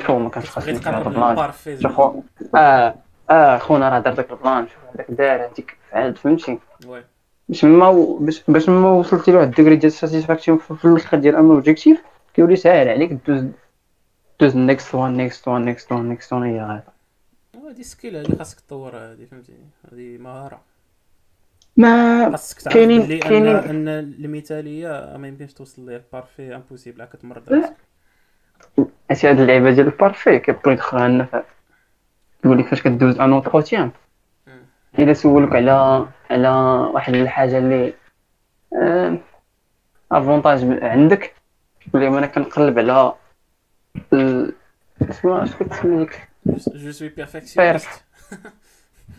[0.00, 1.52] شوف ما كانش خاصني هذا البلان.
[1.80, 2.00] شوف
[2.54, 2.94] آه
[3.30, 6.58] آه خونا راه دار داك البلان شوف هذاك دار هذيك فعلت فهمتي؟
[7.48, 8.16] باش ما
[8.48, 12.02] باش ما وصلتي لواحد الدوغري ديال ال satisfaction في الآخر ديال un objectif
[12.34, 13.44] كيولي ساهل عليك دوز
[14.40, 16.82] دوز next one next one next one next one هي غادا
[17.68, 19.52] هادي skill هادي خاصك تطورها هادي فهمتي
[19.92, 20.60] هادي مهارة.
[21.76, 27.74] ما خاصك تعرف كاينين- كاينين- أن المثالية ما يمكنش توصل ليها parfait impossible كتمرض لا.
[29.10, 31.44] هادشي هاد اللعيبه ديال البارفي كيبقاو يدخلوها لنا
[32.44, 33.90] يقول لك فاش كدوز ان اونتروتيان.
[34.98, 36.48] الا سولوك على على
[36.94, 37.92] واحد الحاجة اللي
[40.12, 41.34] افونتاج عندك
[41.90, 43.14] تقول لهم أنا كنقلب على
[45.10, 48.04] اسمها اش كتسمي ديك جو سوي بيرفكسيونيست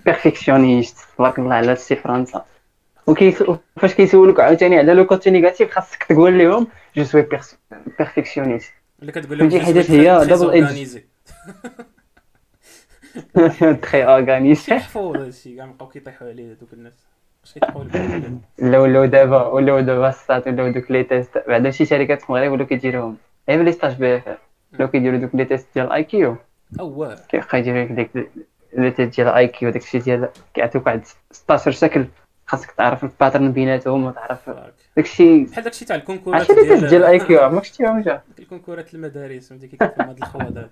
[0.06, 2.46] بيرفكسيونيست تبارك الله على السي فرنسا.
[3.08, 3.32] وكي
[3.78, 7.28] فاش كيسولوك عاوتاني على لو كوتي نيجاتيف خاصك تقول لهم جو سوي
[8.00, 8.74] بيرفكسيونيست
[9.04, 10.30] اللي كتقول لهم سوي هي edge.
[10.30, 11.00] organizé.
[13.82, 16.94] تخي اورغانيست كيحفوا هادشي كاع بقاو كيطيحوا عليه هذوك الناس.
[17.44, 17.84] اش كيطيحوا
[18.58, 22.52] لا ولاو دابا ولاو دابا السات ولاو دوك لي تيست بعدا شي شركات في المغرب
[22.52, 23.18] ولاو كيديروهم.
[23.50, 24.38] غير لي ستاج بي إف
[24.74, 26.36] ولاو كيديروا دوك لي تيست ديال اي كيو
[26.80, 28.28] اواه كيبقى يدير لك ديك
[28.74, 31.02] لي تيست ديال اي كيو داكشي ديال كيعطيوك واحد
[31.32, 32.06] 16 شكل
[32.54, 34.50] خاصك تعرف الباترن بيناتهم وتعرف
[34.98, 35.44] داكشي.
[35.44, 38.22] بحال داكشي تاع الكونكورات عرفتي لي تيست ديال اي كيو ما شفتيهم جا.
[38.40, 40.68] الكونكورات المدارس فهمتي؟ كيكون هاد الخوض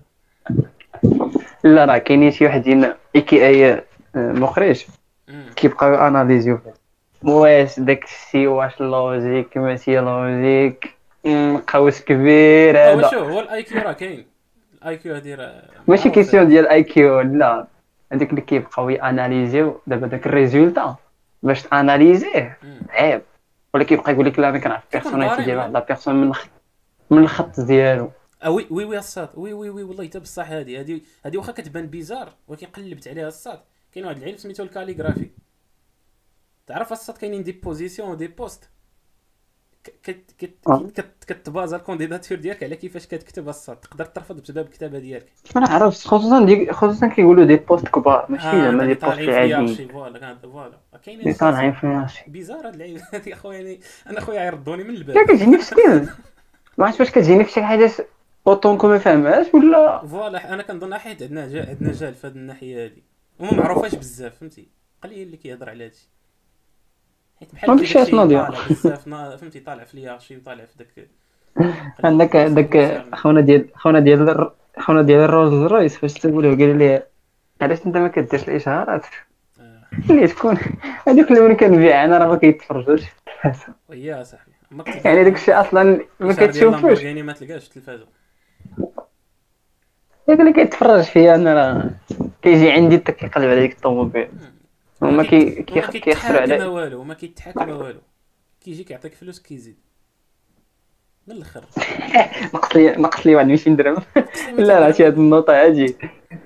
[1.64, 3.84] لا راه كاينين شي وحدين اي كي اي
[4.16, 4.86] مخرج.
[5.56, 6.60] كيبقاو اناليزيو
[7.24, 10.96] واش داك الشيء واش لوجيك ماشي لوجيك
[11.68, 13.10] قوس كبير هذا.
[13.10, 14.26] شو هو الاي كيو راه كاين.
[14.84, 16.10] الاي كيو هادي راه ماشي.
[16.10, 17.68] كيسيون ديال اي كيو لا.
[18.12, 20.96] هذوك اللي كيبقاو ياناليزيو دابا داك الريزولتا
[21.44, 22.58] باش تاناليزيه.
[22.90, 23.22] عيب.
[23.74, 26.50] ولا كيبقى يقول لك لا أنا كنعرف بيرسوناليتي ديال لا؟ واحد لا بيرسون من الخط
[27.10, 28.12] من الخط ديالو.
[28.44, 29.30] آه وي وي وي الصاد.
[29.36, 30.80] وي وي وي والله حتى بصح هادي.
[30.80, 33.60] هادي هادي واخا كتبان بيزار ولكن قلبت عليها الصاد.
[33.92, 35.30] كاين واحد العلم سميتو الكاليغرافي.
[36.68, 38.70] تعرف الصاد كاينين دي بوزيسيون ودي بوست؟
[39.84, 40.90] كت كت آه.
[41.28, 45.26] كتبازا الكونديداتور ديالك على كيفاش كتكتب الصاد تقدر ترفض بسبب الكتابة ديالك.
[45.58, 49.88] أنا عرفت خصوصا ديك خصوصا كيقولوا دي بوست كبار ماشي زعما دي اللي بوست عاديين.
[49.88, 50.78] فوالا فوالا.
[51.06, 53.02] كاينين طالعين في بيزار هاد اللعيبة.
[53.14, 53.80] هادي اخويا يعني
[54.10, 56.10] أنا اخويا يردوني من لا الباب كتجيني في سكيل
[56.78, 57.92] ما عرفتش واش كتجيني في شي حاجة
[58.48, 63.04] اوطونكم ما فهمهاش ولا؟ فوالا أنا كنظن حيت عندنا عندنا جهل في هاد الناحية هادي.
[63.40, 64.68] وما معروفاش بزاف فهمتي؟
[65.04, 66.10] قليل اللي كيهضر على هادشي.
[67.42, 67.78] حيت بحال ما.
[68.48, 71.08] طالع بزاف نا- فهمتي طالع في اليارشي وطالع في داك
[72.06, 77.04] عندك داك خونا ديال خونا ديال الر- خونا ديال الرولز رويس فاش تقولوا قال لي
[77.62, 79.06] علاش انت ما كديرش الاشهارات
[79.60, 80.58] آه، اللي تكون
[81.08, 83.02] هذوك اللي كنبيع أنا راه ما كيتفرجوش
[83.90, 84.52] ويا صاحبي
[85.06, 86.64] يعني داك الشيء أصلا ما كتشوفوش.
[86.74, 88.06] لامبورغيني ما تلقاش في التلفازة.
[90.30, 91.90] يقول لك كيتفرج فيا أنا راه
[92.42, 94.28] كيجي عندي حتى كيقلب على ديك الطوموبيل
[95.02, 98.00] هما كي كيخسروا ما على والو وما كيتحاكى ما والو.
[98.62, 99.76] كيجي كيعطيك فلوس كيزيد.
[101.28, 101.64] من الأخر.
[102.54, 104.04] نقص لي نقص لي واحد 200 درهم.
[104.58, 105.96] لا لا هاد ال note هادي.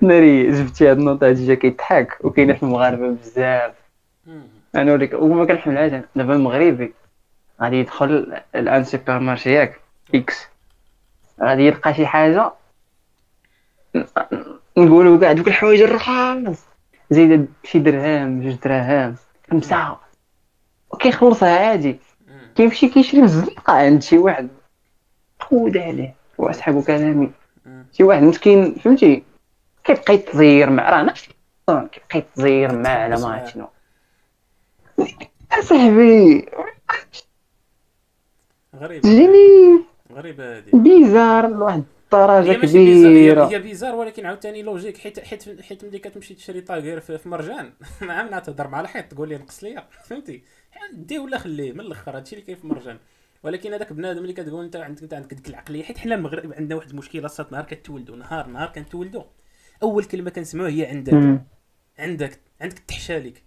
[0.02, 3.74] ناري جبتي هاد ال note هادي جا كيضحك وكاينة في المغاربة بزاف.
[4.76, 6.06] أنا نوريك وما كنحملهاش أنا.
[6.16, 6.94] دابا المغربي
[7.62, 9.80] غادي يدخل الآن supermarché ياك
[10.16, 10.48] X
[11.42, 12.52] غادي يلقى شي حاجة.
[14.78, 16.66] نقولوا كاع دوك الحوايج الرخاص
[17.10, 19.16] زايدة شي درهم جوج دراهم
[19.52, 19.98] خمسة.
[20.92, 22.00] وكيخلصها عادي.
[22.56, 24.48] كيمشي كيشري الزنقة عند شي واحد.
[25.40, 26.16] خود عليه.
[26.38, 27.32] واصحابو كلامي.
[27.92, 29.24] شي واحد مسكين فهمتي؟
[29.84, 31.30] كيبقى يتزير مع راه نفس
[31.68, 33.68] كيبقى يتزير مع على ما عرفت شنو
[35.52, 36.50] أصاحبي.
[38.76, 43.48] غريبة تجيني غريبة هادي بيزار لواحد بيزار كبيرة.
[43.48, 47.74] هي, بيزار ولكن عاوتاني لوجيك حيت حيت حيت ملي كتمشي تشري طاكير في, في مرجان.
[48.02, 49.88] مع من تهضر مع الحيط تقول لي نقص ليا.
[50.08, 50.44] فهمتي؟
[50.94, 52.98] ديه ولا خليه من الأخر هادشي اللي كاين في مرجان.
[53.44, 55.84] ولكن هذاك بنادم اللي كتقول أنت عندك أنت عندك ديك العقلية.
[55.84, 59.24] حيت حنا المغرب عندنا واحد المشكلة صات نهار كتولدوا نهار نهار كنتولدوا
[59.84, 61.42] أول كلمة كنسمعوها هي عندك.
[62.00, 63.44] عندك عندك تحشالك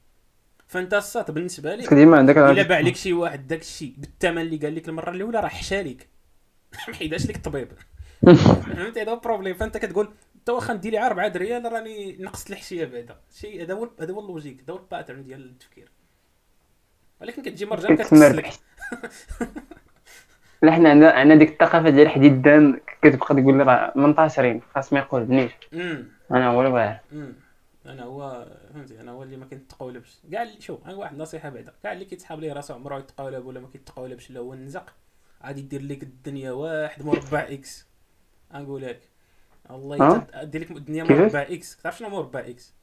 [0.68, 2.62] فأنت الصات بالنسبة لك ديما عندك إلا.
[2.62, 6.08] باع لك شي واحد داك الشيء بالثمن اللي قال لك المرة الأولى راه حشالك
[6.88, 7.68] ما حيداش لك الطبيب
[8.22, 12.84] فهمتي هذا هو البروبليم فأنت كتقول انت واخا ندير لي 4 ريال راني نقصت الحشيه
[12.84, 13.16] بعدا.
[13.34, 15.90] شيء هذا هو هذا هو اللوجيك هذا هو الباترن ديال التفكير.
[17.20, 18.50] ولكن كتجي كتسمر كتسلك
[20.62, 24.92] لا حنا عندنا عندنا ديك الثقافة ديال حديد الدم كتبقى تقول لي راه منتصرين خاص
[24.92, 25.52] ما يقولنيش
[26.30, 27.32] أنا هو اللي امم
[27.86, 31.72] أنا هو فهمتي أنا هو اللي ما كيتقولبش كاع شوف أنا واحد النصيحه بعدا.
[31.82, 34.94] كاع اللي كيتسحاب ليه راسو عمره يتقولب ولا ما كيتقولبش لا هو النزق
[35.46, 37.87] غادي يدير لك الدنيا واحد مربع إكس.
[38.54, 39.00] نقول لك.
[39.70, 41.76] الله ها؟ يت- دير لك الدنيا؟ مربع إكس.
[41.76, 42.74] تعرف شنو مربع إكس؟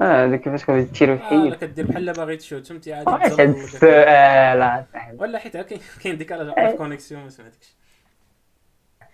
[0.00, 2.66] آه هذاك كيفاش كتبغي تثير آه لا كدير بحال باغي تشوت.
[2.66, 5.56] فهمتي؟ عادي هاد وداك- السؤال اصاحبي ولا حيت
[6.02, 7.74] كاين ديك لا كونيكسيون ما سمعتكش.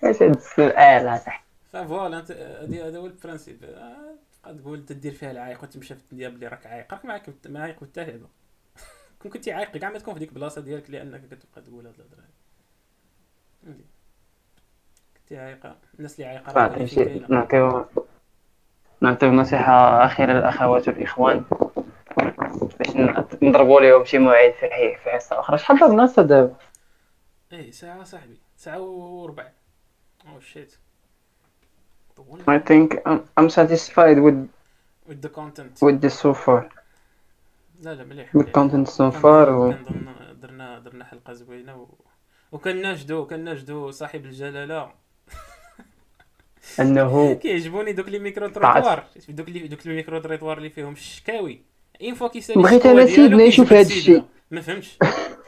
[0.02, 2.18] واش هاد السؤال اصاحبي فوالا
[2.88, 3.64] هذا هو البرانسيب.
[3.64, 6.92] آه، تبقى تقول تدير فيها العايق وتمشي في الدنيا بلي راك عايق.
[6.94, 8.28] راك معاك معايق بالتهبه
[9.22, 12.24] كون كنتي عايق كاع ما تكون في ديك البلاصة ديالك لأنك كتبقى تقول هاد الهضرة
[13.66, 13.84] هادي.
[15.32, 17.84] عايقه الناس اللي عايقه نعطيو
[19.00, 21.44] نعطيو نصيحة أخيرة للأخوات والإخوان.
[22.78, 22.96] باش
[23.42, 25.58] نضربوا لهم شي موعد في الحي في حصة أخرى.
[25.58, 26.56] شحال ضربنا أصلا دابا
[27.52, 28.38] إيه ساعة صاحبي.
[28.56, 29.48] ساعة وربع.
[30.28, 30.78] أو شيت
[32.48, 34.48] I think I'm, I'm satisfied with
[35.08, 35.72] with the content.
[35.82, 36.62] with this so far.
[37.82, 39.74] لا لا مليح with content so far و...
[40.42, 41.86] درنا درنا حلقة زوينة و...
[42.52, 45.03] وكناشدو كناشدو صاحب الجلالة.
[46.80, 51.60] أنه كيعجبوني دوك لي ميكرو تروطوار دوك لي دوك لي ميكرو تروطوار اللي فيهم الشكاوي
[52.00, 53.80] اين فوا كيسالي بغيت ديالو سيدنا يشوف سيدنا.
[53.82, 54.22] الشيء.
[54.50, 54.98] ما فهمتش.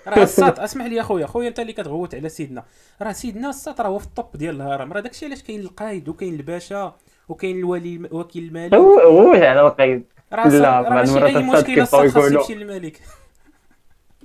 [0.07, 2.65] راه الساط اسمح لي أخويا خويا أنت اللي كتغوت على سيدنا.
[3.03, 4.93] راه سيدنا الساط راه هو في الطب ديال الهرم.
[4.93, 6.95] راه داكشي علاش كاين القايد وكاين الباشا
[7.29, 8.75] وكاين الولي وكيل الملك.
[8.75, 12.43] هو هو على القيد راه لا، صا- راه بعد ماشي مرات أي الساط كيبقاو يقولوا.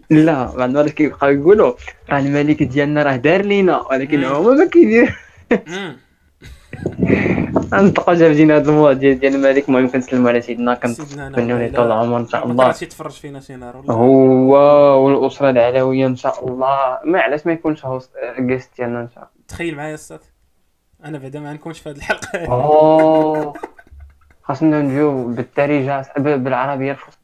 [0.10, 1.74] لا بعد مرات كيبقاو يقولوا.
[2.10, 4.24] راه الملك ديالنا راه دار لينا ولكن.
[4.24, 5.16] هو ما كيدير.
[7.00, 7.52] مم.
[7.74, 12.18] نطلقوا جابدين هذا الموضوع ديال ديال الملك المهم كنسلموا على سيدنا كنتمنوا ليه طول العمر
[12.18, 12.64] إن شاء الله.
[12.64, 14.54] كرهتش يتفرج فينا شي نهار هو
[15.06, 17.00] والأسرة العلوية إن شاء الله.
[17.06, 20.22] ما علاش ما يكونش هوست guest ديالنا إن شاء تخيل معايا الساط
[21.06, 22.44] أنا بعدا ما نكونش في هذه الحلقة.
[22.44, 23.54] الله أوه.
[24.44, 26.92] خاصنا نجيو بالدارجه بالعربية.
[26.92, 27.18] الفصحى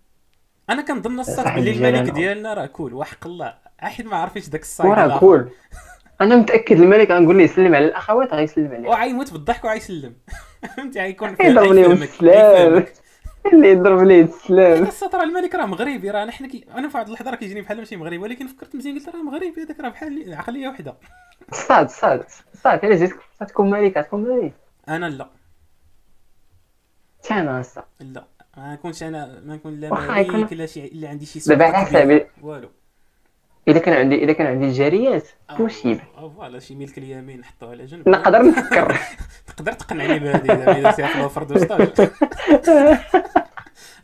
[0.70, 1.72] أنا كنظن صاحب بلي.
[1.72, 3.54] الملك ديالنا راه cool وحق الله.
[3.84, 5.20] احد ما عرفيش داك ال side الآخر.
[5.20, 5.50] cool.
[6.22, 10.14] أنا متأكد الملك غنقول ليه يسلم على الأخوات غيسلم عليه وعيموت بالضحك وعيسلم
[10.78, 12.86] فهمتي غيكون يضرب ليهم السلام.
[13.54, 16.66] اللي يضرب ليه السلام الساط راه الملك راه مغربي راه نحن كي...
[16.76, 19.64] أنا في واحد اللحظه راه كيجيني بحال ماشي مغربي ولكن فكرت مزيان قلت راه مغربي
[19.64, 20.96] هذاك راه بحال عقلية وحدة.
[21.52, 22.26] صاد صاد
[22.64, 22.86] صاد.
[22.86, 23.14] الا جيت
[23.48, 24.54] تكون ملك تكون ملك
[24.90, 25.30] أنا لا.
[27.32, 28.28] أنا هسه لا.
[28.58, 29.94] ما نكونش أنا ما نكون لا
[30.34, 32.28] ملك لا شي لا عندي شي دابا سلطة على.
[32.42, 32.70] والو.
[33.68, 35.28] إذا كان عندي إذا كان عندي جاريات
[35.60, 38.10] مصيبه آه voilà شي ملك اليمين نحطوه على جنب.
[38.10, 38.98] نقدر نفكر.
[39.48, 41.90] تقدر تقنعني بهذه إذا سيعطلو فرد وسطاج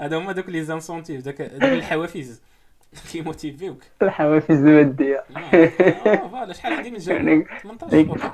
[0.02, 2.42] هادو هما دوك les incentives داك الحوافز.
[3.12, 5.24] كي motivi وك الحوافز المادية.
[5.38, 8.34] آه voilà شحال عندي من جواب يعني 18 بوكا.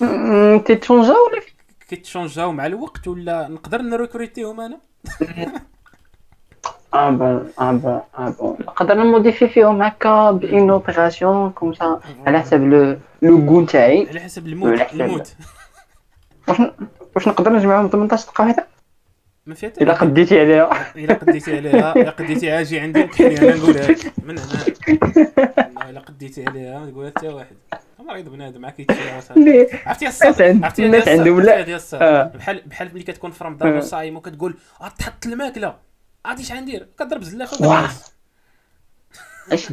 [0.00, 1.42] م- تي changea ولا
[1.88, 4.80] كي change او مع الوقت ولا نقدر ن recruter هم أنا؟
[6.94, 11.74] ah bon ah bon ah bon نقدر ن modifier فيهم هكا ب une opération comme
[11.74, 14.08] ça على حسب le le goût نتاعي.
[14.08, 14.46] على حسب حسب.
[14.46, 15.26] ال mood
[16.48, 16.58] واش
[17.16, 18.66] واش نقدر نجمعهم 18 دقه واحدة
[19.46, 20.92] ما فيها حتى الا قديتي عليها.
[20.96, 24.12] إلا قديتي عليها إلا قديتي عليها جي عندي نكحني أنا نقولها لك.
[24.24, 25.90] من هنا.
[25.90, 27.56] إلا قديتي عليها ما تقولها حتى واحد.
[28.08, 28.86] مريض بنادم معاك
[29.86, 32.20] عرفتي الصاد عرفتي الناس عندهم الصاد؟ لا.
[32.20, 32.32] آه.
[32.34, 33.76] بحال بحال ملي كتكون في رمضان.
[33.76, 35.74] وصايم وكتقول آه، تحط الماكلة.
[36.24, 37.22] عرفتي اش غندير كضرب
[37.60, 37.84] واه.
[37.84, 38.14] وكتجلس.
[39.52, 39.72] اش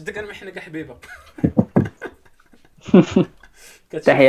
[0.00, 0.96] دك نمحنك حبيبة؟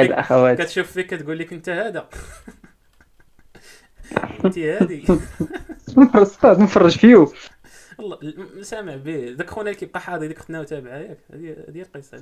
[0.02, 2.10] فيك- الاخوات كتشوف فيك كتقول لك انت هذا.
[4.46, 5.06] انت هادي
[6.16, 7.34] أستاذ نفرج فيو
[7.98, 8.18] والله
[8.62, 12.18] سامع به داك خونا اللي كيبقى حاضر ديك اختنا وتابعه ياك هذه هذه القصة.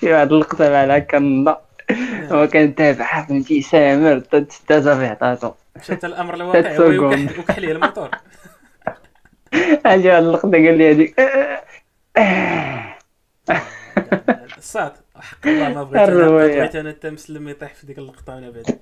[0.00, 1.18] شي واحد اللقطه بحال هكا
[2.32, 7.30] هو كان تابعها فهمتي سامر تستازا في عطاتو مشات الأمر الواقع تات هو سكوند.
[7.30, 8.10] يكح وكح ليه الموتور
[9.86, 11.20] أجي اللقطه قال لي هذيك.
[14.58, 16.28] الصاد حق الله ما بغيت أنا.
[16.28, 18.78] بغيت أنا حتى مسلم يطيح في ديك اللقطة أنا بعد.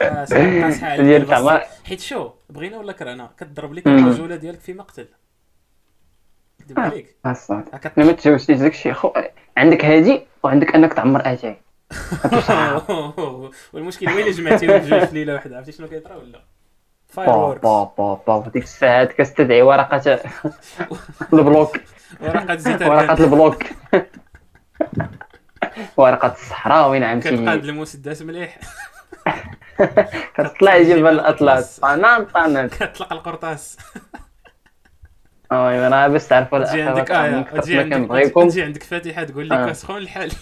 [0.00, 3.86] لك حالك ديال بس- زعما حيت شو بغينا ولا كرهنا؟ كضرب لك.
[3.86, 5.06] الرجوله ديالك في مقتل.
[6.68, 6.82] كذب آه.
[6.82, 7.16] عليك.
[7.72, 9.12] هكا أنا ما تجاوزتيش الشيء خو
[9.56, 11.56] عندك هادي وعندك أنك تعمر آتاي.
[13.72, 16.44] والمشكل وين اللي جمعتيهم بجوج في ليلة واحدة؟ عرفتي شنو كيطرا ولا؟
[17.08, 19.96] فاير با ووركس ديك الساعات كتستدعي ورقة
[21.32, 21.76] البلوك.
[22.20, 23.62] ورقة زيت ورقة البلوك.
[25.96, 28.58] ورقة الصحراء وين كتقاد عمتي المسدس مليح.
[30.34, 31.80] كتطلع جبل الأطلس.
[31.80, 32.68] طنان طنان.
[32.68, 33.78] كتطلق القرطاس.
[35.52, 39.66] اوي أنا باش تعرفوا تجي عندك الاخوات إيه تجي عندك تجي عندك فاتحه تقول آه.
[39.66, 40.32] لك سخون الحال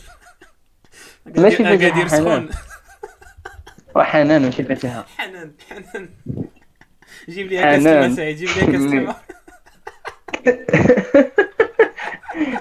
[1.27, 2.49] ماشي اكادير سخون حنان.
[3.97, 5.07] وحنان ماشي فاتحة.
[5.19, 6.09] حنان حنان.
[7.29, 7.83] جيب لي كاس
[8.17, 8.83] سعيد جيب لي كاس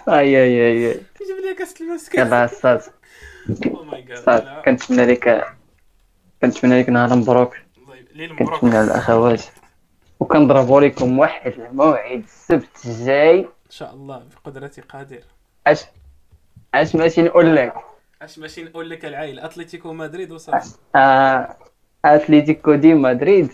[0.09, 0.93] أي أي أي
[1.27, 2.81] جيب لي كاس الماء مسكين يلا أستاذ.
[3.67, 5.45] oh my God أستاذ كنتمنى لك
[6.41, 7.55] كنتمنى لك نهار مبروك
[8.13, 9.41] ليل مبروك كنتمنى للاخوات
[10.23, 13.39] وكنضربوا لكم واحد الموعد السبت الجاي.
[13.39, 15.19] إن شاء الله بقدرتي قادر.
[15.67, 15.83] اش
[16.73, 17.73] أش ماشي نقول لك؟
[18.21, 21.55] أش ماشي نقول لك العائله أتلتيكو مدريد وصافي آه
[22.05, 23.49] اتليتيكو دي مدريد.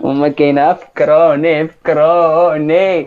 [0.00, 3.00] وما كاينة فكروني فكروني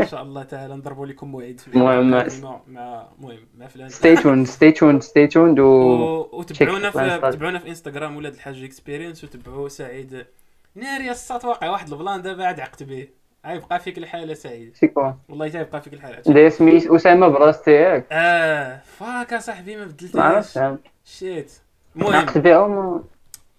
[0.00, 1.60] إن شاء الله تعالى نضربوا لكم موعد.
[1.74, 3.88] المهم- مع مع المهم مع فلان.
[3.88, 7.30] stay tuned stay tuned stay tuned وتبعونا في.
[7.32, 10.26] تبعونا في انستغرام ولاد الحاج Experience وتبعوا سعيد
[10.74, 13.08] ناري الساط واقع واحد ال plan دابا عاد عقت به.
[13.46, 14.76] غيبقى فيك الحالة سعيد.
[14.76, 16.22] شكون والله تيبقى فيك الحالة.
[16.26, 20.58] دا سميت أسامة براستي ياك آه فاك اصاحبي ما بدلتهاش.
[21.04, 21.52] شيت.
[21.96, 23.04] المهم بها وما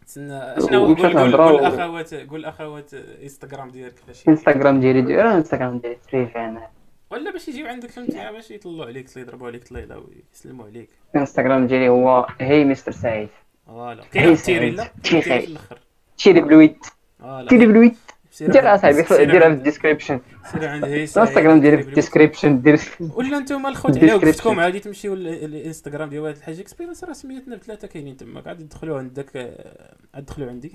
[0.07, 5.98] تسنى شنو قول قول الاخوات قول الاخوات إنستغرام ديالك كيفاش إنستغرام ديالي ديال إنستغرام ديالي
[6.11, 6.68] فري أنا.
[7.11, 10.90] ولا باش يجيو عندك فهمتي باش يطلعوا عليك يضربوا عليك طليله ويسلموا عليك.
[11.15, 13.30] إنستغرام ديالي هو هي مستر سعيد.
[13.68, 14.03] فوالا.
[14.11, 14.72] كاين تيري.
[14.72, 15.45] لا؟ تيري في.
[15.45, 15.80] الأخر.
[16.18, 16.85] تيري بلويت.
[17.24, 17.95] فوالا تيري بلويت.
[18.32, 20.20] سير دير عند- اصاحبي ديرها في عند- الديسكريبشن
[20.52, 24.14] سير عند الانستغرام ديالي في ال description دير ولا أنتم الخوت على.
[24.14, 28.44] وقفتكم عادي تمشيو ل- الانستغرام ديال واحد الحاج Experience راه سميتنا بثلاثة كاينين تما.
[28.45, 30.72] عاد تدخلوا عندك آه، عاد تدخلوا عندي.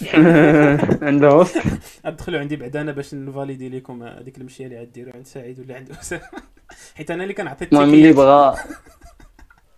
[1.02, 1.62] عنده وسط
[2.04, 5.26] عاد تدخلوا عندي بعد أنا باش ن valider لكم هذيك المشية اللي عاد ديروا عند
[5.26, 6.22] سعيد ولا عند أسامة.
[6.96, 8.56] حيت أنا اللي كنعطي المهم اللي بغى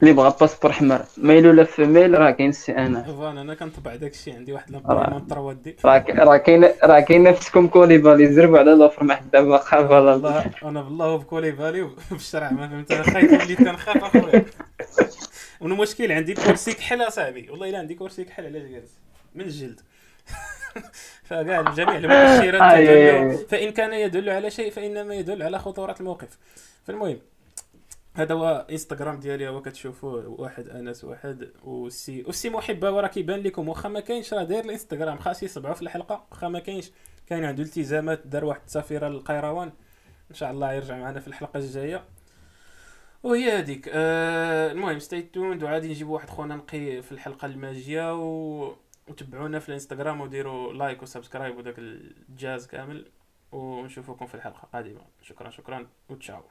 [0.02, 3.02] اللي بغى passeport احمر male ولا female راه كاين c'est أنا.
[3.02, 8.32] voilà أنا كنطبع داك الشيء عندي واحد l'imprimante 3D راه كاين راه كاين نفسكم كوليبالي
[8.32, 10.12] زربوا على الأوفر ما حدا باقا فوالا.
[10.12, 12.92] والله أنا بالله بكولي بالي وبالشرع ما فهمت.
[12.92, 14.44] أنا خايف وليت كنخاف أخويا.
[15.60, 17.50] والمشكل عندي الكرسي كحل أصاحبي.
[17.50, 18.90] والله إلا عندي كرسي كحل علاش جالس؟
[19.34, 19.80] من الجلد.
[21.28, 23.46] فكاع جميع المؤشرات تدل.
[23.48, 26.38] فإن كان يدل على شيء فإنما يدل على خطورة الموقف.
[26.86, 27.18] فالمهم
[28.18, 33.68] هذا هو انستغرام ديالي هو كتشوفوا واحد أنس واحد والسي والسي محبه وراه كيبان لكم.
[33.68, 35.18] واخا ما كاينش راه داير الإنستغرام.
[35.18, 36.26] خاص يصبعوا في الحلقة.
[36.30, 36.90] واخا ما كاينش
[37.26, 38.26] كاين عنده التزامات.
[38.26, 39.72] دار واحد السفيره للقيروان.
[40.30, 42.04] إن شاء الله يرجع معنا في الحلقة الجاية.
[43.22, 43.90] وهي هذيك.
[43.92, 48.14] آه المهم stay tuned وعادي نجيبوا واحد خونا نقي في الحلقة الماجية.
[48.14, 48.74] و...
[49.08, 53.10] وتبعونا في الإنستغرام وديروا like و subscribe وداك الجاز كامل.
[53.52, 55.00] ونشوفكم في الحلقة القادمة.
[55.22, 55.86] شكرا شكرا.
[56.08, 56.42] وتشاو.